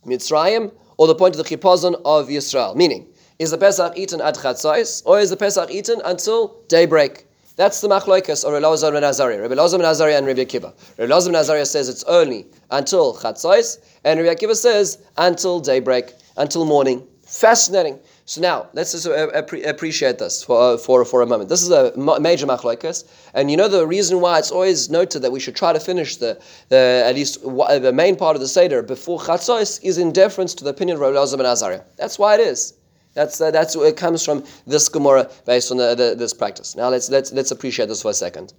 Mitzrayim 0.06 0.72
or 0.98 1.06
the 1.06 1.14
point 1.14 1.36
of 1.36 1.44
the 1.44 1.56
chipazon 1.56 2.00
of 2.04 2.28
Yisrael? 2.28 2.76
Meaning, 2.76 3.08
is 3.38 3.50
the 3.50 3.58
Pesach 3.58 3.96
eaten 3.96 4.20
at 4.20 4.36
Chatzais 4.36 5.02
or 5.06 5.18
is 5.18 5.30
the 5.30 5.36
Pesach 5.36 5.70
eaten 5.70 6.00
until 6.04 6.62
daybreak? 6.68 7.26
That's 7.57 7.82
the 7.82 7.88
machloikas 7.88 8.44
or 8.44 8.53
Elazar 8.53 8.92
ben 8.92 9.05
Azariah. 9.05 9.42
Rabbi 9.42 9.55
Elazar 9.55 9.78
ben 9.78 9.86
Azariah 9.86 10.16
and 10.16 10.26
Rabbi 10.26 10.44
Akiva. 10.44 10.72
Rabbi 10.96 11.12
Elazar 11.12 11.26
ben 11.26 11.36
Azariah 11.36 11.66
says 11.66 11.88
it's 11.88 12.03
only 12.05 12.46
until 12.70 13.14
chatzos, 13.14 13.78
and 14.05 14.18
Rabbi 14.20 14.34
Akiva 14.34 14.57
says 14.57 14.98
until 15.18 15.61
daybreak, 15.61 16.14
until 16.38 16.64
morning. 16.64 17.07
Fascinating. 17.26 17.98
So 18.24 18.40
now 18.40 18.68
let's 18.72 18.92
just 18.92 19.07
uh, 19.07 19.28
appreciate 19.28 20.18
this 20.18 20.42
for, 20.42 20.74
uh, 20.74 20.76
for, 20.78 21.05
for 21.05 21.22
a 21.22 21.26
moment. 21.26 21.48
This 21.50 21.62
is 21.62 21.70
a 21.70 21.92
major 22.20 22.46
machloikas, 22.46 23.05
and 23.34 23.50
you 23.50 23.57
know 23.57 23.68
the 23.68 23.86
reason 23.86 24.20
why 24.20 24.38
it's 24.38 24.50
always 24.50 24.88
noted 24.88 25.20
that 25.20 25.32
we 25.32 25.40
should 25.40 25.57
try 25.57 25.72
to 25.72 25.80
finish 25.80 26.16
the, 26.16 26.40
the 26.68 27.03
at 27.07 27.14
least 27.14 27.42
the 27.42 27.92
main 27.94 28.16
part 28.16 28.34
of 28.34 28.40
the 28.40 28.48
seder 28.48 28.82
before 28.82 29.18
chatzos 29.18 29.82
is 29.82 29.98
in 29.98 30.12
deference 30.12 30.55
to 30.55 30.64
the 30.64 30.70
opinion 30.70 30.96
of 30.96 31.00
Rabbi 31.03 31.16
Elazar 31.16 31.36
ben 31.36 31.46
Azariah. 31.46 31.82
That's 31.96 32.18
why 32.18 32.34
it 32.34 32.40
is. 32.40 32.74
That's 33.14 33.40
uh, 33.40 33.50
that's 33.50 33.76
where 33.76 33.88
it 33.88 33.96
comes 33.96 34.24
from. 34.24 34.44
This 34.66 34.88
Gemara 34.88 35.30
based 35.46 35.70
on 35.70 35.76
the, 35.76 35.94
the, 35.94 36.14
this 36.16 36.32
practice. 36.32 36.76
Now 36.76 36.88
let's 36.88 37.10
let's 37.10 37.32
let's 37.32 37.50
appreciate 37.50 37.88
this 37.88 38.02
for 38.02 38.10
a 38.10 38.14
second. 38.14 38.54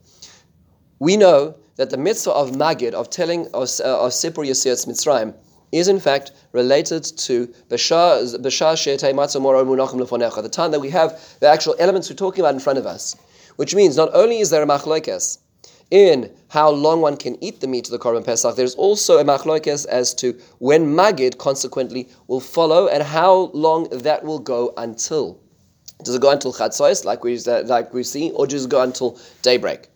We 0.99 1.17
know 1.17 1.55
that 1.75 1.89
the 1.89 1.97
mitzvah 1.97 2.31
of 2.31 2.51
Magid 2.51 2.93
of 2.93 3.09
telling 3.09 3.47
of, 3.47 3.63
uh, 3.63 4.09
Sipur 4.09 4.47
Yasiat's 4.47 4.85
Mitzrayim 4.85 5.33
is 5.71 5.87
in 5.87 5.99
fact 5.99 6.31
related 6.51 7.03
to 7.03 7.47
Bashar 7.69 8.21
the 10.43 10.49
time 10.49 10.71
that 10.71 10.79
we 10.79 10.89
have 10.91 11.37
the 11.39 11.47
actual 11.47 11.75
elements 11.79 12.09
we're 12.09 12.15
talking 12.15 12.41
about 12.41 12.53
in 12.53 12.59
front 12.59 12.77
of 12.77 12.85
us. 12.85 13.15
Which 13.55 13.75
means 13.75 13.97
not 13.97 14.09
only 14.13 14.39
is 14.39 14.49
there 14.49 14.63
a 14.63 14.67
machlokes 14.67 15.39
in 15.93 16.31
how 16.47 16.71
long 16.71 17.01
one 17.01 17.15
can 17.15 17.41
eat 17.41 17.61
the 17.61 17.67
meat 17.67 17.85
of 17.85 17.91
the 17.91 17.99
Korban 17.99 18.25
Pesach, 18.25 18.55
there's 18.55 18.73
also 18.73 19.19
a 19.19 19.23
machlokes 19.23 19.85
as 19.85 20.11
to 20.15 20.33
when 20.57 20.87
Magid 20.87 21.37
consequently 21.37 22.09
will 22.27 22.39
follow 22.39 22.87
and 22.87 23.03
how 23.03 23.51
long 23.53 23.87
that 23.89 24.23
will 24.23 24.39
go 24.39 24.73
until. 24.75 25.39
Does 26.03 26.15
it 26.15 26.21
go 26.21 26.31
until 26.31 26.51
Chatzos, 26.51 27.05
like 27.05 27.23
we 27.23 27.37
like 27.37 27.93
we 27.93 28.01
see, 28.03 28.31
or 28.31 28.47
does 28.47 28.65
it 28.65 28.71
go 28.71 28.81
until 28.81 29.19
daybreak? 29.43 29.87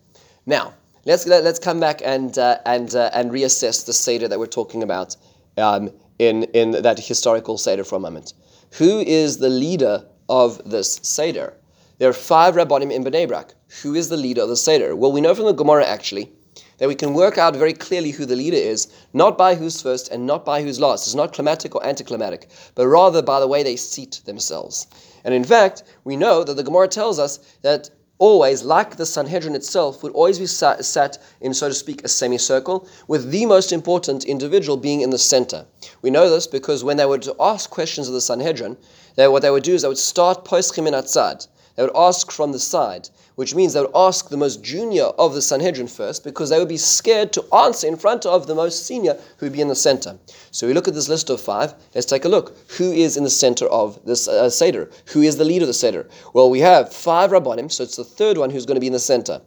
Now, 0.46 0.76
let's 1.06 1.26
let's 1.26 1.58
come 1.58 1.80
back 1.80 2.02
and 2.06 2.38
uh, 2.38 2.60
and 2.68 2.94
uh, 2.94 3.10
and 3.12 3.32
reassess 3.32 3.84
the 3.84 3.94
seder 3.94 4.28
that 4.28 4.38
we're 4.38 4.46
talking 4.46 4.84
about 4.84 5.18
um, 5.58 5.90
in 6.20 6.44
in 6.54 6.72
that 6.84 7.00
historical 7.00 7.58
seder 7.58 7.84
for 7.84 7.96
a 7.96 8.00
moment. 8.00 8.34
Who 8.74 9.00
is 9.00 9.40
the 9.40 9.50
leader 9.50 10.06
of 10.30 10.62
this 10.70 11.00
seder? 11.02 11.56
There 12.00 12.10
are 12.10 12.14
five 12.14 12.54
rabbanim 12.54 12.92
in 12.92 13.04
Bnei 13.04 13.28
Brak. 13.28 13.56
Who 13.82 13.96
is 13.96 14.10
the 14.10 14.18
leader 14.18 14.44
of 14.44 14.50
the 14.50 14.56
Seder? 14.56 14.96
Well, 14.96 15.12
we 15.12 15.20
know 15.20 15.34
from 15.34 15.46
the 15.46 15.52
Gemara 15.52 15.84
actually 15.84 16.32
that 16.78 16.88
we 16.88 16.94
can 16.94 17.16
work 17.16 17.40
out 17.40 17.56
very 17.56 17.74
clearly 17.74 18.12
who 18.12 18.24
the 18.24 18.36
leader 18.36 18.56
is, 18.56 18.88
not 19.14 19.36
by 19.36 19.56
who's 19.56 19.82
first 19.82 20.12
and 20.12 20.28
not 20.28 20.46
by 20.46 20.62
who's 20.62 20.80
last. 20.80 21.08
It's 21.08 21.16
not 21.16 21.34
climatic 21.34 21.74
or 21.74 21.84
anticlimactic, 21.84 22.50
but 22.76 22.86
rather 22.86 23.24
by 23.24 23.40
the 23.40 23.48
way 23.48 23.64
they 23.64 23.76
seat 23.76 24.22
themselves. 24.26 24.86
And 25.24 25.34
in 25.34 25.44
fact, 25.44 25.82
we 26.04 26.16
know 26.16 26.44
that 26.44 26.54
the 26.54 26.62
Gemara 26.62 26.88
tells 26.88 27.18
us 27.18 27.40
that 27.64 27.90
always, 28.20 28.62
like 28.62 28.98
the 28.98 29.06
Sanhedrin 29.08 29.56
itself, 29.56 30.04
would 30.04 30.14
always 30.14 30.38
be 30.38 30.46
sat, 30.46 30.86
sat, 30.86 31.18
in, 31.42 31.52
so 31.56 31.68
to 31.68 31.74
speak, 31.74 32.04
a 32.04 32.08
semicircle, 32.08 32.88
with 33.08 33.32
the 33.32 33.48
most 33.48 33.72
important 33.72 34.24
individual 34.24 34.78
being 34.78 35.02
in 35.02 35.10
the 35.10 35.18
center. 35.18 35.66
We 36.04 36.12
know 36.12 36.30
this 36.30 36.46
because 36.46 36.84
when 36.84 36.98
they 36.98 37.08
were 37.08 37.18
to 37.18 37.36
ask 37.40 37.72
questions 37.72 38.08
of 38.08 38.14
the 38.14 38.22
Sanhedrin, 38.22 38.78
they, 39.16 39.28
what 39.28 39.42
they 39.42 39.50
would 39.50 39.64
do 39.64 39.74
is 39.74 39.82
they 39.82 39.88
would 39.88 39.98
start 39.98 40.46
poschim 40.46 40.88
in 40.88 40.94
atzad. 40.94 41.48
They 41.78 41.84
would 41.84 41.96
ask 41.96 42.32
from 42.32 42.52
the 42.52 42.60
side, 42.60 43.08
which 43.36 43.54
means 43.54 43.74
they 43.74 43.82
would 43.82 43.96
ask 43.96 44.30
the 44.30 44.36
most 44.36 44.64
junior 44.64 45.04
of 45.04 45.36
the 45.36 45.44
Sanhedrin 45.44 45.88
first 45.88 46.24
because 46.24 46.50
they 46.50 46.58
would 46.58 46.68
be 46.68 46.76
scared 46.76 47.32
to 47.34 47.46
answer 47.54 47.88
in 47.88 47.98
front 47.98 48.26
of 48.26 48.48
the 48.48 48.56
most 48.56 48.88
senior 48.88 49.14
who 49.38 49.46
would 49.46 49.54
be 49.54 49.62
in 49.62 49.68
the 49.68 49.76
center. 49.76 50.18
So 50.50 50.66
we 50.66 50.74
look 50.74 50.88
at 50.88 50.96
this 50.96 51.08
list 51.08 51.30
of 51.30 51.40
five. 51.40 51.76
Let's 51.94 52.08
take 52.08 52.26
a 52.26 52.30
look. 52.30 52.58
Who 52.78 52.92
is 52.92 53.16
in 53.16 53.24
the 53.24 53.30
center 53.30 53.68
of 53.68 54.04
this 54.06 54.28
uh, 54.28 54.50
Seder? 54.50 54.90
Who 55.14 55.22
is 55.22 55.38
the 55.38 55.46
leader 55.46 55.66
of 55.66 55.68
the 55.68 55.74
Seder? 55.74 56.10
Well, 56.34 56.50
we 56.50 56.62
have 56.62 56.92
five 56.92 57.30
Rabbanim, 57.30 57.72
so 57.72 57.84
it's 57.84 57.96
the 57.96 58.04
third 58.04 58.40
one 58.40 58.50
who's 58.50 58.66
going 58.66 58.78
to 58.78 58.82
be 58.82 58.88
in 58.88 58.94
the 58.94 59.00
center. 59.00 59.40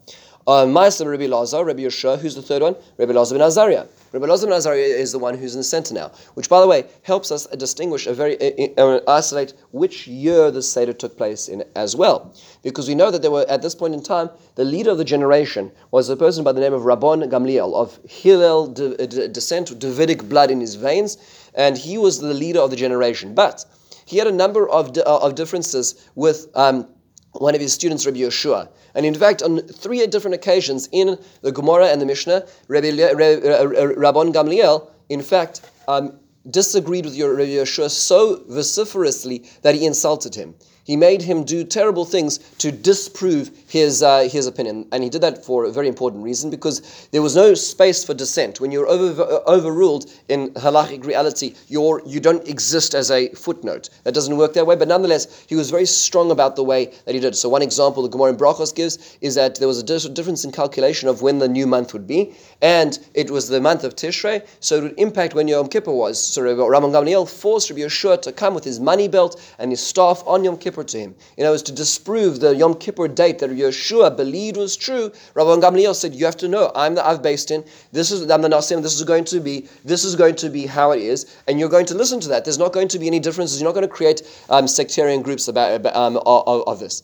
Uh, 0.46 0.66
Rabbi 0.66 1.26
Lazar, 1.26 1.64
Rabbi 1.64 1.82
Yeshua, 1.82 2.18
who's 2.18 2.34
the 2.34 2.42
third 2.42 2.62
one? 2.62 2.74
Rabbi 2.96 3.12
Lazar 3.12 3.36
ben 3.36 3.46
Azariah. 3.46 3.86
Rabbi 4.12 4.26
Lazar 4.26 4.46
ben 4.46 4.56
Azariah 4.56 4.80
is 4.80 5.12
the 5.12 5.18
one 5.18 5.36
who's 5.36 5.54
in 5.54 5.60
the 5.60 5.64
center 5.64 5.92
now, 5.92 6.10
which, 6.34 6.48
by 6.48 6.60
the 6.60 6.66
way, 6.66 6.86
helps 7.02 7.30
us 7.30 7.46
distinguish 7.46 8.06
a 8.06 8.14
very 8.14 8.40
uh, 8.40 8.82
uh, 8.82 9.00
isolate 9.06 9.52
which 9.72 10.06
year 10.06 10.50
the 10.50 10.62
Seder 10.62 10.94
took 10.94 11.16
place 11.16 11.48
in 11.48 11.62
as 11.76 11.94
well, 11.94 12.34
because 12.62 12.88
we 12.88 12.94
know 12.94 13.10
that 13.10 13.20
there 13.20 13.30
were 13.30 13.44
at 13.50 13.60
this 13.60 13.74
point 13.74 13.92
in 13.92 14.02
time 14.02 14.30
the 14.54 14.64
leader 14.64 14.90
of 14.90 14.98
the 14.98 15.04
generation 15.04 15.70
was 15.90 16.08
a 16.08 16.16
person 16.16 16.42
by 16.42 16.52
the 16.52 16.60
name 16.60 16.72
of 16.72 16.82
Rabban 16.82 17.30
Gamliel 17.30 17.74
of 17.74 17.98
Hillel 18.08 18.68
de, 18.68 19.06
de, 19.06 19.28
descent, 19.28 19.78
Davidic 19.78 20.26
blood 20.28 20.50
in 20.50 20.60
his 20.60 20.74
veins, 20.74 21.18
and 21.54 21.76
he 21.76 21.98
was 21.98 22.18
the 22.18 22.32
leader 22.32 22.60
of 22.60 22.70
the 22.70 22.76
generation. 22.76 23.34
But 23.34 23.66
he 24.06 24.16
had 24.16 24.26
a 24.26 24.32
number 24.32 24.68
of, 24.68 24.96
uh, 24.96 25.02
of 25.18 25.34
differences 25.34 26.08
with. 26.14 26.48
Um, 26.54 26.88
one 27.32 27.54
of 27.54 27.60
his 27.60 27.72
students, 27.72 28.06
Rabbi 28.06 28.18
Yeshua. 28.18 28.68
And 28.94 29.06
in 29.06 29.14
fact, 29.14 29.42
on 29.42 29.60
three 29.60 30.06
different 30.06 30.34
occasions 30.34 30.88
in 30.92 31.18
the 31.42 31.52
Gemara 31.52 31.86
and 31.86 32.00
the 32.00 32.06
Mishnah, 32.06 32.46
Rabbi, 32.68 32.90
Rabban 32.90 34.32
Gamliel, 34.32 34.88
in 35.08 35.22
fact, 35.22 35.62
um, 35.88 36.18
disagreed 36.48 37.04
with 37.04 37.18
Rabbi 37.18 37.50
Yeshua 37.50 37.90
so 37.90 38.42
vociferously 38.48 39.44
that 39.62 39.74
he 39.74 39.86
insulted 39.86 40.34
him. 40.34 40.54
He 40.90 40.96
made 40.96 41.22
him 41.22 41.44
do 41.44 41.62
terrible 41.62 42.04
things 42.04 42.38
to 42.58 42.72
disprove 42.72 43.52
his, 43.68 44.02
uh, 44.02 44.28
his 44.28 44.48
opinion. 44.48 44.88
And 44.90 45.04
he 45.04 45.08
did 45.08 45.20
that 45.20 45.44
for 45.44 45.64
a 45.64 45.70
very 45.70 45.86
important 45.86 46.24
reason 46.24 46.50
because 46.50 47.06
there 47.12 47.22
was 47.22 47.36
no 47.36 47.54
space 47.54 48.02
for 48.02 48.12
dissent. 48.12 48.60
When 48.60 48.72
you're 48.72 48.88
over, 48.88 49.22
overruled 49.46 50.10
in 50.28 50.50
halachic 50.54 51.04
reality, 51.04 51.54
you're, 51.68 52.02
you 52.04 52.18
don't 52.18 52.44
exist 52.48 52.96
as 52.96 53.12
a 53.12 53.28
footnote. 53.28 53.90
That 54.02 54.14
doesn't 54.14 54.36
work 54.36 54.52
that 54.54 54.66
way. 54.66 54.74
But 54.74 54.88
nonetheless, 54.88 55.44
he 55.46 55.54
was 55.54 55.70
very 55.70 55.86
strong 55.86 56.32
about 56.32 56.56
the 56.56 56.64
way 56.64 56.86
that 57.04 57.14
he 57.14 57.20
did. 57.20 57.36
So, 57.36 57.48
one 57.48 57.62
example 57.62 58.02
the 58.02 58.08
Gemara 58.08 58.30
in 58.30 58.36
Brachos 58.36 58.74
gives 58.74 59.16
is 59.20 59.36
that 59.36 59.60
there 59.60 59.68
was 59.68 59.78
a 59.78 60.08
difference 60.08 60.44
in 60.44 60.50
calculation 60.50 61.08
of 61.08 61.22
when 61.22 61.38
the 61.38 61.46
new 61.46 61.68
month 61.68 61.92
would 61.92 62.08
be. 62.08 62.34
And 62.62 62.98
it 63.14 63.30
was 63.30 63.46
the 63.46 63.60
month 63.60 63.84
of 63.84 63.94
Tishrei, 63.94 64.44
so 64.58 64.78
it 64.78 64.82
would 64.82 64.98
impact 64.98 65.36
when 65.36 65.46
Yom 65.46 65.68
Kippur 65.68 65.92
was. 65.92 66.20
So, 66.20 66.42
Rabban 66.42 66.90
Gamliel 66.90 67.30
forced 67.30 67.70
Rabbi 67.70 67.82
Yeshua 67.82 68.20
to 68.22 68.32
come 68.32 68.54
with 68.54 68.64
his 68.64 68.80
money 68.80 69.06
belt 69.06 69.40
and 69.60 69.70
his 69.70 69.80
staff 69.80 70.24
on 70.26 70.42
Yom 70.42 70.58
Kippur 70.58 70.79
to 70.84 70.98
him. 70.98 71.14
In 71.36 71.44
other 71.44 71.52
words, 71.52 71.62
to 71.64 71.72
disprove 71.72 72.40
the 72.40 72.54
Yom 72.54 72.74
Kippur 72.74 73.08
date 73.08 73.38
that 73.38 73.50
Yeshua 73.50 74.16
believed 74.16 74.56
was 74.56 74.76
true, 74.76 75.10
Rabban 75.34 75.60
Gamliel 75.60 75.94
said, 75.94 76.14
You 76.14 76.24
have 76.24 76.36
to 76.38 76.48
know, 76.48 76.70
I'm 76.74 76.94
the 76.94 77.06
Av 77.06 77.22
based 77.22 77.50
in, 77.50 77.64
this 77.92 78.10
is 78.10 78.30
I'm 78.30 78.42
the 78.42 78.48
Nasim, 78.48 78.82
this 78.82 78.94
is 78.94 79.04
going 79.04 79.24
to 79.24 79.40
be, 79.40 79.68
this 79.84 80.04
is 80.04 80.16
going 80.16 80.36
to 80.36 80.48
be 80.48 80.66
how 80.66 80.92
it 80.92 81.00
is, 81.00 81.36
and 81.46 81.58
you're 81.58 81.68
going 81.68 81.86
to 81.86 81.94
listen 81.94 82.20
to 82.20 82.28
that. 82.28 82.44
There's 82.44 82.58
not 82.58 82.72
going 82.72 82.88
to 82.88 82.98
be 82.98 83.06
any 83.06 83.20
differences. 83.20 83.60
You're 83.60 83.68
not 83.68 83.74
going 83.74 83.88
to 83.88 83.94
create 83.94 84.22
um, 84.48 84.66
sectarian 84.66 85.22
groups 85.22 85.48
about, 85.48 85.84
um, 85.94 86.16
of, 86.18 86.62
of, 86.66 86.80
this. 86.80 87.02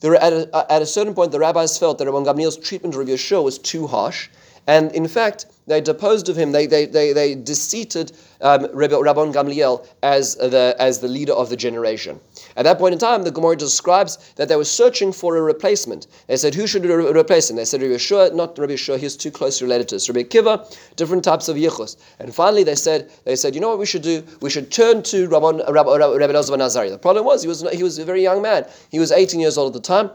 There, 0.00 0.14
at, 0.16 0.32
a, 0.32 0.72
at 0.72 0.82
a 0.82 0.86
certain 0.86 1.14
point, 1.14 1.32
the 1.32 1.38
rabbis 1.38 1.78
felt 1.78 1.98
that 1.98 2.08
Rabban 2.08 2.26
Gamliel's 2.26 2.56
treatment 2.56 2.94
of 2.94 3.06
Yeshua 3.06 3.44
was 3.44 3.58
too 3.58 3.86
harsh, 3.86 4.28
and 4.66 4.92
in 4.92 5.06
fact, 5.08 5.46
they 5.66 5.80
deposed 5.80 6.28
of 6.28 6.36
him, 6.36 6.52
they, 6.52 6.66
they, 6.66 6.86
they, 6.86 7.12
they 7.12 7.34
deseated 7.34 8.12
um, 8.40 8.66
Rabban 8.68 9.32
Gamliel 9.32 9.86
as 10.02 10.34
the, 10.34 10.74
as 10.78 10.98
the 10.98 11.08
leader 11.08 11.32
of 11.32 11.50
the 11.50 11.56
generation. 11.56 12.18
At 12.56 12.64
that 12.64 12.78
point 12.78 12.94
in 12.94 12.98
time, 12.98 13.22
the 13.22 13.30
Gemara 13.30 13.56
describes 13.56 14.32
that 14.36 14.48
they 14.48 14.56
were 14.56 14.64
searching 14.64 15.12
for 15.12 15.36
a 15.36 15.42
replacement. 15.42 16.08
They 16.26 16.36
said, 16.36 16.54
Who 16.54 16.66
should 16.66 16.84
re- 16.84 17.12
replace 17.12 17.48
him? 17.48 17.56
They 17.56 17.64
said, 17.64 17.80
Rabbi 17.80 17.94
Yeshua, 17.94 18.34
not 18.34 18.58
Rabbi 18.58 18.72
Yeshua, 18.74 18.98
he's 18.98 19.16
too 19.16 19.30
closely 19.30 19.66
related 19.66 19.88
to 19.88 19.96
us. 19.96 20.08
Rabbi 20.08 20.24
Kiva, 20.24 20.66
different 20.96 21.22
types 21.22 21.48
of 21.48 21.56
yichus. 21.56 21.96
And 22.18 22.34
finally, 22.34 22.64
they 22.64 22.74
said, 22.74 23.10
they 23.24 23.36
said, 23.36 23.54
You 23.54 23.60
know 23.60 23.68
what 23.68 23.78
we 23.78 23.86
should 23.86 24.02
do? 24.02 24.24
We 24.40 24.50
should 24.50 24.72
turn 24.72 25.02
to 25.04 25.28
Rabban, 25.28 25.68
Rabbi, 25.72 25.96
Rabbi 25.96 26.32
Nazari. 26.32 26.90
The 26.90 26.98
problem 26.98 27.24
was, 27.24 27.42
he 27.42 27.48
was, 27.48 27.64
he 27.72 27.82
was 27.82 27.98
a 27.98 28.04
very 28.04 28.22
young 28.22 28.42
man. 28.42 28.66
He 28.90 28.98
was 28.98 29.12
18 29.12 29.38
years 29.38 29.56
old 29.56 29.76
at 29.76 29.82
the 29.82 29.86
time. 29.86 30.10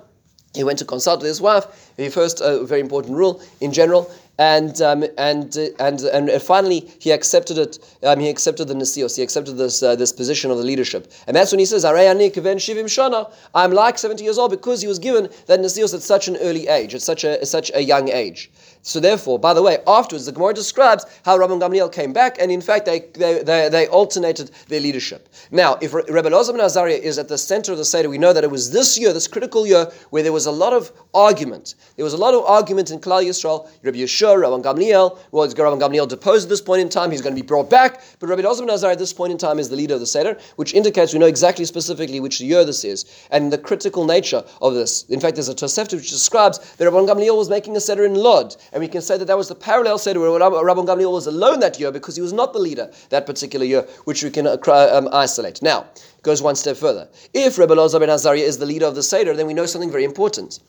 He 0.53 0.63
went 0.63 0.79
to 0.79 0.85
consult 0.85 1.19
with 1.19 1.27
his 1.27 1.39
wife. 1.39 1.91
He 1.97 2.09
first, 2.09 2.41
uh, 2.41 2.63
very 2.63 2.81
important 2.81 3.15
rule 3.15 3.41
in 3.61 3.71
general, 3.71 4.11
and 4.39 4.81
um, 4.81 5.03
and, 5.17 5.57
uh, 5.57 5.67
and 5.79 6.01
and 6.01 6.41
finally 6.41 6.89
he 6.99 7.11
accepted 7.11 7.57
it. 7.57 7.79
Um, 8.03 8.19
he 8.19 8.29
accepted 8.29 8.67
the 8.67 8.75
nasios. 8.75 9.15
He 9.15 9.23
accepted 9.23 9.53
this 9.53 9.81
uh, 9.81 9.95
this 9.95 10.11
position 10.11 10.51
of 10.51 10.57
the 10.57 10.63
leadership, 10.63 11.11
and 11.25 11.35
that's 11.35 11.51
when 11.51 11.59
he 11.59 11.65
says, 11.65 11.83
"I'm 11.85 13.71
like 13.71 13.97
seventy 13.97 14.23
years 14.23 14.37
old 14.37 14.51
because 14.51 14.81
he 14.81 14.87
was 14.87 14.99
given 14.99 15.29
that 15.47 15.59
nasios 15.59 15.93
at 15.93 16.01
such 16.01 16.27
an 16.27 16.37
early 16.37 16.67
age, 16.67 16.93
at 16.93 17.01
such 17.01 17.23
a 17.23 17.41
at 17.41 17.47
such 17.47 17.71
a 17.73 17.81
young 17.81 18.09
age." 18.09 18.51
So 18.87 19.01
therefore, 19.01 19.37
by 19.37 19.53
the 19.53 19.61
way, 19.61 19.79
afterwards 19.85 20.25
the 20.25 20.31
Gemara 20.31 20.53
describes 20.53 21.05
how 21.25 21.37
Rabban 21.37 21.59
Gamliel 21.59 21.91
came 21.91 22.13
back, 22.13 22.39
and 22.39 22.49
in 22.49 22.61
fact 22.61 22.85
they, 22.85 22.99
they, 23.15 23.43
they, 23.43 23.67
they 23.67 23.87
alternated 23.87 24.49
their 24.69 24.79
leadership. 24.79 25.27
Now, 25.51 25.77
if 25.81 25.93
Rabbi 25.93 26.29
Elazar 26.29 26.53
ben 26.53 26.61
Azariah 26.61 26.93
is 26.93 27.19
at 27.19 27.27
the 27.27 27.37
center 27.37 27.73
of 27.73 27.79
the 27.79 27.83
Seder, 27.83 28.09
we 28.09 28.17
know 28.17 28.31
that 28.31 28.45
it 28.45 28.49
was 28.49 28.71
this 28.71 28.97
year, 28.97 29.11
this 29.11 29.27
critical 29.27 29.67
year, 29.67 29.91
where 30.11 30.23
there 30.23 30.31
was 30.31 30.45
a 30.45 30.51
lot 30.51 30.71
of 30.71 30.93
argument. 31.13 31.75
There 31.97 32.05
was 32.05 32.13
a 32.13 32.17
lot 32.17 32.33
of 32.33 32.45
argument 32.45 32.89
in 32.89 32.99
Klal 32.99 33.25
Yisrael. 33.25 33.69
Rabbi 33.83 33.97
Yeshua, 33.97 34.26
Rabban 34.35 34.63
Gamliel, 34.63 35.17
well, 35.31 35.47
Rabban 35.47 35.79
Gamliel 35.79 36.07
deposed 36.07 36.45
at 36.45 36.49
this 36.49 36.61
point 36.61 36.81
in 36.81 36.89
time, 36.89 37.11
he's 37.11 37.21
going 37.21 37.35
to 37.35 37.41
be 37.41 37.45
brought 37.45 37.69
back, 37.69 38.01
but 38.19 38.27
Rabbi 38.27 38.41
ben 38.41 38.51
Azariah 38.51 38.91
at 38.91 38.99
this 38.99 39.13
point 39.13 39.31
in 39.31 39.37
time 39.37 39.59
is 39.59 39.69
the 39.69 39.75
leader 39.75 39.93
of 39.93 39.99
the 39.99 40.05
Seder, 40.05 40.37
which 40.55 40.73
indicates 40.73 41.13
we 41.13 41.19
know 41.19 41.25
exactly 41.25 41.65
specifically 41.65 42.19
which 42.19 42.41
year 42.41 42.65
this 42.65 42.83
is, 42.83 43.05
and 43.31 43.51
the 43.51 43.57
critical 43.57 44.05
nature 44.05 44.43
of 44.61 44.73
this. 44.73 45.03
In 45.09 45.19
fact, 45.19 45.35
there's 45.35 45.49
a 45.49 45.55
Tosefta 45.55 45.93
which 45.93 46.09
describes 46.09 46.59
that 46.75 46.85
Rabban 46.85 47.07
Gamliel 47.07 47.37
was 47.37 47.49
making 47.49 47.75
a 47.75 47.79
Seder 47.79 48.05
in 48.05 48.15
Lod, 48.15 48.55
and 48.73 48.81
we 48.81 48.87
can 48.87 49.01
say 49.01 49.17
that 49.17 49.25
that 49.25 49.37
was 49.37 49.47
the 49.47 49.55
parallel 49.55 49.97
Seder 49.97 50.19
where 50.19 50.39
Rabban 50.39 50.85
Gamliel 50.85 51.11
was 51.11 51.27
alone 51.27 51.59
that 51.59 51.79
year 51.79 51.91
because 51.91 52.15
he 52.15 52.21
was 52.21 52.33
not 52.33 52.53
the 52.53 52.59
leader 52.59 52.91
that 53.09 53.25
particular 53.25 53.65
year, 53.65 53.81
which 54.05 54.23
we 54.23 54.29
can 54.29 54.47
uh, 54.47 54.57
um, 54.91 55.09
isolate. 55.11 55.61
Now, 55.61 55.85
goes 56.27 56.41
one 56.41 56.55
step 56.55 56.75
further. 56.75 57.07
If 57.33 57.57
Rebbe 57.57 57.73
Elazar 57.73 57.99
ben 57.99 58.37
is 58.37 58.57
the 58.57 58.65
leader 58.65 58.85
of 58.85 58.95
the 58.95 59.03
Seder, 59.03 59.33
then 59.33 59.47
we 59.47 59.53
know 59.53 59.65
something 59.65 59.91
very 59.91 60.03
important. 60.03 60.59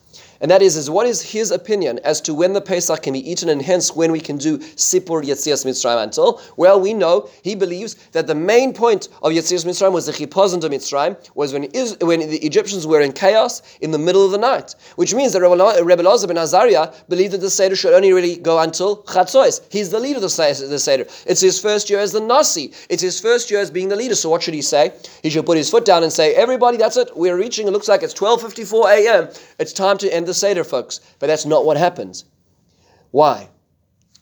And 0.41 0.49
that 0.49 0.61
is, 0.61 0.77
is 0.77 0.89
what 0.89 1.05
is 1.05 1.21
his 1.21 1.51
opinion 1.51 1.99
as 2.03 2.21
to 2.21 2.33
when 2.33 2.53
the 2.53 2.61
Pesach 2.61 3.03
can 3.03 3.13
be 3.13 3.29
eaten 3.29 3.49
and 3.49 3.61
hence 3.61 3.95
when 3.95 4.11
we 4.11 4.19
can 4.19 4.37
do 4.37 4.57
Sipur 4.57 5.21
Yetzias 5.23 5.65
Mitzrayim 5.65 6.01
until? 6.01 6.41
Well, 6.55 6.79
we 6.79 6.93
know 6.93 7.29
he 7.43 7.55
believes 7.55 7.95
that 8.13 8.27
the 8.27 8.35
main 8.35 8.73
point 8.73 9.09
of 9.21 9.33
Yetzias 9.33 9.65
Mitzrayim 9.65 9.91
was 9.91 10.05
the 10.05 10.13
Chipazon 10.13 10.61
de 10.61 10.69
Mitzrayim, 10.69 11.17
was 11.35 11.51
when, 11.51 11.65
is, 11.65 11.97
when 11.99 12.19
the 12.21 12.37
Egyptians 12.45 12.87
were 12.87 13.01
in 13.01 13.11
chaos 13.11 13.61
in 13.81 13.91
the 13.91 13.97
middle 13.97 14.25
of 14.25 14.31
the 14.31 14.37
night. 14.37 14.75
Which 14.95 15.13
means 15.13 15.33
that 15.33 15.41
Rebbe 15.41 16.03
Elazar 16.03 16.27
ben 16.27 16.37
Azariah 16.37 16.93
believed 17.09 17.33
that 17.33 17.41
the 17.41 17.49
Seder 17.49 17.75
should 17.75 17.93
only 17.93 18.13
really 18.13 18.37
go 18.37 18.59
until 18.59 19.03
Chatzos. 19.03 19.61
He's 19.71 19.89
the 19.89 19.99
leader 19.99 20.17
of 20.17 20.21
the 20.21 20.29
Seder. 20.29 21.05
It's 21.25 21.41
his 21.41 21.59
first 21.59 21.89
year 21.89 21.99
as 21.99 22.13
the 22.13 22.21
Nasi. 22.21 22.71
It's 22.89 23.01
his 23.01 23.19
first 23.19 23.51
year 23.51 23.59
as 23.59 23.69
being 23.69 23.89
the 23.89 23.95
leader. 23.95 24.15
So 24.15 24.29
what 24.29 24.41
should 24.41 24.53
he 24.53 24.61
say? 24.61 24.93
He 25.21 25.29
should 25.29 25.45
put 25.45 25.57
his 25.57 25.69
foot 25.69 25.83
down 25.85 26.03
and 26.03 26.13
say, 26.13 26.33
everybody, 26.35 26.77
that's 26.77 26.95
it. 26.95 27.09
We're 27.15 27.37
reaching, 27.37 27.67
it 27.67 27.71
looks 27.71 27.89
like 27.89 28.03
it's 28.03 28.13
12.54 28.13 28.97
a.m. 28.99 29.29
It's 29.59 29.73
time 29.73 29.97
to 29.97 30.13
end 30.13 30.28
the 30.29 30.33
Seder, 30.33 30.63
folks. 30.63 31.01
But 31.19 31.27
that's 31.27 31.45
not 31.45 31.65
what 31.65 31.77
happens. 31.77 32.25
Why? 33.11 33.49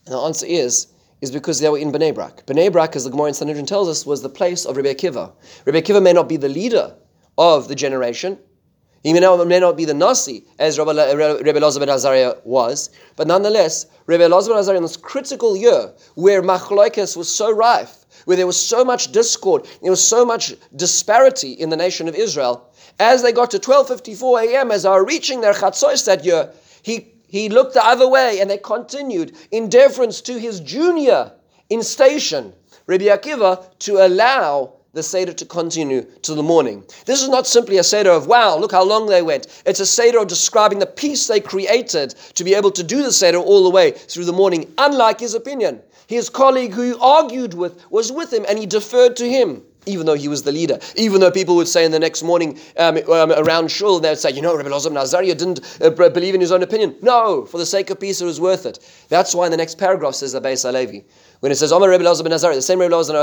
And 0.05 0.15
the 0.15 0.19
answer 0.19 0.45
is, 0.45 0.87
is 1.21 1.31
because 1.31 1.59
they 1.59 1.69
were 1.69 1.77
in 1.77 1.91
Bnei 1.91 2.13
Brak. 2.13 2.45
Bnei 2.45 2.71
Brak, 2.71 2.95
as 2.95 3.03
the 3.03 3.09
Gemara 3.09 3.27
in 3.27 3.33
Sanhedrin 3.33 3.65
tells 3.65 3.89
us, 3.89 4.05
was 4.05 4.21
the 4.21 4.29
place 4.29 4.65
of 4.65 4.77
Rebbe 4.77 4.93
Akiva. 4.93 5.31
Rebbe 5.65 5.81
Akiva 5.81 6.01
may 6.01 6.13
not 6.13 6.29
be 6.29 6.37
the 6.37 6.49
leader 6.49 6.95
of 7.37 7.67
the 7.67 7.75
generation. 7.75 8.37
He 9.03 9.13
may 9.13 9.19
not, 9.19 9.47
may 9.47 9.59
not 9.59 9.77
be 9.77 9.85
the 9.85 9.93
Nasi, 9.93 10.45
as 10.59 10.77
Rebbe 10.77 10.91
Elazar 10.91 11.79
ben 11.79 11.89
Azariah 11.89 12.33
was, 12.43 12.89
but 13.15 13.27
nonetheless, 13.27 13.85
Rebbe 14.05 14.23
Elazar 14.23 14.49
ben 14.49 14.57
Azariah 14.57 14.77
in 14.77 14.83
this 14.83 14.97
critical 14.97 15.55
year, 15.55 15.93
where 16.15 16.41
Machlokes 16.41 17.15
was 17.15 17.33
so 17.33 17.51
rife, 17.51 18.05
where 18.25 18.35
there 18.35 18.47
was 18.47 18.59
so 18.59 18.83
much 18.83 19.11
discord, 19.11 19.67
there 19.81 19.91
was 19.91 20.03
so 20.03 20.25
much 20.25 20.55
disparity 20.75 21.53
in 21.53 21.69
the 21.69 21.77
nation 21.77 22.07
of 22.07 22.15
Israel. 22.15 22.69
As 22.99 23.21
they 23.21 23.31
got 23.31 23.51
to 23.51 23.59
12:54 23.59 24.47
a.m., 24.47 24.71
as 24.71 24.83
they 24.83 24.89
were 24.89 25.05
reaching 25.05 25.41
their 25.41 25.53
chatzos 25.53 26.05
that 26.05 26.25
year, 26.25 26.51
he 26.81 27.13
he 27.27 27.49
looked 27.49 27.73
the 27.73 27.85
other 27.85 28.07
way, 28.07 28.39
and 28.39 28.49
they 28.49 28.57
continued 28.57 29.35
in 29.51 29.69
deference 29.69 30.21
to 30.21 30.39
his 30.39 30.59
junior 30.61 31.31
in 31.69 31.83
station, 31.83 32.53
Rabbi 32.87 33.05
Akiva, 33.05 33.65
to 33.79 34.05
allow 34.05 34.73
the 34.93 35.03
Seder 35.03 35.33
to 35.33 35.45
continue 35.45 36.01
to 36.23 36.33
the 36.33 36.41
morning. 36.41 36.83
This 37.05 37.21
is 37.21 37.29
not 37.29 37.45
simply 37.45 37.77
a 37.77 37.83
Seder 37.83 38.09
of, 38.09 38.25
wow, 38.25 38.57
look 38.57 38.71
how 38.71 38.83
long 38.83 39.05
they 39.05 39.21
went. 39.21 39.61
It's 39.65 39.79
a 39.79 39.85
Seder 39.85 40.19
of 40.19 40.27
describing 40.27 40.79
the 40.79 40.87
peace 40.87 41.27
they 41.27 41.39
created 41.39 42.15
to 42.33 42.43
be 42.43 42.55
able 42.55 42.71
to 42.71 42.83
do 42.83 43.03
the 43.03 43.11
Seder 43.11 43.37
all 43.37 43.63
the 43.63 43.69
way 43.69 43.91
through 43.91 44.25
the 44.25 44.33
morning, 44.33 44.73
unlike 44.77 45.19
his 45.19 45.35
opinion. 45.35 45.81
His 46.07 46.29
colleague 46.29 46.73
who 46.73 46.97
argued 46.99 47.53
with 47.53 47.91
was 47.91 48.11
with 48.11 48.33
him 48.33 48.45
and 48.47 48.57
he 48.57 48.65
deferred 48.65 49.17
to 49.17 49.29
him, 49.29 49.63
even 49.87 50.05
though 50.05 50.13
he 50.13 50.27
was 50.27 50.43
the 50.43 50.51
leader. 50.51 50.79
Even 50.95 51.21
though 51.21 51.31
people 51.31 51.55
would 51.55 51.67
say 51.67 51.85
in 51.85 51.91
the 51.91 51.99
next 51.99 52.23
morning 52.23 52.59
um, 52.77 52.97
um, 53.09 53.31
around 53.31 53.71
Shul, 53.71 53.99
they'd 53.99 54.17
say, 54.17 54.31
you 54.31 54.41
know, 54.41 54.55
Rabbi 54.55 54.69
Elazar 54.69 54.91
Nazariah 54.91 55.37
didn't 55.37 55.81
uh, 55.81 55.89
believe 55.89 56.35
in 56.35 56.41
his 56.41 56.51
own 56.51 56.63
opinion. 56.63 56.95
No, 57.01 57.45
for 57.45 57.57
the 57.57 57.65
sake 57.65 57.89
of 57.89 57.99
peace, 57.99 58.21
it 58.21 58.25
was 58.25 58.39
worth 58.39 58.65
it. 58.65 58.79
That's 59.09 59.33
why 59.33 59.45
in 59.45 59.51
the 59.51 59.57
next 59.57 59.77
paragraph 59.77 60.15
says 60.15 60.33
Abbas 60.33 60.65
Alevi. 60.65 61.03
When 61.39 61.51
it 61.51 61.55
says 61.55 61.71
Omer 61.71 61.89
Rebbe 61.89 62.03
Elazar 62.03 62.23
ben 62.23 62.33
Azariah, 62.33 62.55
the 62.55 62.61
same 62.63 62.79
Rebbe 62.79 62.93
Elazar 62.93 63.13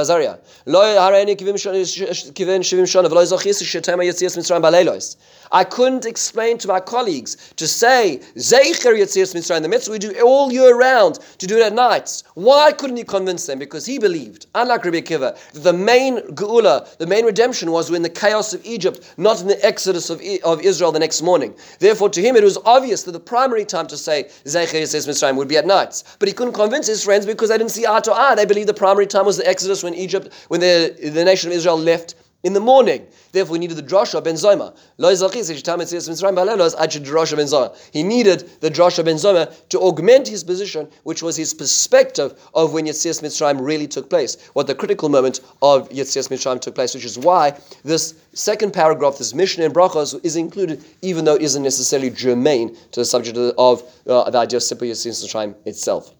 baleilos. 4.64 5.16
I 5.52 5.64
couldn't 5.64 6.06
explain 6.06 6.58
to 6.58 6.68
my 6.68 6.80
colleagues 6.80 7.52
to 7.56 7.66
say 7.66 8.20
Zeicher 8.36 8.94
yetzias 8.96 9.34
mitzrayim, 9.34 9.62
the 9.62 9.68
mitzvah 9.68 9.92
we 9.92 9.98
do 9.98 10.12
all 10.22 10.52
year 10.52 10.76
round, 10.76 11.18
to 11.38 11.46
do 11.46 11.58
it 11.58 11.62
at 11.62 11.72
nights. 11.72 12.24
Why 12.34 12.72
couldn't 12.72 12.96
he 12.96 13.04
convince 13.04 13.46
them? 13.46 13.58
Because 13.58 13.84
he 13.86 13.98
believed, 13.98 14.46
unlike 14.54 14.84
Rabbi 14.84 15.00
Akiva, 15.00 15.20
that 15.20 15.62
the 15.62 15.72
main 15.72 16.18
geula 16.34 16.53
geula, 16.54 16.96
the 16.98 17.06
main 17.06 17.24
redemption 17.24 17.70
was 17.70 17.90
when 17.90 18.02
the 18.02 18.08
chaos 18.08 18.54
of 18.54 18.64
Egypt, 18.64 19.14
not 19.16 19.40
in 19.40 19.48
the 19.48 19.64
exodus 19.64 20.10
of, 20.10 20.20
of 20.44 20.60
Israel 20.60 20.92
the 20.92 20.98
next 20.98 21.22
morning. 21.22 21.54
Therefore, 21.78 22.08
to 22.10 22.20
him 22.20 22.36
it 22.36 22.44
was 22.44 22.58
obvious 22.64 23.02
that 23.04 23.12
the 23.12 23.20
primary 23.20 23.64
time 23.64 23.86
to 23.88 23.96
say 23.96 24.24
Zecher 24.44 24.80
Yitzis 24.80 25.08
Mitzrayim 25.08 25.36
would 25.36 25.48
be 25.48 25.56
at 25.56 25.66
night. 25.66 26.02
But 26.18 26.28
he 26.28 26.34
couldn't 26.34 26.54
convince 26.54 26.86
his 26.86 27.04
friends 27.04 27.26
because 27.26 27.48
they 27.48 27.58
didn't 27.58 27.72
see 27.72 27.86
eye 27.86 28.00
to 28.00 28.12
eye. 28.12 28.34
They 28.34 28.46
believed 28.46 28.68
the 28.68 28.74
primary 28.74 29.06
time 29.06 29.26
was 29.26 29.36
the 29.36 29.48
exodus 29.48 29.82
when 29.82 29.94
Egypt, 29.94 30.32
when 30.48 30.60
the, 30.60 30.96
the 31.02 31.24
nation 31.24 31.50
of 31.50 31.56
Israel 31.56 31.78
left 31.78 32.14
in 32.44 32.52
the 32.52 32.60
morning. 32.60 33.06
Therefore, 33.32 33.54
we 33.54 33.58
needed 33.58 33.78
the 33.78 33.82
drasha 33.82 34.22
ben 34.22 34.34
zoma. 34.34 34.74
He 37.92 38.02
needed 38.02 38.60
the 38.60 38.70
drasha 38.70 39.04
ben 39.04 39.16
zoma 39.16 39.68
to 39.70 39.80
augment 39.80 40.28
his 40.28 40.44
position, 40.44 40.88
which 41.02 41.22
was 41.22 41.36
his 41.36 41.54
perspective 41.54 42.38
of 42.54 42.72
when 42.72 42.84
Yetzias 42.84 43.22
Mitzrayim 43.22 43.64
really 43.64 43.88
took 43.88 44.08
place, 44.10 44.36
what 44.52 44.66
the 44.66 44.74
critical 44.74 45.08
moment 45.08 45.40
of 45.62 45.88
Yetzias 45.88 46.28
Mitzrayim 46.28 46.60
took 46.60 46.74
place, 46.74 46.94
which 46.94 47.04
is 47.04 47.18
why 47.18 47.58
this 47.82 48.14
second 48.34 48.72
paragraph, 48.72 49.18
this 49.18 49.34
mission 49.34 49.62
in 49.62 49.72
brachos, 49.72 50.14
is 50.22 50.36
included, 50.36 50.84
even 51.00 51.24
though 51.24 51.34
it 51.36 51.42
isn't 51.42 51.62
necessarily 51.62 52.10
germane 52.10 52.76
to 52.92 53.00
the 53.00 53.04
subject 53.04 53.38
of 53.38 53.82
uh, 54.06 54.30
the 54.30 54.38
idea 54.38 54.58
of 54.58 54.62
Sipur 54.62 54.86
Yetzias 54.86 55.24
Mitzrayim 55.24 55.54
itself 55.64 56.14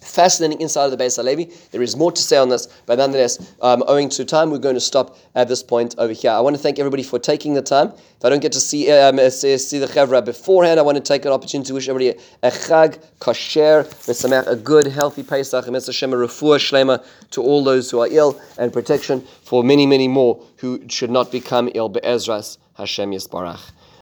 fascinating 0.00 0.60
inside 0.60 0.86
of 0.86 0.90
the 0.90 1.02
Beis 1.02 1.16
Halevi. 1.16 1.50
There 1.70 1.82
is 1.82 1.96
more 1.96 2.12
to 2.12 2.22
say 2.22 2.36
on 2.36 2.48
this, 2.48 2.66
but 2.86 2.98
nonetheless, 2.98 3.54
um, 3.60 3.82
owing 3.86 4.08
to 4.10 4.24
time, 4.24 4.50
we're 4.50 4.58
going 4.58 4.74
to 4.74 4.80
stop 4.80 5.16
at 5.34 5.48
this 5.48 5.62
point 5.62 5.94
over 5.98 6.12
here. 6.12 6.30
I 6.30 6.40
want 6.40 6.56
to 6.56 6.62
thank 6.62 6.78
everybody 6.78 7.02
for 7.02 7.18
taking 7.18 7.54
the 7.54 7.62
time. 7.62 7.88
If 7.88 8.24
I 8.24 8.28
don't 8.28 8.40
get 8.40 8.52
to 8.52 8.60
see 8.60 8.90
um, 8.90 9.18
see, 9.30 9.56
see 9.58 9.78
the 9.78 9.86
Chevra 9.86 10.24
beforehand, 10.24 10.78
I 10.78 10.82
want 10.82 10.96
to 10.96 11.02
take 11.02 11.24
an 11.24 11.32
opportunity 11.32 11.68
to 11.68 11.74
wish 11.74 11.88
everybody 11.88 12.18
a 12.42 12.50
Chag, 12.50 13.02
Kasher, 13.20 14.46
a 14.46 14.56
good, 14.56 14.86
healthy 14.86 15.22
Pesach, 15.22 15.66
and 15.66 15.74
Hashem, 15.74 16.12
a 16.12 16.16
refuah 16.16 16.58
shlema 16.58 17.04
to 17.30 17.42
all 17.42 17.64
those 17.64 17.90
who 17.90 18.00
are 18.00 18.08
ill, 18.10 18.40
and 18.58 18.72
protection 18.72 19.20
for 19.44 19.62
many, 19.64 19.86
many 19.86 20.08
more 20.08 20.42
who 20.56 20.82
should 20.88 21.10
not 21.10 21.32
become 21.32 21.70
ill. 21.74 21.88
Be'ezras 21.88 22.58
Hashem 22.74 23.10
Yisbarach. 23.10 23.70